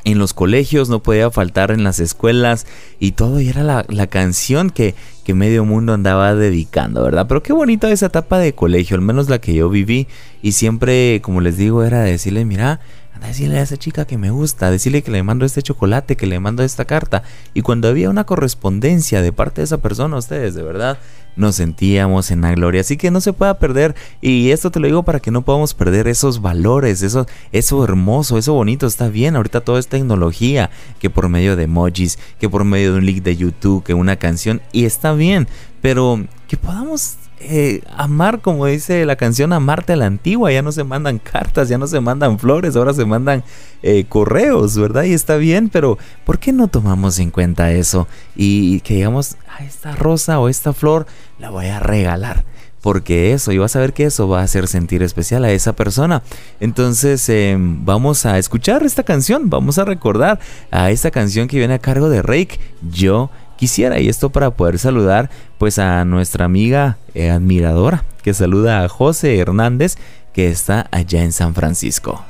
en 0.04 0.18
los 0.18 0.34
colegios, 0.34 0.88
no 0.88 1.02
podía 1.02 1.30
faltar 1.30 1.70
en 1.70 1.84
las 1.84 2.00
escuelas 2.00 2.66
y 2.98 3.12
todo, 3.12 3.40
y 3.40 3.48
era 3.48 3.62
la, 3.62 4.06
canción 4.06 4.70
que, 4.70 4.94
que, 5.24 5.34
medio 5.34 5.64
mundo 5.64 5.92
andaba 5.92 6.34
dedicando, 6.34 7.02
¿verdad? 7.02 7.26
Pero 7.28 7.42
qué 7.42 7.52
bonita 7.52 7.90
esa 7.90 8.06
etapa 8.06 8.38
de 8.38 8.54
colegio, 8.54 8.96
al 8.96 9.02
menos 9.02 9.28
la 9.28 9.40
que 9.40 9.54
yo 9.54 9.68
viví, 9.68 10.08
y 10.42 10.52
siempre, 10.52 11.20
como 11.22 11.40
les 11.40 11.56
digo, 11.56 11.84
era 11.84 12.00
decirle, 12.00 12.44
mira, 12.44 12.80
anda 13.20 13.28
decirle 13.28 13.58
a 13.58 13.62
esa 13.62 13.76
chica 13.76 14.06
que 14.06 14.16
me 14.16 14.30
gusta, 14.30 14.70
decirle 14.70 15.02
que 15.02 15.10
le 15.10 15.22
mando 15.22 15.44
este 15.44 15.62
chocolate, 15.62 16.16
que 16.16 16.26
le 16.26 16.40
mando 16.40 16.62
esta 16.62 16.86
carta, 16.86 17.22
y 17.52 17.60
cuando 17.60 17.88
había 17.88 18.08
una 18.08 18.24
correspondencia 18.24 19.20
de 19.20 19.32
parte 19.32 19.60
de 19.60 19.66
esa 19.66 19.78
persona, 19.78 20.16
ustedes, 20.16 20.54
de 20.54 20.62
verdad, 20.62 20.98
nos 21.36 21.56
sentíamos 21.56 22.30
en 22.30 22.40
la 22.40 22.52
gloria. 22.52 22.80
Así 22.80 22.96
que 22.96 23.10
no 23.10 23.20
se 23.20 23.32
pueda 23.32 23.58
perder. 23.58 23.94
Y 24.20 24.50
esto 24.50 24.70
te 24.70 24.80
lo 24.80 24.86
digo 24.86 25.02
para 25.04 25.20
que 25.20 25.30
no 25.30 25.42
podamos 25.42 25.74
perder 25.74 26.08
esos 26.08 26.42
valores, 26.42 27.02
eso, 27.02 27.26
eso 27.52 27.84
hermoso, 27.84 28.38
eso 28.38 28.54
bonito. 28.54 28.86
Está 28.86 29.08
bien, 29.08 29.36
ahorita 29.36 29.60
todo 29.60 29.78
es 29.78 29.88
tecnología, 29.88 30.70
que 30.98 31.10
por 31.10 31.28
medio 31.28 31.56
de 31.56 31.64
emojis, 31.64 32.18
que 32.38 32.48
por 32.48 32.64
medio 32.64 32.92
de 32.92 32.98
un 32.98 33.06
link 33.06 33.22
de 33.22 33.36
YouTube, 33.36 33.84
que 33.84 33.94
una 33.94 34.16
canción. 34.16 34.60
Y 34.72 34.84
está 34.86 35.12
bien, 35.12 35.46
pero 35.80 36.26
que 36.48 36.56
podamos 36.56 37.16
eh, 37.42 37.82
amar, 37.96 38.40
como 38.40 38.66
dice 38.66 39.06
la 39.06 39.16
canción, 39.16 39.52
amarte 39.52 39.94
a 39.94 39.96
la 39.96 40.06
antigua. 40.06 40.52
Ya 40.52 40.62
no 40.62 40.72
se 40.72 40.84
mandan 40.84 41.18
cartas, 41.18 41.68
ya 41.68 41.78
no 41.78 41.86
se 41.86 42.00
mandan 42.00 42.38
flores, 42.38 42.76
ahora 42.76 42.92
se 42.92 43.06
mandan 43.06 43.42
eh, 43.82 44.04
correos, 44.08 44.76
¿verdad? 44.76 45.04
Y 45.04 45.14
está 45.14 45.36
bien, 45.36 45.70
pero 45.70 45.98
¿por 46.24 46.38
qué 46.38 46.52
no 46.52 46.68
tomamos 46.68 47.18
en 47.18 47.30
cuenta 47.30 47.72
eso? 47.72 48.06
Y 48.36 48.80
que 48.80 48.94
digamos, 48.94 49.36
a 49.48 49.64
esta 49.64 49.96
rosa 49.96 50.38
o 50.38 50.48
esta 50.48 50.72
flor 50.72 51.06
la 51.38 51.50
voy 51.50 51.66
a 51.66 51.80
regalar. 51.80 52.44
Porque 52.82 53.34
eso, 53.34 53.52
y 53.52 53.58
vas 53.58 53.76
a 53.76 53.80
ver 53.80 53.92
que 53.92 54.04
eso 54.04 54.26
va 54.26 54.40
a 54.40 54.44
hacer 54.44 54.66
sentir 54.66 55.02
especial 55.02 55.44
a 55.44 55.50
esa 55.50 55.74
persona. 55.74 56.22
Entonces, 56.60 57.28
em, 57.28 57.84
vamos 57.84 58.24
a 58.24 58.38
escuchar 58.38 58.82
esta 58.84 59.02
canción, 59.02 59.50
vamos 59.50 59.78
a 59.78 59.84
recordar 59.84 60.40
a 60.70 60.90
esta 60.90 61.10
canción 61.10 61.46
que 61.46 61.58
viene 61.58 61.74
a 61.74 61.78
cargo 61.78 62.08
de 62.08 62.22
Rake, 62.22 62.58
Yo 62.90 63.30
quisiera. 63.60 64.00
Y 64.00 64.08
esto 64.08 64.30
para 64.30 64.50
poder 64.50 64.78
saludar 64.78 65.30
pues 65.58 65.78
a 65.78 66.04
nuestra 66.06 66.46
amiga 66.46 66.96
eh, 67.14 67.30
admiradora 67.30 68.04
que 68.22 68.32
saluda 68.32 68.82
a 68.82 68.88
José 68.88 69.38
Hernández 69.38 69.96
que 70.32 70.48
está 70.48 70.88
allá 70.90 71.22
en 71.22 71.32
San 71.32 71.54
Francisco. 71.54 72.24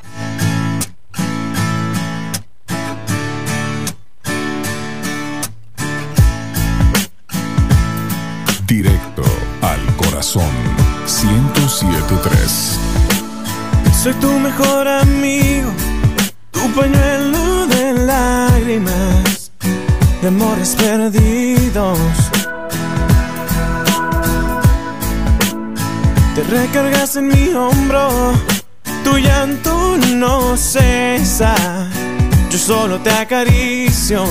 Directo 8.66 9.23
al 9.62 9.97
corazón 9.97 10.51
1073. 11.05 12.78
Soy 14.02 14.15
tu 14.15 14.31
mejor 14.39 14.89
amigo, 14.89 15.70
tu 16.51 16.61
pañuelo 16.73 17.66
de 17.66 17.93
lágrimas 17.93 19.10
de 20.22 20.28
amores 20.28 20.76
perdidos. 20.76 21.98
Te 26.34 26.42
recargas 26.44 27.16
en 27.16 27.28
mi 27.28 27.55
hombro, 27.55 28.32
tu 29.05 29.16
llanto 29.18 29.97
no 30.14 30.56
cesa. 30.56 31.55
Yo 32.51 32.59
solo 32.59 32.98
te 32.98 33.10
acaricio 33.10 34.24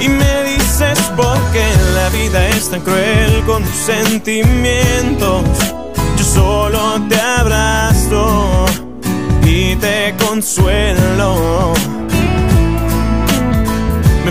y 0.00 0.08
me 0.08 0.44
dices 0.44 0.98
por 1.16 1.38
qué 1.52 1.66
la 1.94 2.08
vida 2.10 2.48
es 2.48 2.70
tan 2.70 2.80
cruel 2.80 3.42
con 3.46 3.62
tus 3.62 3.74
sentimientos. 3.74 5.44
Yo 6.18 6.24
solo 6.24 7.00
te 7.08 7.20
abrazo 7.20 8.66
y 9.42 9.76
te 9.76 10.14
consuelo. 10.26 11.72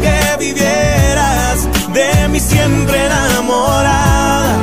que 0.00 0.36
vivieras 0.38 1.68
de 1.92 2.28
mí 2.28 2.40
siempre 2.40 3.06
enamorada. 3.06 4.58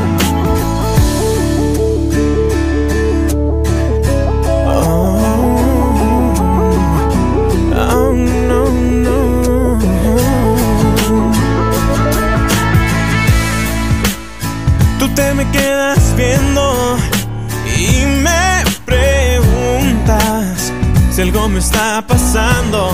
Oh, 4.67 5.17
oh, 7.77 8.13
no, 8.47 8.69
no. 9.05 9.79
Tú 14.99 15.09
te 15.15 15.33
me 15.33 15.49
quedas 15.51 16.15
viendo 16.15 16.97
y 17.77 18.05
me 18.23 18.63
preguntas 18.85 20.73
si 21.11 21.21
algo 21.21 21.49
me 21.49 21.59
está 21.59 22.03
pasando 22.07 22.93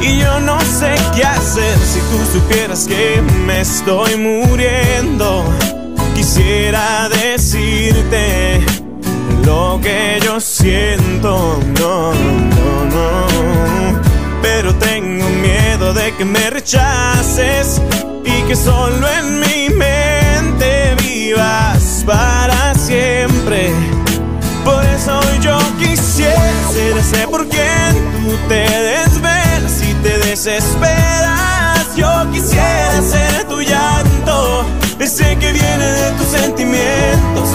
Y 0.00 0.18
yo 0.18 0.40
no 0.40 0.60
sé 0.60 0.94
qué 1.14 1.24
hacer 1.24 1.78
si 1.78 2.00
tú 2.00 2.38
supieras 2.38 2.86
que 2.86 3.22
me 3.46 3.62
estoy 3.62 4.16
muriendo. 4.16 5.44
Quisiera 6.14 7.08
decirte 7.08 8.60
lo 9.44 9.80
que 9.82 10.20
yo 10.22 10.38
siento, 10.40 11.58
no, 11.80 12.12
no, 12.12 12.84
no. 12.84 13.26
Pero 14.42 14.74
tengo 14.74 15.28
miedo 15.28 15.94
de 15.94 16.14
que 16.16 16.24
me 16.24 16.50
rechaces 16.50 17.80
y 18.24 18.42
que 18.42 18.54
solo 18.54 19.08
en 19.08 19.40
mi 19.40 19.70
mente 19.70 20.94
vivas 21.02 22.04
para 22.06 22.74
siempre. 22.74 23.72
Por 24.64 24.84
eso 24.84 25.20
yo 25.40 25.58
quisiera 25.78 26.52
ser 26.72 26.98
ese 26.98 27.28
por 27.28 27.48
quien 27.48 27.94
tú 28.24 28.36
te 28.48 28.66
te 28.66 29.05
desesperas. 30.36 31.96
Yo 31.96 32.10
quisiera 32.30 33.00
ser 33.00 33.44
tu 33.48 33.62
llanto, 33.62 34.66
ese 34.98 35.34
que 35.38 35.50
viene 35.50 35.84
de 35.84 36.10
tus 36.12 36.26
sentimientos. 36.26 37.48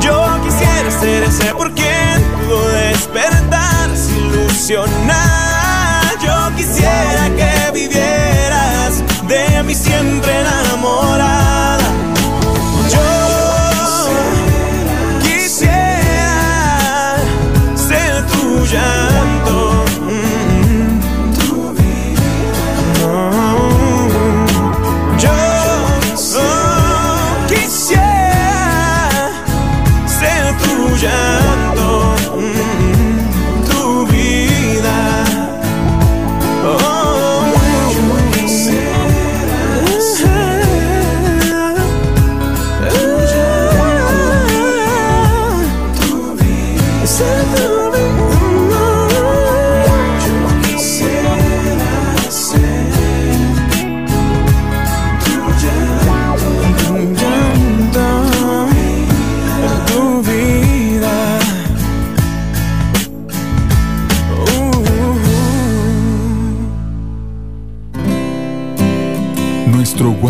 Yo 0.00 0.40
quisiera 0.42 0.90
ser 0.98 1.24
ese 1.24 1.54
por 1.54 1.70
quien 1.74 2.22
pudo 2.46 2.68
despertar 2.68 3.90
ilusionar. 4.16 6.02
Yo 6.24 6.56
quisiera 6.56 7.28
que 7.36 7.70
vivieras 7.72 9.02
de 9.28 9.62
mí 9.64 9.74
siempre 9.74 10.40
enamorada. 10.40 11.11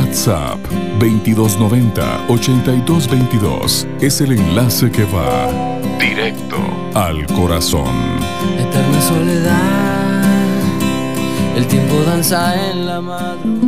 WhatsApp 0.03 0.59
2290-8222 0.99 3.87
es 4.01 4.21
el 4.21 4.33
enlace 4.33 4.91
que 4.91 5.05
va 5.05 5.49
directo 6.01 6.57
al 6.95 7.25
corazón. 7.29 7.95
Eterna 8.59 9.01
soledad, 9.01 10.25
el 11.57 11.69
tiempo 11.69 12.03
danza 12.05 12.71
en 12.71 12.87
la 12.87 13.01
madrugada. 13.01 13.62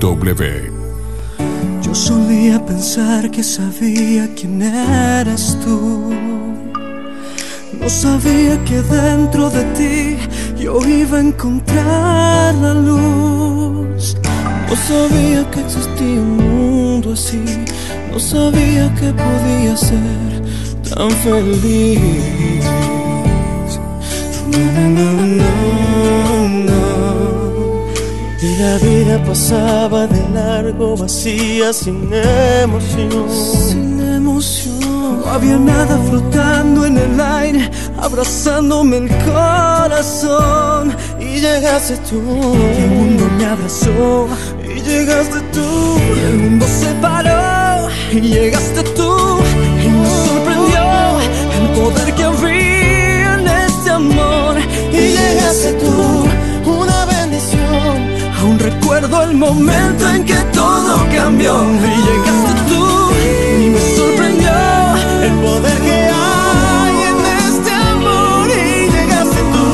TGW. 0.00 0.72
Yo 1.82 1.94
solía 1.94 2.64
pensar 2.64 3.30
que 3.30 3.42
sabía 3.42 4.28
quién 4.34 4.62
eras 4.62 5.58
tú. 5.62 6.10
No 7.78 7.88
sabía 7.88 8.62
que 8.64 8.80
dentro 8.80 9.50
de 9.50 9.62
ti 9.76 10.16
yo 10.58 10.80
iba 10.86 11.18
a 11.18 11.20
encontrar 11.20 12.54
la 12.54 12.74
luz. 12.74 14.16
No 14.68 14.76
sabía 14.76 15.50
que 15.50 15.60
existía 15.60 16.20
un 16.20 16.36
mundo 16.36 17.12
así. 17.12 17.42
No 18.10 18.18
sabía 18.18 18.92
que 18.94 19.12
podía 19.12 19.76
ser 19.76 20.42
tan 20.88 21.10
feliz. 21.10 22.64
No, 24.50 24.58
no, 24.88 25.12
no, 25.36 26.48
no. 26.48 27.49
Y 28.42 28.56
la 28.56 28.78
vida 28.78 29.22
pasaba 29.22 30.06
de 30.06 30.26
largo, 30.30 30.96
vacía, 30.96 31.74
sin 31.74 32.10
emoción. 32.10 33.28
Sin 33.28 34.00
emoción. 34.00 35.20
No 35.20 35.30
había 35.30 35.58
nada 35.58 35.98
flotando 36.08 36.86
en 36.86 36.96
el 36.96 37.20
aire, 37.20 37.70
abrazándome 37.98 38.96
el 38.96 39.08
corazón. 39.26 40.96
Y 41.20 41.40
llegaste 41.40 41.98
tú. 42.08 42.22
Y 42.78 42.82
el 42.82 42.90
mundo 42.90 43.28
me 43.36 43.44
abrazó. 43.44 44.26
Y 44.64 44.80
llegaste 44.80 45.40
tú. 45.52 45.98
Y 46.16 46.20
el 46.20 46.36
mundo 46.38 46.66
se 46.66 46.94
paró. 46.94 47.88
Y 48.10 48.20
llegaste 48.22 48.82
tú. 48.96 49.38
Y 49.84 49.88
me 49.88 50.08
sorprendió 50.24 51.20
el 51.58 51.68
poder 51.78 52.14
que 52.14 52.24
había 52.24 53.34
en 53.34 53.46
este 53.46 53.90
amor. 53.90 54.56
Y 54.92 54.96
llegaste 54.96 55.74
tú. 55.74 56.19
Recuerdo 58.90 59.22
el 59.22 59.36
momento 59.36 60.08
en 60.10 60.24
que 60.24 60.34
todo 60.52 61.06
cambió 61.14 61.62
y 61.62 61.94
llegaste 62.06 62.54
tú 62.68 62.84
y 63.12 63.70
me 63.70 63.78
sorprendió 63.96 64.50
el 65.22 65.32
poder 65.34 65.78
que 65.78 66.10
hay 66.12 66.94
en 67.10 67.18
este 67.38 67.70
amor 67.72 68.48
y 68.50 68.90
llegaste 68.90 69.42
tú, 69.52 69.66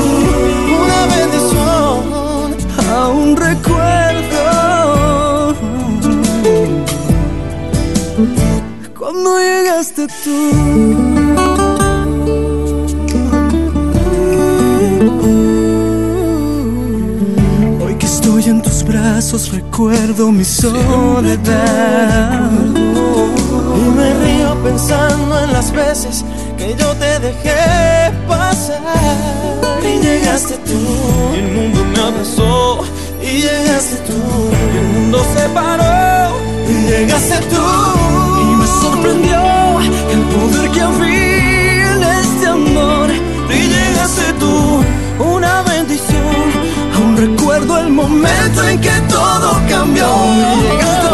una 0.83 1.01
bendición, 1.15 2.55
aún 2.95 3.35
recuerdo 3.35 4.45
cuando 8.95 9.39
llegaste 9.39 10.07
tú. 10.23 11.06
Brazos 19.17 19.51
recuerdo 19.51 20.31
mi 20.31 20.45
soledad. 20.45 21.31
Y 23.75 23.89
me 23.97 24.13
río 24.21 24.55
pensando 24.63 25.39
en 25.43 25.53
las 25.53 25.71
veces 25.71 26.23
que 26.55 26.75
yo 26.77 26.93
te 27.01 27.17
dejé 27.27 28.11
pasar. 28.27 28.79
Y 29.81 30.05
llegaste 30.05 30.55
tú. 30.57 30.79
Y 31.33 31.39
el 31.39 31.51
mundo 31.51 31.83
me 31.91 31.99
abrazó. 31.99 32.83
Y 33.19 33.41
llegaste 33.41 33.95
tú. 34.07 34.19
Y 34.73 34.77
el 34.77 34.87
mundo 34.93 35.25
se 35.33 35.49
paró. 35.49 36.37
Y 36.69 36.75
llegaste 36.91 37.39
tú. 37.53 37.65
Y 38.43 38.55
me 38.55 38.67
sorprendió 38.67 39.41
el 40.13 40.21
poder 40.31 40.69
que 40.69 40.81
había 40.81 41.16
momento 47.97 48.63
en 48.63 48.79
que 48.79 48.91
todo 49.09 49.59
cambió. 49.67 51.06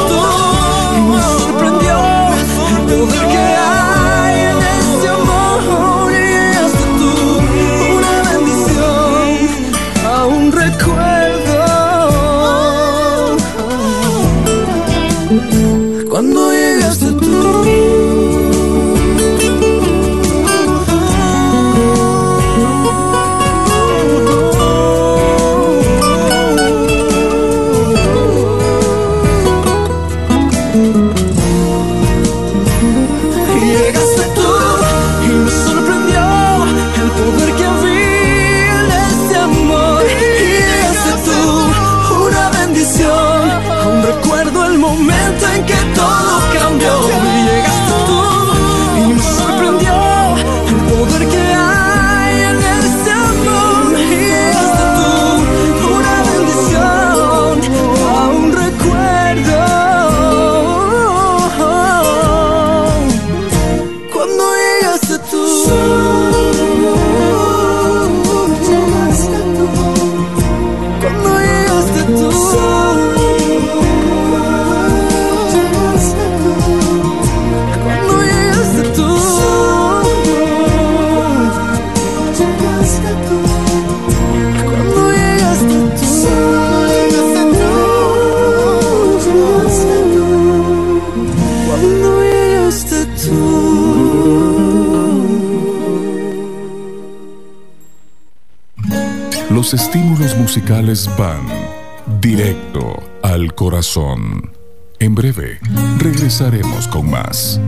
Directo 102.24 103.04
al 103.22 103.54
corazón. 103.54 104.54
En 104.98 105.14
breve, 105.14 105.60
regresaremos 106.00 106.88
con 106.88 107.12
más. 107.12 107.60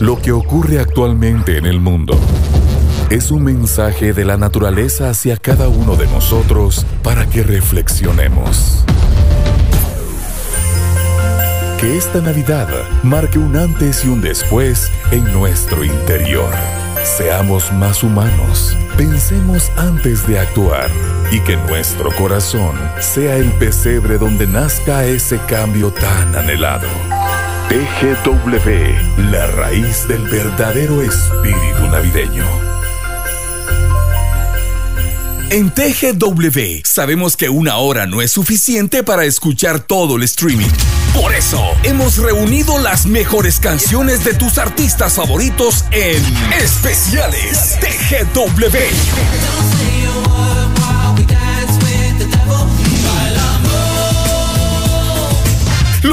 Lo 0.00 0.16
que 0.22 0.32
ocurre 0.32 0.80
actualmente 0.80 1.58
en 1.58 1.66
el 1.66 1.80
mundo 1.80 2.18
es 3.10 3.30
un 3.30 3.44
mensaje 3.44 4.14
de 4.14 4.24
la 4.24 4.38
naturaleza 4.38 5.10
hacia 5.10 5.36
cada 5.36 5.68
uno 5.68 5.96
de 5.96 6.06
nosotros 6.06 6.86
para 7.02 7.26
que 7.26 7.42
reflexionemos. 7.42 8.86
Que 11.78 11.98
esta 11.98 12.22
Navidad 12.22 12.68
marque 13.02 13.38
un 13.38 13.54
antes 13.54 14.02
y 14.06 14.08
un 14.08 14.22
después 14.22 14.90
en 15.10 15.30
nuestro 15.34 15.84
interior. 15.84 16.50
Seamos 17.04 17.70
más 17.74 18.02
humanos, 18.02 18.76
pensemos 18.96 19.70
antes 19.76 20.26
de 20.26 20.38
actuar 20.38 20.90
y 21.30 21.40
que 21.40 21.56
nuestro 21.56 22.10
corazón 22.16 22.76
sea 23.00 23.36
el 23.36 23.50
pesebre 23.52 24.18
donde 24.18 24.46
nazca 24.46 25.04
ese 25.04 25.38
cambio 25.46 25.92
tan 25.92 26.34
anhelado. 26.34 26.88
TGW, 27.68 29.30
la 29.30 29.46
raíz 29.48 30.06
del 30.08 30.22
verdadero 30.28 31.02
espíritu 31.02 31.86
navideño. 31.90 32.46
En 35.50 35.70
TGW 35.70 36.82
sabemos 36.84 37.36
que 37.36 37.48
una 37.48 37.76
hora 37.76 38.06
no 38.06 38.22
es 38.22 38.32
suficiente 38.32 39.02
para 39.02 39.24
escuchar 39.24 39.80
todo 39.80 40.16
el 40.16 40.22
streaming. 40.24 40.70
Por 41.14 41.34
eso 41.34 41.62
hemos 41.82 42.18
reunido 42.18 42.78
las 42.78 43.06
mejores 43.06 43.60
canciones 43.60 44.24
de 44.24 44.34
tus 44.34 44.58
artistas 44.58 45.14
favoritos 45.14 45.84
en 45.92 46.22
especiales 46.60 47.78
TGW. 47.80 49.75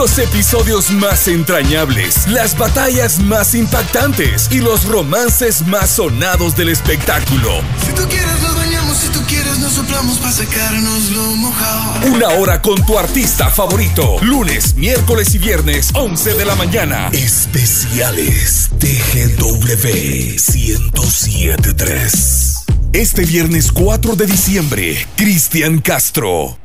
Los 0.04 0.20
episodios 0.20 0.92
más 0.92 1.30
entrañables, 1.30 2.28
las 2.28 2.58
batallas 2.58 3.20
más 3.20 3.56
impactantes 3.56 4.50
y 4.52 4.60
los 4.60 4.84
romances 4.84 5.66
más 5.66 5.92
sonados 5.92 6.58
del 6.58 6.68
espectáculo. 6.68 7.62
Si 7.86 7.94
tú 7.94 8.06
quieres 8.10 8.42
nos 8.42 8.54
bañamos, 8.54 8.98
si 8.98 9.08
tú 9.08 9.22
quieres 9.26 9.60
nos 9.60 9.72
soplamos 9.72 10.18
para 10.18 10.34
sacarnos 10.34 11.10
lo 11.12 11.24
mojado. 11.38 12.06
Una 12.14 12.28
hora 12.32 12.62
con 12.62 12.86
tu 12.86 13.00
artista 13.00 13.50
favorito. 13.50 14.18
Lunes, 14.22 14.76
miércoles 14.76 15.34
y 15.36 15.38
viernes, 15.38 15.92
11 15.94 16.34
de 16.34 16.44
la 16.44 16.56
mañana. 16.56 17.08
Especiales 17.14 18.72
TGW 18.80 20.36
1073. 20.36 22.56
Este 22.92 23.24
viernes 23.24 23.72
4 23.72 24.18
de 24.18 24.26
diciembre, 24.26 25.08
Cristian 25.16 25.80
Castro. 25.80 26.58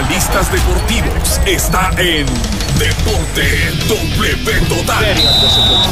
Analistas 0.00 0.50
deportivos 0.50 1.40
está 1.46 1.90
en 1.98 2.24
Deporte 2.78 3.70
W 3.86 4.60
Total. 4.66 5.04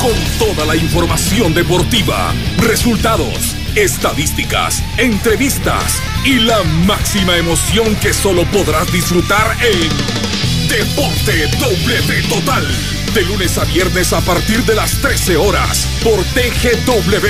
Con 0.01 0.15
toda 0.39 0.65
la 0.65 0.77
información 0.77 1.53
deportiva, 1.53 2.33
resultados, 2.57 3.55
estadísticas, 3.75 4.83
entrevistas 4.97 6.01
y 6.25 6.39
la 6.39 6.63
máxima 6.87 7.37
emoción 7.37 7.95
que 7.97 8.15
solo 8.15 8.45
podrás 8.47 8.91
disfrutar 8.93 9.57
en 9.63 10.69
Deporte 10.69 11.47
W 11.59 12.23
Total. 12.29 12.67
De 13.13 13.23
lunes 13.25 13.59
a 13.59 13.65
viernes 13.65 14.15
a 14.15 14.23
partir 14.23 14.65
de 14.65 14.75
las 14.75 14.93
13 15.03 15.37
horas 15.37 15.87
por 16.03 16.23
TGW 16.25 17.29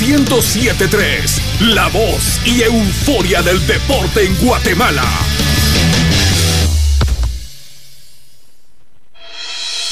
1073. 0.00 1.42
La 1.60 1.88
voz 1.88 2.40
y 2.44 2.62
euforia 2.62 3.40
del 3.42 3.66
deporte 3.66 4.26
en 4.26 4.34
Guatemala. 4.36 5.29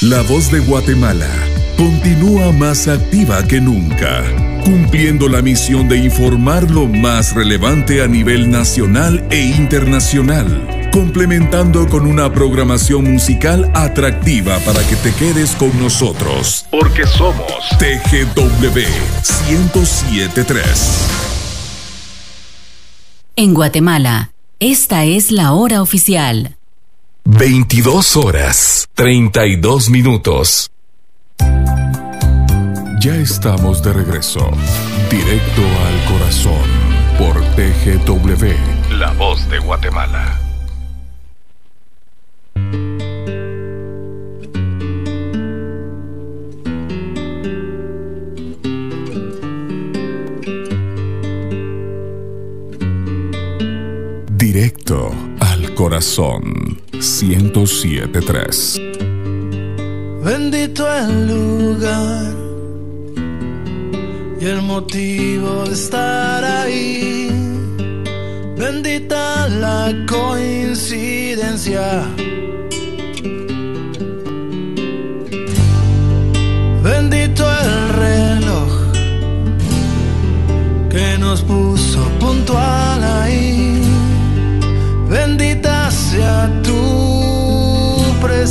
La 0.01 0.21
voz 0.21 0.49
de 0.49 0.61
Guatemala 0.61 1.27
continúa 1.75 2.53
más 2.53 2.87
activa 2.87 3.43
que 3.45 3.59
nunca, 3.59 4.23
cumpliendo 4.63 5.27
la 5.27 5.41
misión 5.41 5.89
de 5.89 5.97
informar 5.97 6.71
lo 6.71 6.87
más 6.87 7.35
relevante 7.35 8.01
a 8.01 8.07
nivel 8.07 8.49
nacional 8.49 9.27
e 9.29 9.41
internacional, 9.41 10.89
complementando 10.93 11.85
con 11.89 12.07
una 12.07 12.31
programación 12.31 13.11
musical 13.11 13.69
atractiva 13.73 14.57
para 14.59 14.81
que 14.87 14.95
te 14.95 15.13
quedes 15.15 15.51
con 15.57 15.77
nosotros. 15.77 16.65
Porque 16.71 17.05
somos 17.05 17.67
TGW 17.77 18.79
1073. 19.49 21.07
En 23.35 23.53
Guatemala, 23.53 24.31
esta 24.61 25.03
es 25.03 25.29
la 25.29 25.51
hora 25.51 25.81
oficial. 25.81 26.55
22 27.25 28.17
horas 28.17 28.89
32 28.95 29.89
minutos. 29.89 30.71
Ya 33.01 33.15
estamos 33.15 33.81
de 33.83 33.93
regreso. 33.93 34.51
Directo 35.09 35.61
al 35.61 36.13
corazón 36.13 36.89
por 37.17 37.35
TGW. 37.55 38.97
La 38.97 39.13
voz 39.13 39.49
de 39.49 39.59
Guatemala. 39.59 40.39
Directo 54.35 55.11
al 55.39 55.73
corazón 55.75 56.88
1073. 56.99 58.81
Bendito 60.21 60.85
el 60.93 61.27
lugar 61.29 62.33
y 64.41 64.45
el 64.45 64.61
motivo 64.61 65.63
de 65.63 65.73
estar 65.73 66.43
ahí. 66.43 67.31
Bendita 68.57 69.47
la 69.47 69.95
coincidencia. 70.09 72.03
Bendito 76.83 77.45
el 77.49 77.89
reloj 78.03 78.91
que 80.89 81.17
nos 81.17 81.41
puso 81.43 82.01
puntual 82.19 82.88
tu 88.39 88.45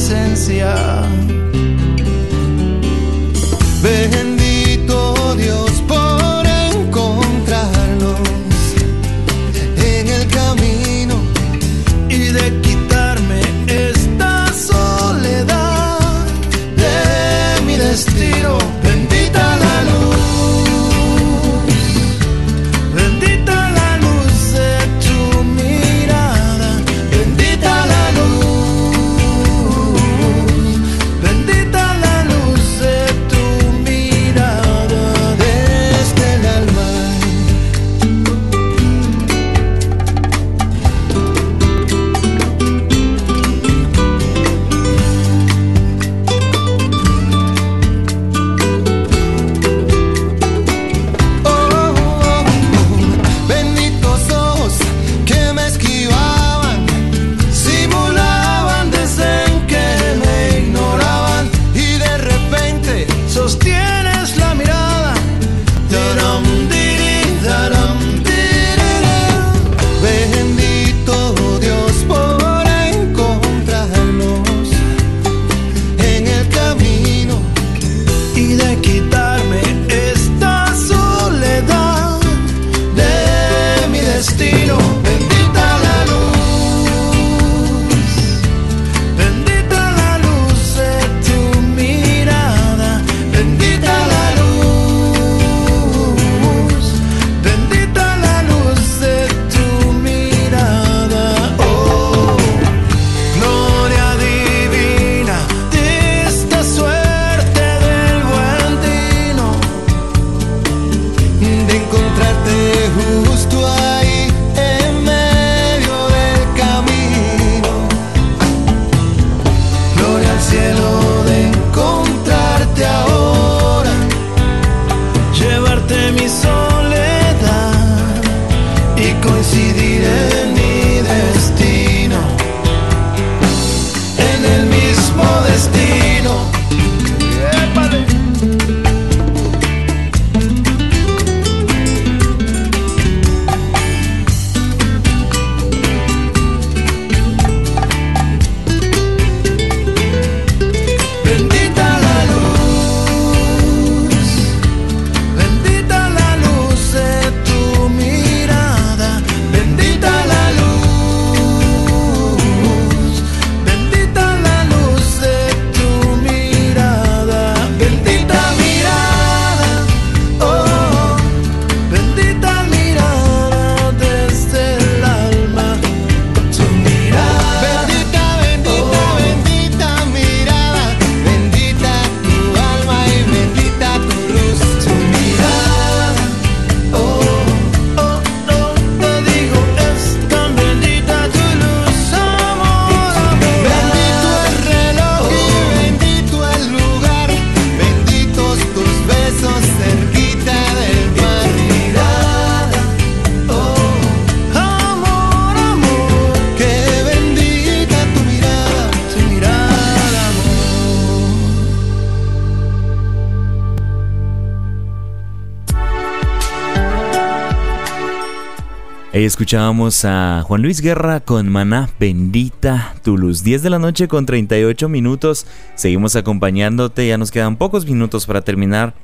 Ahí 219.19 219.25
escuchábamos 219.25 220.05
a 220.05 220.45
Juan 220.47 220.63
Luis 220.63 220.81
Guerra 220.81 221.19
con 221.19 221.49
Maná 221.49 221.91
Bendita, 221.99 222.95
tu 223.03 223.19
luz. 223.19 223.43
10 223.43 223.65
de 223.65 223.71
la 223.71 223.81
noche 223.81 224.07
con 224.07 224.27
38 224.27 224.89
minutos. 224.89 225.45
Seguimos 225.75 226.15
acompañándote, 226.15 227.09
ya 227.09 227.19
nos 227.19 227.33
quedan 227.33 227.57
pocos 227.57 227.85
minutos 227.85 228.27
para 228.27 228.43
terminar 228.43 228.95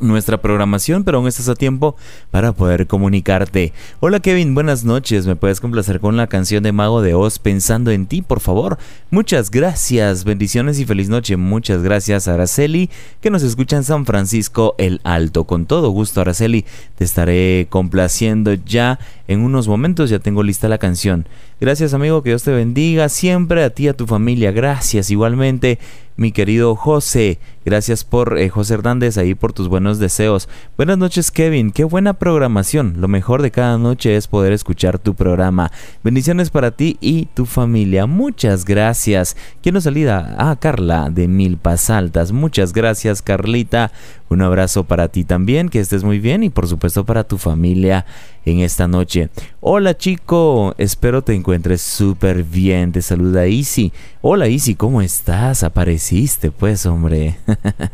nuestra 0.00 0.40
programación, 0.40 1.04
pero 1.04 1.18
aún 1.18 1.28
estás 1.28 1.48
a 1.48 1.54
tiempo 1.54 1.96
para 2.30 2.52
poder 2.52 2.86
comunicarte. 2.86 3.72
Hola 4.00 4.20
Kevin, 4.20 4.54
buenas 4.54 4.84
noches. 4.84 5.26
¿Me 5.26 5.36
puedes 5.36 5.60
complacer 5.60 6.00
con 6.00 6.16
la 6.16 6.26
canción 6.26 6.62
de 6.62 6.72
Mago 6.72 7.02
de 7.02 7.14
Oz 7.14 7.38
pensando 7.38 7.90
en 7.90 8.06
ti, 8.06 8.22
por 8.22 8.40
favor? 8.40 8.78
Muchas 9.10 9.50
gracias. 9.50 10.24
Bendiciones 10.24 10.78
y 10.78 10.84
feliz 10.84 11.08
noche. 11.08 11.36
Muchas 11.36 11.82
gracias 11.82 12.28
Araceli, 12.28 12.90
que 13.20 13.30
nos 13.30 13.42
escucha 13.42 13.76
en 13.76 13.84
San 13.84 14.06
Francisco 14.06 14.74
el 14.78 15.00
Alto. 15.04 15.44
Con 15.44 15.66
todo 15.66 15.90
gusto, 15.90 16.20
Araceli, 16.20 16.64
te 16.96 17.04
estaré 17.04 17.66
complaciendo 17.70 18.54
ya 18.54 18.98
en 19.28 19.40
unos 19.40 19.68
momentos. 19.68 20.10
Ya 20.10 20.18
tengo 20.18 20.42
lista 20.42 20.68
la 20.68 20.78
canción. 20.78 21.26
Gracias 21.64 21.94
amigo, 21.94 22.22
que 22.22 22.28
Dios 22.28 22.42
te 22.42 22.50
bendiga 22.50 23.08
siempre 23.08 23.64
a 23.64 23.70
ti 23.70 23.84
y 23.84 23.88
a 23.88 23.96
tu 23.96 24.06
familia. 24.06 24.52
Gracias 24.52 25.10
igualmente 25.10 25.78
mi 26.14 26.30
querido 26.30 26.76
José. 26.76 27.38
Gracias 27.64 28.04
por 28.04 28.36
eh, 28.36 28.50
José 28.50 28.74
Hernández 28.74 29.16
ahí 29.16 29.34
por 29.34 29.54
tus 29.54 29.68
buenos 29.68 29.98
deseos. 29.98 30.46
Buenas 30.76 30.98
noches 30.98 31.30
Kevin, 31.30 31.72
qué 31.72 31.84
buena 31.84 32.12
programación. 32.12 32.96
Lo 32.98 33.08
mejor 33.08 33.40
de 33.40 33.50
cada 33.50 33.78
noche 33.78 34.14
es 34.14 34.28
poder 34.28 34.52
escuchar 34.52 34.98
tu 34.98 35.14
programa. 35.14 35.72
Bendiciones 36.02 36.50
para 36.50 36.72
ti 36.72 36.98
y 37.00 37.26
tu 37.32 37.46
familia. 37.46 38.04
Muchas 38.04 38.66
gracias. 38.66 39.34
¿Quién 39.62 39.74
nos 39.74 39.84
salida? 39.84 40.36
Ah, 40.38 40.56
Carla 40.60 41.08
de 41.08 41.28
Milpas 41.28 41.88
Altas. 41.88 42.32
Muchas 42.32 42.74
gracias 42.74 43.22
Carlita. 43.22 43.90
Un 44.30 44.42
abrazo 44.42 44.84
para 44.84 45.08
ti 45.08 45.24
también, 45.24 45.68
que 45.68 45.80
estés 45.80 46.02
muy 46.02 46.18
bien 46.18 46.42
y 46.42 46.50
por 46.50 46.66
supuesto 46.66 47.04
para 47.04 47.24
tu 47.24 47.38
familia 47.38 48.06
en 48.44 48.60
esta 48.60 48.88
noche. 48.88 49.28
Hola 49.60 49.96
chico, 49.96 50.74
espero 50.78 51.22
te 51.22 51.34
encuentres 51.34 51.82
súper 51.82 52.42
bien. 52.42 52.90
Te 52.90 53.02
saluda 53.02 53.46
Easy. 53.46 53.92
Hola 54.22 54.46
Easy, 54.46 54.74
¿cómo 54.74 55.02
estás? 55.02 55.62
Apareciste 55.62 56.50
pues 56.50 56.86
hombre. 56.86 57.36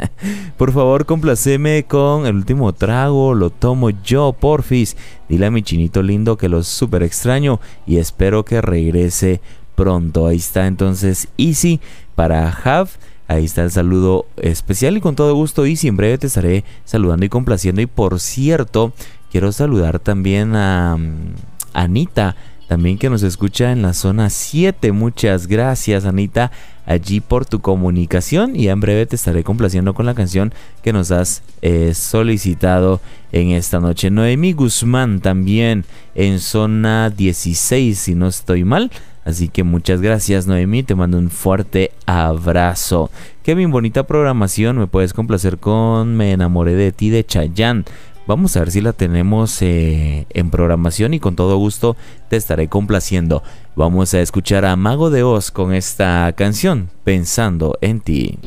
por 0.56 0.72
favor 0.72 1.04
complaceme 1.04 1.84
con 1.84 2.26
el 2.26 2.36
último 2.36 2.72
trago, 2.72 3.34
lo 3.34 3.50
tomo 3.50 3.90
yo, 3.90 4.32
porfis. 4.32 4.96
Dile 5.28 5.46
a 5.46 5.50
mi 5.50 5.62
chinito 5.62 6.02
lindo 6.02 6.38
que 6.38 6.48
lo 6.48 6.62
súper 6.62 7.02
extraño 7.02 7.60
y 7.86 7.98
espero 7.98 8.44
que 8.44 8.62
regrese 8.62 9.40
pronto. 9.74 10.26
Ahí 10.26 10.36
está 10.36 10.66
entonces 10.66 11.28
Easy 11.36 11.80
para 12.14 12.48
Have 12.50 12.90
Ahí 13.30 13.44
está 13.44 13.62
el 13.62 13.70
saludo 13.70 14.26
especial 14.38 14.96
y 14.96 15.00
con 15.00 15.14
todo 15.14 15.36
gusto 15.36 15.64
y 15.64 15.78
en 15.84 15.96
breve 15.96 16.18
te 16.18 16.26
estaré 16.26 16.64
saludando 16.84 17.24
y 17.24 17.28
complaciendo. 17.28 17.80
Y 17.80 17.86
por 17.86 18.18
cierto, 18.18 18.92
quiero 19.30 19.52
saludar 19.52 20.00
también 20.00 20.56
a 20.56 20.96
mm, 20.98 21.34
Anita, 21.72 22.34
también 22.66 22.98
que 22.98 23.08
nos 23.08 23.22
escucha 23.22 23.70
en 23.70 23.82
la 23.82 23.94
zona 23.94 24.30
7. 24.30 24.90
Muchas 24.90 25.46
gracias 25.46 26.06
Anita 26.06 26.50
allí 26.86 27.20
por 27.20 27.46
tu 27.46 27.60
comunicación 27.60 28.56
y 28.56 28.66
en 28.66 28.80
breve 28.80 29.06
te 29.06 29.14
estaré 29.14 29.44
complaciendo 29.44 29.94
con 29.94 30.06
la 30.06 30.14
canción 30.14 30.52
que 30.82 30.92
nos 30.92 31.12
has 31.12 31.44
eh, 31.62 31.94
solicitado 31.94 33.00
en 33.30 33.52
esta 33.52 33.78
noche. 33.78 34.10
Noemi 34.10 34.54
Guzmán 34.54 35.20
también 35.20 35.84
en 36.16 36.40
zona 36.40 37.10
16 37.10 37.96
si 37.96 38.16
no 38.16 38.26
estoy 38.26 38.64
mal. 38.64 38.90
Así 39.24 39.48
que 39.48 39.64
muchas 39.64 40.00
gracias 40.00 40.46
Noemi, 40.46 40.82
te 40.82 40.94
mando 40.94 41.18
un 41.18 41.30
fuerte 41.30 41.92
abrazo. 42.06 43.10
Kevin, 43.42 43.70
bonita 43.70 44.06
programación, 44.06 44.78
me 44.78 44.86
puedes 44.86 45.12
complacer 45.12 45.58
con 45.58 46.16
Me 46.16 46.32
enamoré 46.32 46.74
de 46.74 46.92
ti 46.92 47.10
de 47.10 47.24
Chayanne. 47.24 47.84
Vamos 48.26 48.56
a 48.56 48.60
ver 48.60 48.70
si 48.70 48.80
la 48.80 48.92
tenemos 48.92 49.60
eh, 49.60 50.26
en 50.30 50.50
programación 50.50 51.14
y 51.14 51.20
con 51.20 51.34
todo 51.34 51.56
gusto 51.56 51.96
te 52.28 52.36
estaré 52.36 52.68
complaciendo. 52.68 53.42
Vamos 53.74 54.14
a 54.14 54.20
escuchar 54.20 54.64
a 54.64 54.76
Mago 54.76 55.10
de 55.10 55.24
Oz 55.24 55.50
con 55.50 55.74
esta 55.74 56.32
canción, 56.36 56.90
Pensando 57.02 57.76
en 57.80 58.00
ti. 58.00 58.38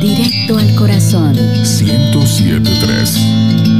Directo 0.00 0.58
al 0.58 0.72
corazón. 0.76 1.34
1073 1.34 3.71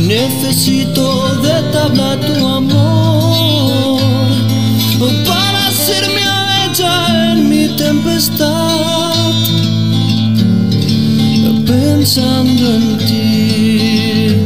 necesito 0.00 1.04
de 1.42 1.62
tabla 1.72 2.16
tu 2.20 2.46
amor 2.46 4.00
para 5.26 5.66
hacerme 5.66 6.22
a 6.22 6.66
ella 6.66 7.32
en 7.32 7.48
mi 7.48 7.64
tempestad, 7.76 9.32
pensando 11.66 12.74
en 12.76 12.98
ti. 13.06 14.36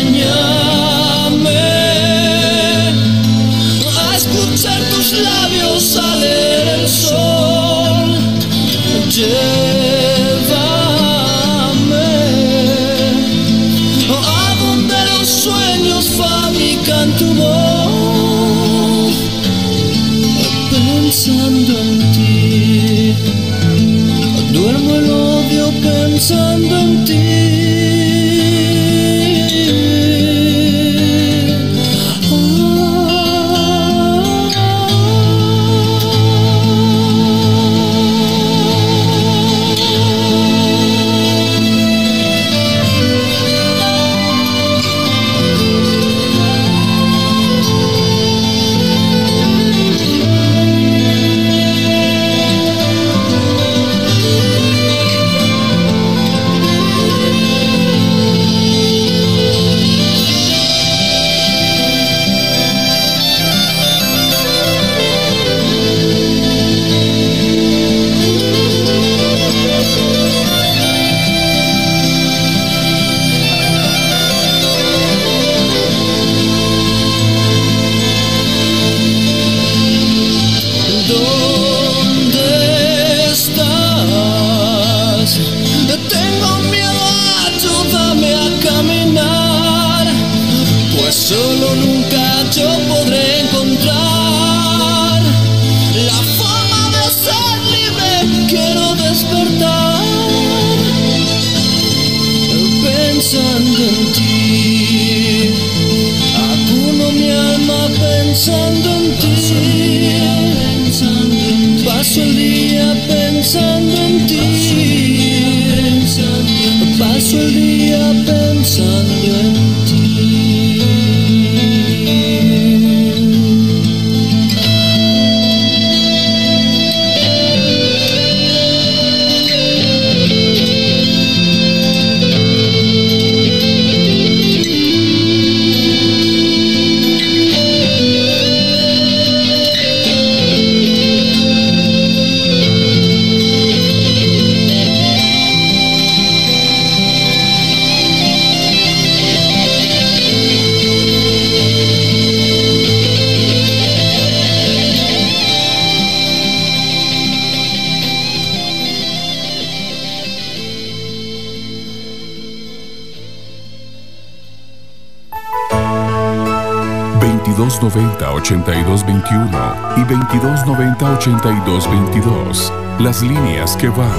líneas 173.22 173.76
que 173.76 173.88
van 173.88 174.10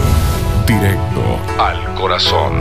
directo 0.66 1.40
al 1.60 1.94
corazón. 1.96 2.60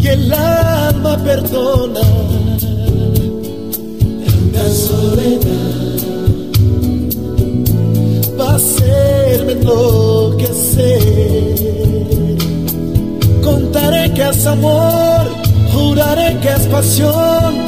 Y 0.00 0.06
el 0.08 0.32
alma 0.32 1.16
perdona. 1.18 2.00
Tanta 4.24 4.70
soledad 4.70 6.00
va 8.38 8.52
a 8.52 8.54
hacerme 8.56 9.52
enloquecer. 9.52 11.00
Contaré 13.42 14.12
que 14.14 14.28
es 14.28 14.46
amor, 14.46 15.24
juraré 15.72 16.38
que 16.40 16.48
es 16.48 16.66
pasión. 16.66 17.64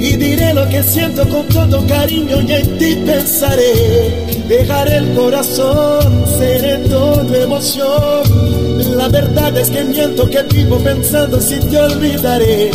Y 0.00 0.16
diré 0.16 0.54
lo 0.54 0.68
que 0.68 0.82
siento 0.82 1.28
con 1.28 1.46
todo 1.48 1.84
cariño 1.86 2.40
y 2.42 2.52
en 2.52 2.78
ti 2.78 2.94
pensaré. 3.04 4.26
Dejaré 4.48 4.96
el 4.98 5.14
corazón, 5.14 6.24
seré 6.38 6.78
todo 6.88 7.34
emoción. 7.34 8.57
La 8.98 9.06
verdad 9.06 9.56
es 9.56 9.70
que 9.70 9.84
miento 9.84 10.28
que 10.28 10.42
vivo 10.42 10.76
pensando 10.78 11.40
si 11.40 11.60
te 11.60 11.78
olvidaré. 11.78 12.72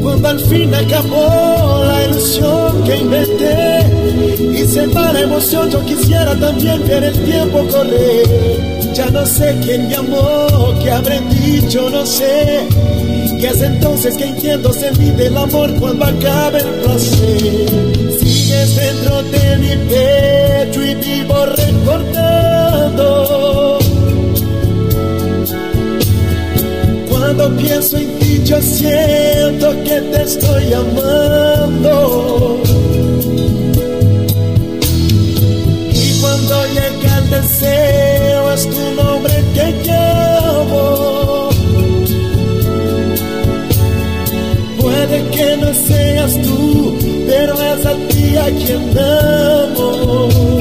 Cuando 0.00 0.28
al 0.28 0.38
fin 0.38 0.72
acabó 0.72 1.82
la 1.84 2.04
ilusión 2.04 2.84
que 2.84 2.98
inventé 2.98 3.80
y 4.54 4.64
se 4.64 4.86
va 4.86 5.20
emoción, 5.20 5.68
yo 5.68 5.84
quisiera 5.84 6.38
también 6.38 6.86
ver 6.86 7.02
el 7.02 7.24
tiempo 7.24 7.66
correr. 7.72 8.92
Ya 8.94 9.10
no 9.10 9.26
sé 9.26 9.58
quién 9.60 9.88
me 9.88 9.96
amó, 9.96 10.46
qué 10.80 10.92
habré 10.92 11.20
dicho, 11.22 11.90
no 11.90 12.06
sé. 12.06 12.68
Y 13.36 13.44
es 13.44 13.60
entonces 13.60 14.16
que 14.16 14.26
entiendo 14.26 14.72
se 14.72 14.92
mide 14.92 15.26
el 15.26 15.36
amor 15.36 15.74
cuando 15.80 16.04
acabe 16.04 16.60
el 16.60 16.70
placer. 16.82 17.66
Sigues 18.20 18.76
dentro 18.76 19.22
de 19.24 19.56
mi 19.58 19.76
pecho 19.88 20.84
y 20.84 20.94
vivo 20.94 21.46
recordando. 21.46 23.27
Cuando 27.28 27.54
pienso 27.58 27.98
en 27.98 28.18
ti 28.18 28.40
yo 28.42 28.58
siento 28.62 29.70
que 29.84 30.00
te 30.00 30.22
estoy 30.22 30.72
amando. 30.72 32.62
Y 35.92 36.20
cuando 36.22 36.66
llega 36.68 37.18
el 37.18 37.30
deseo 37.30 38.52
es 38.54 38.70
tu 38.70 38.94
nombre 38.96 39.44
que 39.52 39.74
llamo. 39.84 41.50
Puede 44.80 45.28
que 45.28 45.56
no 45.58 45.74
seas 45.74 46.32
tú, 46.40 46.96
pero 47.28 47.52
es 47.60 47.84
a 47.84 47.94
ti 48.08 48.36
a 48.38 48.46
quien 48.56 48.98
amo. 48.98 50.57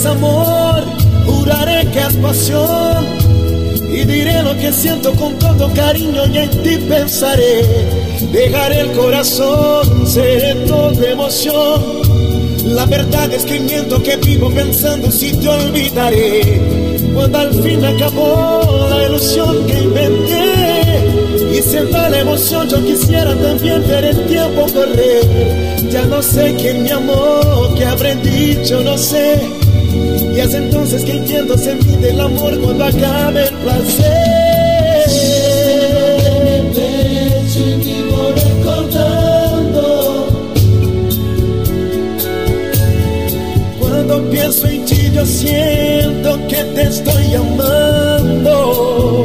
Es 0.00 0.06
amor, 0.06 0.82
juraré 1.26 1.86
que 1.90 1.98
es 1.98 2.16
pasión. 2.16 3.06
Y 3.92 4.04
diré 4.04 4.42
lo 4.42 4.56
que 4.56 4.72
siento 4.72 5.12
con 5.12 5.38
todo 5.38 5.70
cariño 5.74 6.22
y 6.32 6.38
en 6.38 6.50
ti 6.62 6.76
pensaré. 6.88 7.66
Dejaré 8.32 8.80
el 8.80 8.92
corazón, 8.92 10.06
seré 10.06 10.54
todo 10.66 11.04
emoción. 11.04 11.82
La 12.64 12.86
verdad 12.86 13.30
es 13.32 13.44
que 13.44 13.60
miento 13.60 14.02
que 14.02 14.16
vivo 14.16 14.50
pensando 14.50 15.10
si 15.10 15.32
te 15.32 15.48
olvidaré. 15.48 16.60
Cuando 17.12 17.38
al 17.38 17.62
fin 17.62 17.84
acabó 17.84 18.86
la 18.88 19.06
ilusión 19.06 19.66
que 19.66 19.80
inventé 19.80 21.58
y 21.58 21.62
se 21.62 21.84
va 21.84 22.08
la 22.08 22.20
emoción, 22.20 22.68
yo 22.68 22.82
quisiera 22.82 23.34
también 23.34 23.86
ver 23.86 24.04
el 24.04 24.26
tiempo 24.26 24.66
correr. 24.72 25.90
Ya 25.90 26.06
no 26.06 26.22
sé 26.22 26.54
quién 26.58 26.84
me 26.84 26.92
amó, 26.92 27.74
qué 27.76 27.84
habré 27.84 28.14
dicho, 28.14 28.80
no 28.82 28.96
sé. 28.96 29.59
Y 29.92 30.38
es 30.40 30.54
entonces 30.54 31.04
que 31.04 31.12
entiendo 31.12 31.56
se 31.58 31.74
mide 31.74 32.10
el 32.10 32.20
amor 32.20 32.58
cuando 32.60 32.84
acabe 32.84 33.44
el 33.44 33.54
placer. 33.56 34.40
recordando. 38.34 40.28
Cuando 43.78 44.30
pienso 44.30 44.66
en 44.68 44.84
ti 44.84 45.10
yo 45.12 45.26
siento 45.26 46.38
que 46.48 46.64
te 46.64 46.82
estoy 46.82 47.34
amando. 47.34 49.24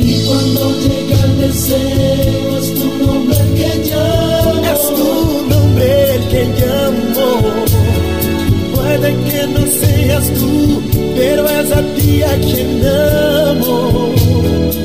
Y 0.00 0.24
cuando 0.24 0.72
llega 0.80 1.24
el 1.24 1.40
deseo 1.40 2.31
Puede 9.02 9.16
que 9.24 9.46
no 9.48 9.66
seas 9.66 10.32
tú, 10.34 10.80
pero 11.16 11.48
es 11.48 11.72
a 11.72 11.82
ti 11.96 12.22
a 12.22 12.38
quien 12.38 12.86
amo. 12.86 14.12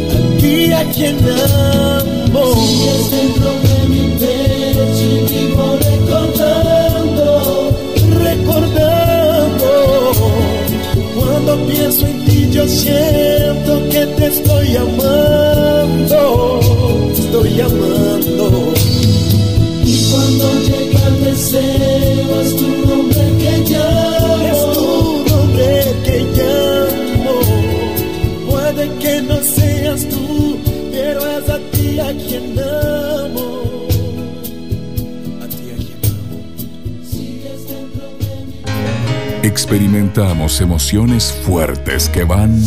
A 0.10 0.42
ti 0.42 0.72
a 0.72 0.84
quien 0.86 1.18
amo. 1.20 2.44
Sigues 2.56 3.12
dentro 3.12 3.50
de 3.62 3.78
mi 3.90 4.04
pecho 4.18 5.06
y 5.06 5.18
vivo 5.32 5.66
recordando, 5.90 7.26
recordando. 8.24 9.72
Cuando 11.16 11.52
pienso 11.68 12.08
en 12.08 12.26
ti 12.26 12.50
yo 12.50 12.68
siento 12.68 13.88
que 13.92 14.04
te 14.18 14.26
estoy 14.26 14.78
amando, 14.78 16.60
estoy 17.14 17.62
amando. 17.62 18.74
Y 19.86 19.96
cuando 20.10 20.46
llega 20.64 21.08
el 21.08 21.24
deseo 21.24 22.42
es 22.42 22.56
tu 22.56 22.77
experimentamos 39.68 40.62
emociones 40.62 41.34
fuertes 41.46 42.08
que 42.08 42.24
van 42.24 42.58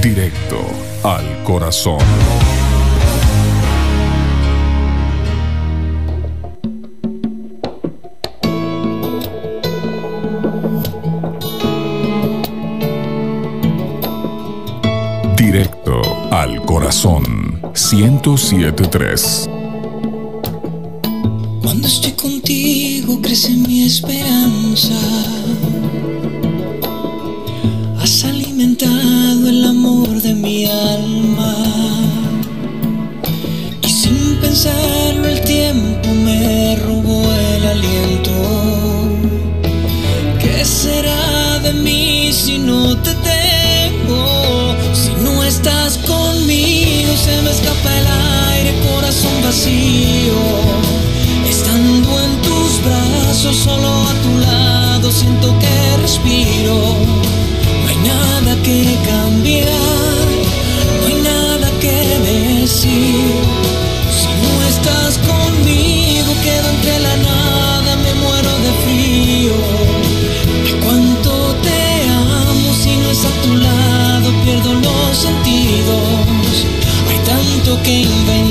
directo 0.00 0.56
al 1.02 1.44
corazón. 1.44 1.98
Directo 15.36 16.00
al 16.30 16.62
corazón 16.64 17.60
1073. 17.74 19.50
Cuando 21.60 21.86
estoy 21.86 22.12
contigo 22.12 23.20
crece 23.20 23.50
mi 23.50 23.84
esperanza. 23.84 24.94
no 56.16 57.88
hay 57.88 57.96
nada 57.96 58.56
que 58.62 58.96
cambiar, 59.04 60.26
no 61.00 61.06
hay 61.06 61.22
nada 61.22 61.70
que 61.80 61.98
decir. 62.32 63.34
Si 64.16 64.28
no 64.42 64.52
estás 64.72 65.18
conmigo, 65.18 66.30
quedo 66.42 66.68
entre 66.76 66.98
la 67.00 67.16
nada, 67.16 67.96
me 67.96 68.14
muero 68.22 68.52
de 68.64 68.72
frío. 68.84 69.56
¿De 70.64 70.72
cuánto 70.84 71.54
te 71.62 71.80
amo, 72.08 72.74
si 72.82 72.96
no 72.96 73.10
es 73.10 73.24
a 73.24 73.32
tu 73.42 73.54
lado, 73.56 74.32
pierdo 74.44 74.74
los 74.74 75.16
sentidos. 75.16 76.52
Hay 77.10 77.18
tanto 77.26 77.82
que 77.82 78.02
inventar 78.02 78.47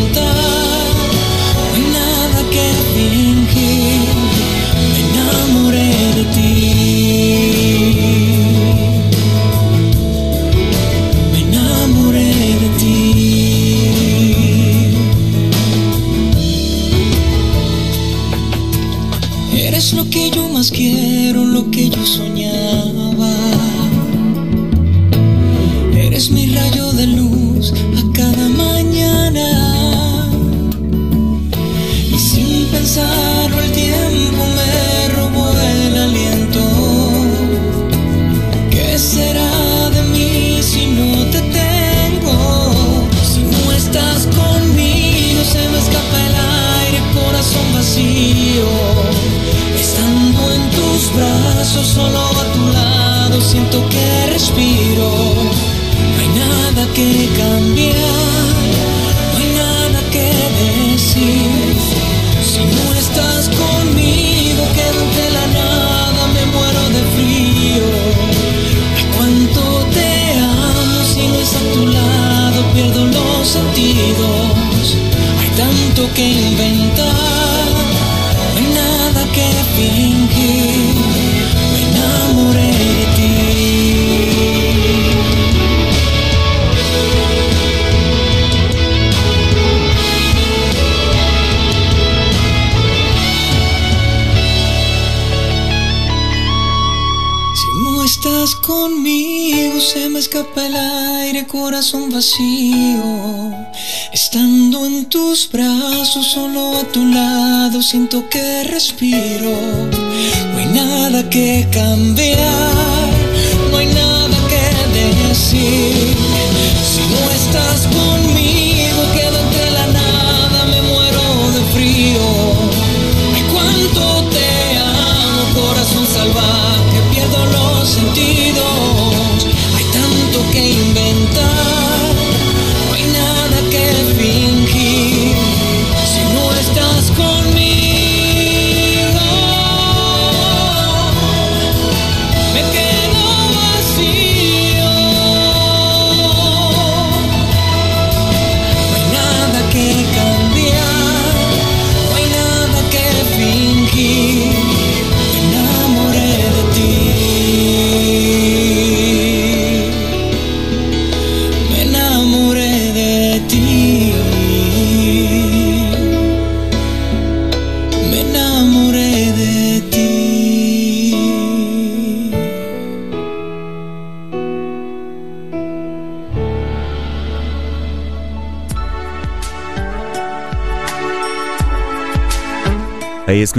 Respiro. 108.88 109.87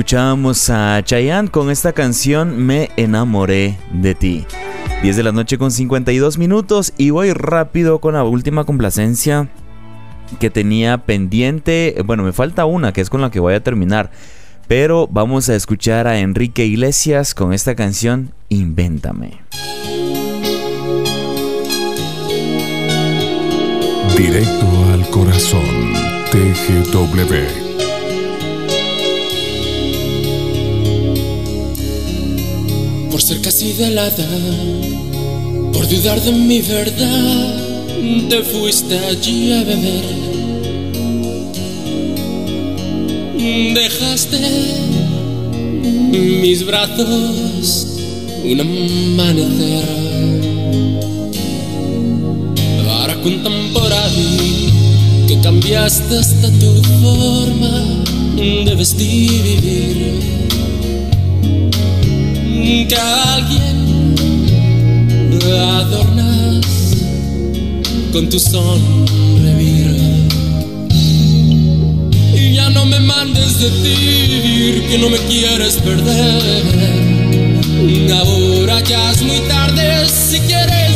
escuchábamos 0.08 0.70
a 0.70 1.02
Chayanne 1.04 1.50
con 1.50 1.70
esta 1.70 1.92
canción 1.92 2.64
Me 2.64 2.88
enamoré 2.96 3.76
de 3.92 4.14
ti. 4.14 4.46
10 5.02 5.16
de 5.18 5.22
la 5.22 5.32
noche 5.32 5.58
con 5.58 5.70
52 5.70 6.38
minutos 6.38 6.94
y 6.96 7.10
voy 7.10 7.34
rápido 7.34 7.98
con 7.98 8.14
la 8.14 8.24
última 8.24 8.64
complacencia 8.64 9.50
que 10.40 10.48
tenía 10.48 11.04
pendiente. 11.04 11.94
Bueno, 12.06 12.22
me 12.22 12.32
falta 12.32 12.64
una 12.64 12.94
que 12.94 13.02
es 13.02 13.10
con 13.10 13.20
la 13.20 13.30
que 13.30 13.38
voy 13.38 13.52
a 13.52 13.62
terminar. 13.62 14.10
Pero 14.66 15.08
vamos 15.08 15.50
a 15.50 15.54
escuchar 15.54 16.06
a 16.06 16.20
Enrique 16.20 16.64
Iglesias 16.64 17.34
con 17.34 17.52
esta 17.52 17.74
canción 17.74 18.32
Invéntame. 18.48 19.42
Directo 24.16 24.66
al 24.94 25.06
corazón, 25.10 25.92
TGW 26.32 27.67
por 33.10 33.22
ser 33.22 33.40
casi 33.40 33.72
delada, 33.72 34.26
por 35.72 35.88
dudar 35.88 36.20
de 36.20 36.32
mi 36.32 36.60
verdad, 36.60 37.54
te 38.28 38.42
fuiste 38.42 38.98
allí 38.98 39.52
a 39.52 39.64
beber. 39.64 40.28
Dejaste 43.74 44.38
mis 46.12 46.64
brazos 46.66 47.86
un 48.44 48.60
amanecer. 48.60 49.84
Ahora 52.88 53.14
cuentan 53.22 53.72
por 53.72 53.92
ahí 53.92 54.72
que 55.26 55.38
cambiaste 55.40 56.18
hasta 56.18 56.50
tu 56.52 56.82
forma 57.00 58.04
de 58.64 58.74
vestir 58.74 59.30
vivir. 59.42 60.57
Que 62.68 62.96
alguien 62.96 64.14
adornas 65.42 66.66
con 68.12 68.28
tu 68.28 68.38
sonrevir. 68.38 69.88
Y 72.34 72.52
ya 72.52 72.68
no 72.68 72.84
me 72.84 73.00
mandes 73.00 73.58
decir 73.58 74.86
que 74.86 74.98
no 74.98 75.08
me 75.08 75.16
quieres 75.16 75.76
perder. 75.76 76.42
Ahora 78.12 78.80
ya 78.82 79.12
es 79.12 79.22
muy 79.22 79.40
tarde 79.48 80.06
si 80.06 80.38
quieres 80.40 80.87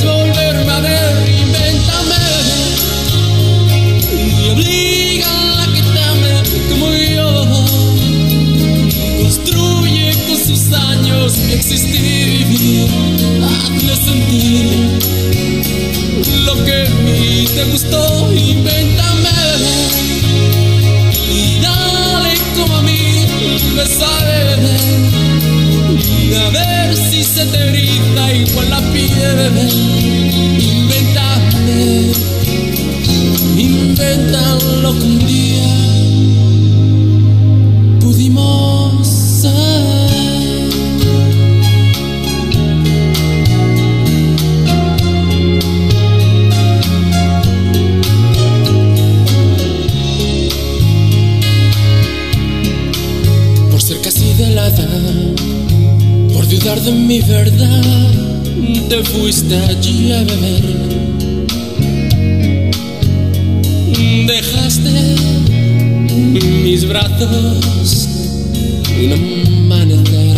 años 11.53 11.85
mi 11.85 11.99
existir, 11.99 12.89
hazle 13.43 13.97
sentir 13.97 14.99
lo 16.45 16.65
que 16.65 16.87
a 16.87 16.95
mí 17.05 17.45
te 17.55 17.65
gustó, 17.65 18.33
invéntame 18.33 19.31
y 21.31 21.61
dale 21.61 22.35
como 22.57 22.77
a 22.77 22.83
mí, 22.83 23.27
besaré. 23.77 24.57
A 26.35 26.51
ver 26.51 26.97
si 26.97 27.23
se 27.23 27.45
te 27.47 27.67
grita 27.69 28.33
igual 28.35 28.71
la 28.71 28.81
piel. 28.93 29.69
Inventame, 30.59 32.13
inventalo 33.59 34.99
que 34.99 35.52
de 56.85 56.93
mi 56.93 57.21
verdad, 57.21 58.11
te 58.89 59.05
fuiste 59.05 59.57
allí 59.57 60.13
a 60.13 60.25
beber. 60.25 60.63
Dejaste 64.27 65.17
mis 66.65 66.89
brazos 66.89 68.09
un 69.05 69.13
amanecer 69.13 70.37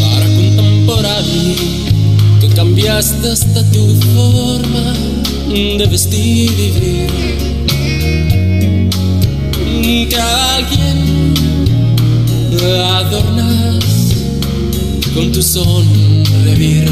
para 0.00 0.26
contemplar 0.26 1.24
que 2.40 2.48
cambiaste 2.48 3.30
hasta 3.30 3.62
tu 3.70 3.94
forma 4.14 4.94
de 5.52 5.86
vestir 5.86 6.50
y 6.50 6.70
vivir. 6.70 7.08
Que 10.08 10.16
alguien 10.16 10.93
adornas 12.62 13.84
con 15.14 15.32
tu 15.32 15.42
sonrevir. 15.42 16.88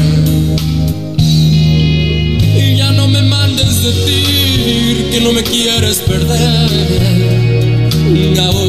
Y 2.55 2.77
ya 2.77 2.91
no 2.91 3.07
me 3.07 3.21
mandes 3.21 3.83
decir 3.83 5.09
que 5.11 5.21
no 5.21 5.33
me 5.33 5.43
quieres 5.43 5.99
perder. 5.99 6.69
Ahora 8.39 8.62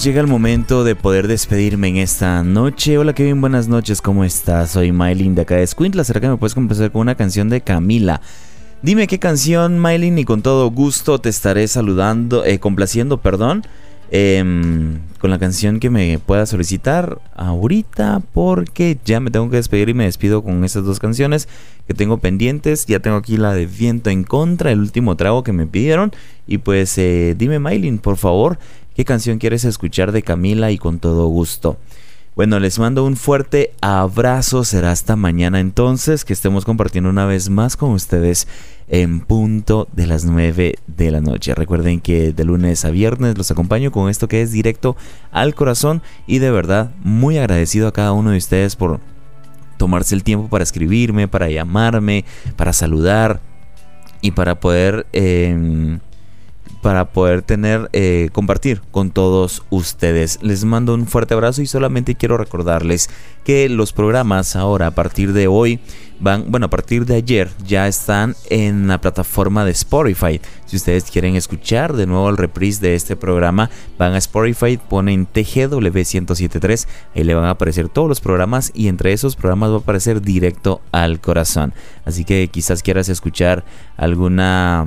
amigos, 0.00 0.04
llega 0.04 0.20
el 0.20 0.26
momento 0.26 0.84
de 0.84 0.94
poder 0.94 1.28
despedirme 1.28 1.88
en 1.88 1.96
esta 1.96 2.42
noche. 2.42 2.98
Hola 2.98 3.12
Kevin, 3.12 3.40
buenas 3.40 3.68
noches, 3.68 4.00
¿cómo 4.00 4.24
estás? 4.24 4.70
Soy 4.70 4.92
Mylin 4.92 5.34
de 5.34 5.42
acá 5.42 5.56
de 5.56 5.66
Squintla. 5.66 6.04
¿Será 6.04 6.20
que 6.20 6.28
me 6.28 6.36
puedes 6.36 6.54
comenzar 6.54 6.90
con 6.90 7.02
una 7.02 7.14
canción 7.14 7.48
de 7.48 7.60
Camila? 7.60 8.20
Dime 8.82 9.06
qué 9.06 9.18
canción, 9.18 9.80
Mylin, 9.80 10.18
y 10.18 10.24
con 10.24 10.42
todo 10.42 10.70
gusto 10.70 11.18
te 11.18 11.28
estaré 11.28 11.68
saludando, 11.68 12.44
eh, 12.44 12.58
complaciendo, 12.58 13.18
perdón, 13.18 13.62
em, 14.10 15.00
con 15.20 15.30
la 15.30 15.38
canción 15.38 15.78
que 15.78 15.90
me 15.90 16.18
pueda 16.18 16.46
solicitar 16.46 17.20
ahorita, 17.34 18.22
porque 18.32 18.98
ya 19.04 19.20
me 19.20 19.30
tengo 19.30 19.50
que 19.50 19.56
despedir 19.56 19.88
y 19.90 19.94
me 19.94 20.04
despido 20.04 20.42
con 20.42 20.64
estas 20.64 20.84
dos 20.84 20.98
canciones 20.98 21.46
que 21.86 21.94
tengo 21.94 22.18
pendientes. 22.18 22.86
Ya 22.86 23.00
tengo 23.00 23.16
aquí 23.16 23.36
la 23.36 23.52
de 23.52 23.66
Viento 23.66 24.10
en 24.10 24.24
Contra, 24.24 24.72
el 24.72 24.80
último 24.80 25.16
trago 25.16 25.44
que 25.44 25.52
me 25.52 25.66
pidieron. 25.66 26.10
Y 26.46 26.58
pues 26.58 26.96
eh, 26.98 27.36
dime, 27.38 27.58
Mylin, 27.60 27.98
por 27.98 28.16
favor, 28.16 28.58
¿qué 29.00 29.06
canción 29.06 29.38
quieres 29.38 29.64
escuchar 29.64 30.12
de 30.12 30.20
Camila 30.20 30.70
y 30.72 30.76
con 30.76 30.98
todo 30.98 31.26
gusto? 31.26 31.78
Bueno, 32.36 32.60
les 32.60 32.78
mando 32.78 33.06
un 33.06 33.16
fuerte 33.16 33.72
abrazo. 33.80 34.62
Será 34.62 34.90
hasta 34.90 35.16
mañana 35.16 35.58
entonces 35.58 36.26
que 36.26 36.34
estemos 36.34 36.66
compartiendo 36.66 37.08
una 37.08 37.24
vez 37.24 37.48
más 37.48 37.78
con 37.78 37.92
ustedes 37.92 38.46
en 38.88 39.20
punto 39.20 39.88
de 39.94 40.06
las 40.06 40.26
9 40.26 40.74
de 40.86 41.10
la 41.10 41.22
noche. 41.22 41.54
Recuerden 41.54 42.02
que 42.02 42.34
de 42.34 42.44
lunes 42.44 42.84
a 42.84 42.90
viernes 42.90 43.38
los 43.38 43.50
acompaño 43.50 43.90
con 43.90 44.10
esto 44.10 44.28
que 44.28 44.42
es 44.42 44.52
directo 44.52 44.98
al 45.32 45.54
corazón 45.54 46.02
y 46.26 46.38
de 46.38 46.50
verdad 46.50 46.90
muy 47.02 47.38
agradecido 47.38 47.88
a 47.88 47.94
cada 47.94 48.12
uno 48.12 48.32
de 48.32 48.36
ustedes 48.36 48.76
por 48.76 49.00
tomarse 49.78 50.14
el 50.14 50.24
tiempo 50.24 50.48
para 50.48 50.64
escribirme, 50.64 51.26
para 51.26 51.48
llamarme, 51.48 52.26
para 52.54 52.74
saludar 52.74 53.40
y 54.20 54.32
para 54.32 54.60
poder... 54.60 55.06
Eh, 55.14 55.98
para 56.82 57.12
poder 57.12 57.42
tener, 57.42 57.90
eh, 57.92 58.30
compartir 58.32 58.80
con 58.90 59.10
todos 59.10 59.62
ustedes. 59.70 60.38
Les 60.42 60.64
mando 60.64 60.94
un 60.94 61.06
fuerte 61.06 61.34
abrazo 61.34 61.62
y 61.62 61.66
solamente 61.66 62.14
quiero 62.14 62.36
recordarles 62.36 63.10
que 63.44 63.68
los 63.68 63.92
programas 63.92 64.56
ahora 64.56 64.88
a 64.88 64.90
partir 64.92 65.32
de 65.32 65.46
hoy 65.46 65.80
van, 66.20 66.50
bueno, 66.50 66.66
a 66.66 66.70
partir 66.70 67.06
de 67.06 67.16
ayer 67.16 67.50
ya 67.66 67.88
están 67.88 68.36
en 68.48 68.88
la 68.88 69.00
plataforma 69.00 69.64
de 69.64 69.72
Spotify. 69.72 70.40
Si 70.66 70.76
ustedes 70.76 71.10
quieren 71.10 71.36
escuchar 71.36 71.94
de 71.94 72.06
nuevo 72.06 72.28
el 72.28 72.36
reprise 72.36 72.80
de 72.80 72.94
este 72.94 73.16
programa, 73.16 73.70
van 73.98 74.14
a 74.14 74.18
Spotify, 74.18 74.78
ponen 74.78 75.26
TGW1073, 75.26 76.86
ahí 77.14 77.24
le 77.24 77.34
van 77.34 77.44
a 77.44 77.50
aparecer 77.50 77.88
todos 77.88 78.08
los 78.08 78.20
programas 78.20 78.70
y 78.74 78.88
entre 78.88 79.12
esos 79.12 79.36
programas 79.36 79.70
va 79.70 79.76
a 79.76 79.78
aparecer 79.78 80.22
directo 80.22 80.80
al 80.92 81.20
corazón. 81.20 81.72
Así 82.04 82.24
que 82.24 82.48
quizás 82.48 82.82
quieras 82.82 83.08
escuchar 83.08 83.64
alguna 83.96 84.86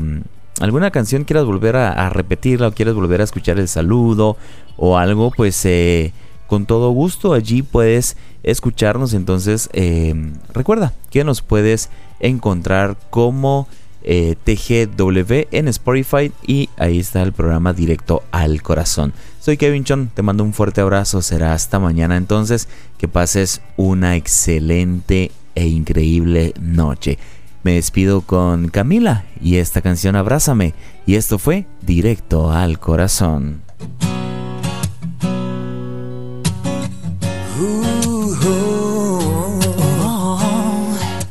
alguna 0.60 0.92
canción 0.92 1.24
quieras 1.24 1.46
volver 1.46 1.76
a, 1.76 2.10
repetirla 2.10 2.68
o 2.68 2.72
quieres 2.72 2.94
volver 2.94 3.22
a 3.22 3.24
escuchar 3.24 3.60
el 3.60 3.68
saludo 3.68 4.38
o 4.78 4.98
algo, 4.98 5.32
pues 5.32 5.64
eh, 5.66 6.14
con 6.48 6.66
todo 6.66 6.92
gusto 6.92 7.34
allí 7.34 7.62
puedes 7.62 8.18
escucharnos. 8.44 9.14
Entonces 9.14 9.70
eh, 9.74 10.14
recuerda 10.54 10.94
que 11.10 11.24
nos 11.24 11.42
puedes 11.42 11.90
encontrar 12.20 12.98
como 13.10 13.68
eh, 14.06 14.36
TGW 14.44 15.48
en 15.52 15.68
Spotify 15.70 16.32
y 16.46 16.70
ahí 16.78 17.00
está 17.00 17.22
el 17.24 17.32
programa 17.32 17.74
directo 17.74 18.24
al 18.32 18.62
corazón. 18.62 19.14
Soy 19.40 19.58
Kevin 19.58 19.86
Chon, 19.86 20.12
te 20.14 20.22
mando 20.22 20.44
un 20.44 20.54
fuerte 20.54 20.82
abrazo, 20.82 21.22
será 21.22 21.54
hasta 21.54 21.80
mañana 21.80 22.18
entonces, 22.18 22.68
que 22.98 23.08
pases 23.08 23.62
una 23.78 24.16
excelente 24.16 25.32
e 25.56 25.68
increíble 25.68 26.54
noche. 26.60 27.18
Me 27.64 27.76
despido 27.76 28.22
con 28.22 28.68
Camila 28.68 29.24
y 29.42 29.56
esta 29.56 29.82
canción 29.82 30.18
Abrázame. 30.18 30.74
Y 31.06 31.16
esto 31.16 31.40
fue 31.40 31.66
Directo 31.82 32.52
al 32.52 32.78
Corazón. 32.80 33.62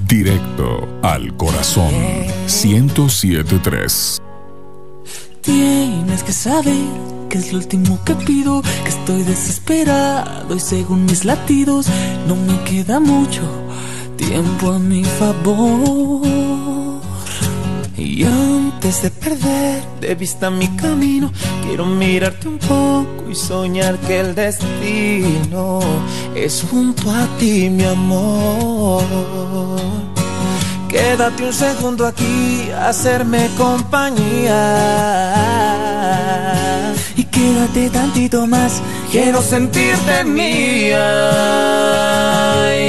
Directo 0.08 0.88
al 1.02 1.36
Corazón 1.36 1.92
1073 2.46 4.20
Tienes 5.40 6.22
que 6.22 6.32
saber 6.32 6.74
que 7.28 7.38
es 7.38 7.52
lo 7.52 7.58
último 7.58 7.98
que 8.04 8.14
pido, 8.14 8.62
que 8.62 8.90
estoy 8.90 9.22
desesperado 9.22 10.54
y 10.54 10.60
según 10.60 11.06
mis 11.06 11.24
latidos 11.24 11.88
no 12.28 12.36
me 12.36 12.62
queda 12.64 13.00
mucho 13.00 13.42
tiempo 14.26 14.72
a 14.72 14.78
mi 14.78 15.04
favor. 15.04 16.22
Y 17.96 18.24
antes 18.24 19.02
de 19.02 19.10
perder 19.10 19.82
de 20.00 20.14
vista 20.14 20.50
mi 20.50 20.68
camino, 20.68 21.30
quiero 21.64 21.86
mirarte 21.86 22.48
un 22.48 22.58
poco 22.58 23.30
y 23.30 23.34
soñar 23.34 23.98
que 23.98 24.20
el 24.20 24.34
destino 24.34 25.80
es 26.34 26.64
junto 26.68 27.10
a 27.10 27.26
ti, 27.38 27.70
mi 27.70 27.84
amor. 27.84 29.02
Quédate 30.88 31.44
un 31.44 31.52
segundo 31.52 32.06
aquí, 32.06 32.70
hacerme 32.70 33.48
compañía. 33.56 34.58
Y 37.16 37.24
quédate 37.24 37.90
tantito 37.90 38.46
más, 38.46 38.82
quiero 39.10 39.40
sentirte 39.42 40.24
mía. 40.24 41.04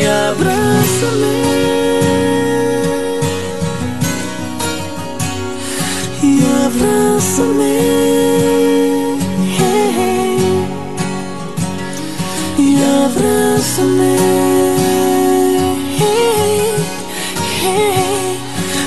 Y 0.01 0.05
abrázame. 0.83 1.35
Y 6.21 6.43
abrázame. 6.65 7.75
Y 12.57 12.77
abrázame. 13.05 14.15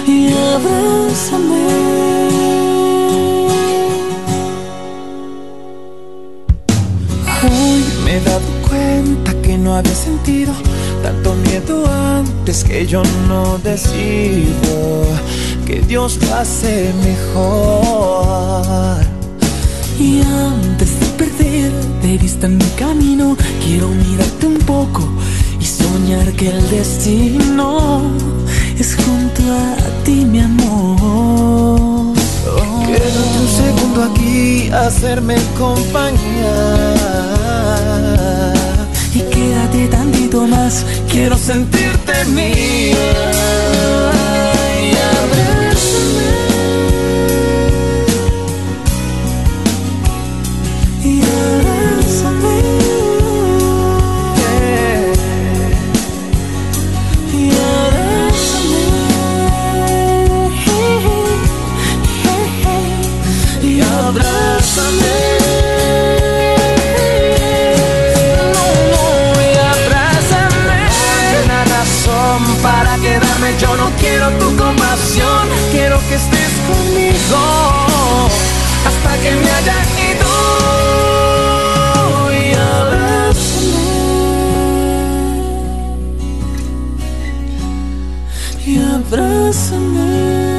Y 0.07 0.33
abrázame. 0.33 1.67
Hoy 7.43 7.85
me 8.05 8.17
he 8.17 8.21
dado 8.21 8.41
cuenta 8.69 9.33
que 9.43 9.59
no 9.59 9.75
había 9.77 9.95
sentido 9.95 10.53
tanto 11.07 11.35
miedo 11.35 11.87
antes 12.19 12.65
que 12.65 12.85
yo 12.85 13.01
no 13.29 13.59
decido 13.59 15.05
que 15.65 15.81
Dios 15.83 16.19
lo 16.21 16.35
hace 16.35 16.93
mejor. 17.09 18.97
Y 20.01 20.21
antes 20.23 20.99
de 20.99 21.07
perder 21.17 21.71
de 22.03 22.19
vista 22.19 22.49
mi 22.49 22.69
camino, 22.77 23.37
quiero 23.65 23.87
mirarte 23.89 24.49
un 24.49 24.59
poco 24.59 25.09
y 25.61 25.65
soñar 25.65 26.33
que 26.33 26.49
el 26.49 26.71
destino 26.71 28.03
es 28.77 28.97
junto 28.97 29.43
a 29.65 29.77
ti, 30.05 30.25
mi 30.25 30.41
amor. 30.41 32.17
Quédate 32.85 33.37
un 33.45 33.51
segundo 33.63 34.03
aquí, 34.11 34.71
hacerme 34.71 35.37
compañía. 35.57 36.97
Y 39.15 39.21
quédate 39.21 39.89
tantito 39.89 40.47
más, 40.47 40.85
quiero 41.11 41.37
sentirte 41.37 42.25
mía. 42.27 42.97
Y 44.83 44.95
Yo 73.61 73.77
no 73.77 73.91
quiero 74.01 74.29
tu 74.39 74.57
compasión. 74.57 75.49
Quiero 75.71 75.99
que 76.09 76.17
estés 76.17 76.53
conmigo 76.67 77.39
hasta 78.87 79.17
que 79.23 79.31
me 79.31 79.51
haya 79.51 79.77
ido. 80.11 80.31
Y 82.43 82.55
abrázame. 82.75 83.87
Y 88.67 88.69
abrázame. 88.79 90.56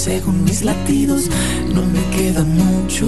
Según 0.00 0.44
mis 0.44 0.62
latidos 0.62 1.28
no 1.74 1.82
me 1.82 2.02
queda 2.16 2.42
mucho 2.42 3.06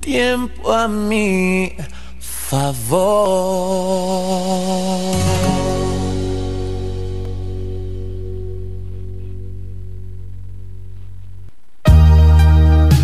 tiempo 0.00 0.72
a 0.72 0.88
mi 0.88 1.72
favor. 2.18 3.06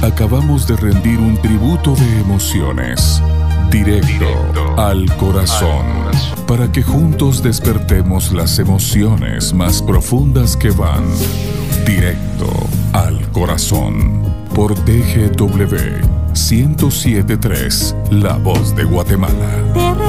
Acabamos 0.02 0.66
de 0.66 0.76
rendir 0.76 1.20
un 1.20 1.40
tributo 1.40 1.94
de 1.94 2.20
emociones, 2.20 3.22
directo, 3.72 4.26
al 4.76 5.06
corazón, 5.16 5.86
para 6.46 6.70
que 6.70 6.82
juntos 6.82 7.42
despertemos 7.42 8.30
las 8.32 8.58
emociones 8.58 9.54
más 9.54 9.80
profundas 9.80 10.58
que 10.58 10.70
van 10.70 11.04
directo 11.86 12.52
al 12.92 13.18
corazón. 13.32 14.22
Por 14.54 14.74
TGW 14.74 16.04
1073, 16.34 17.96
La 18.10 18.36
Voz 18.36 18.76
de 18.76 18.84
Guatemala. 18.84 20.01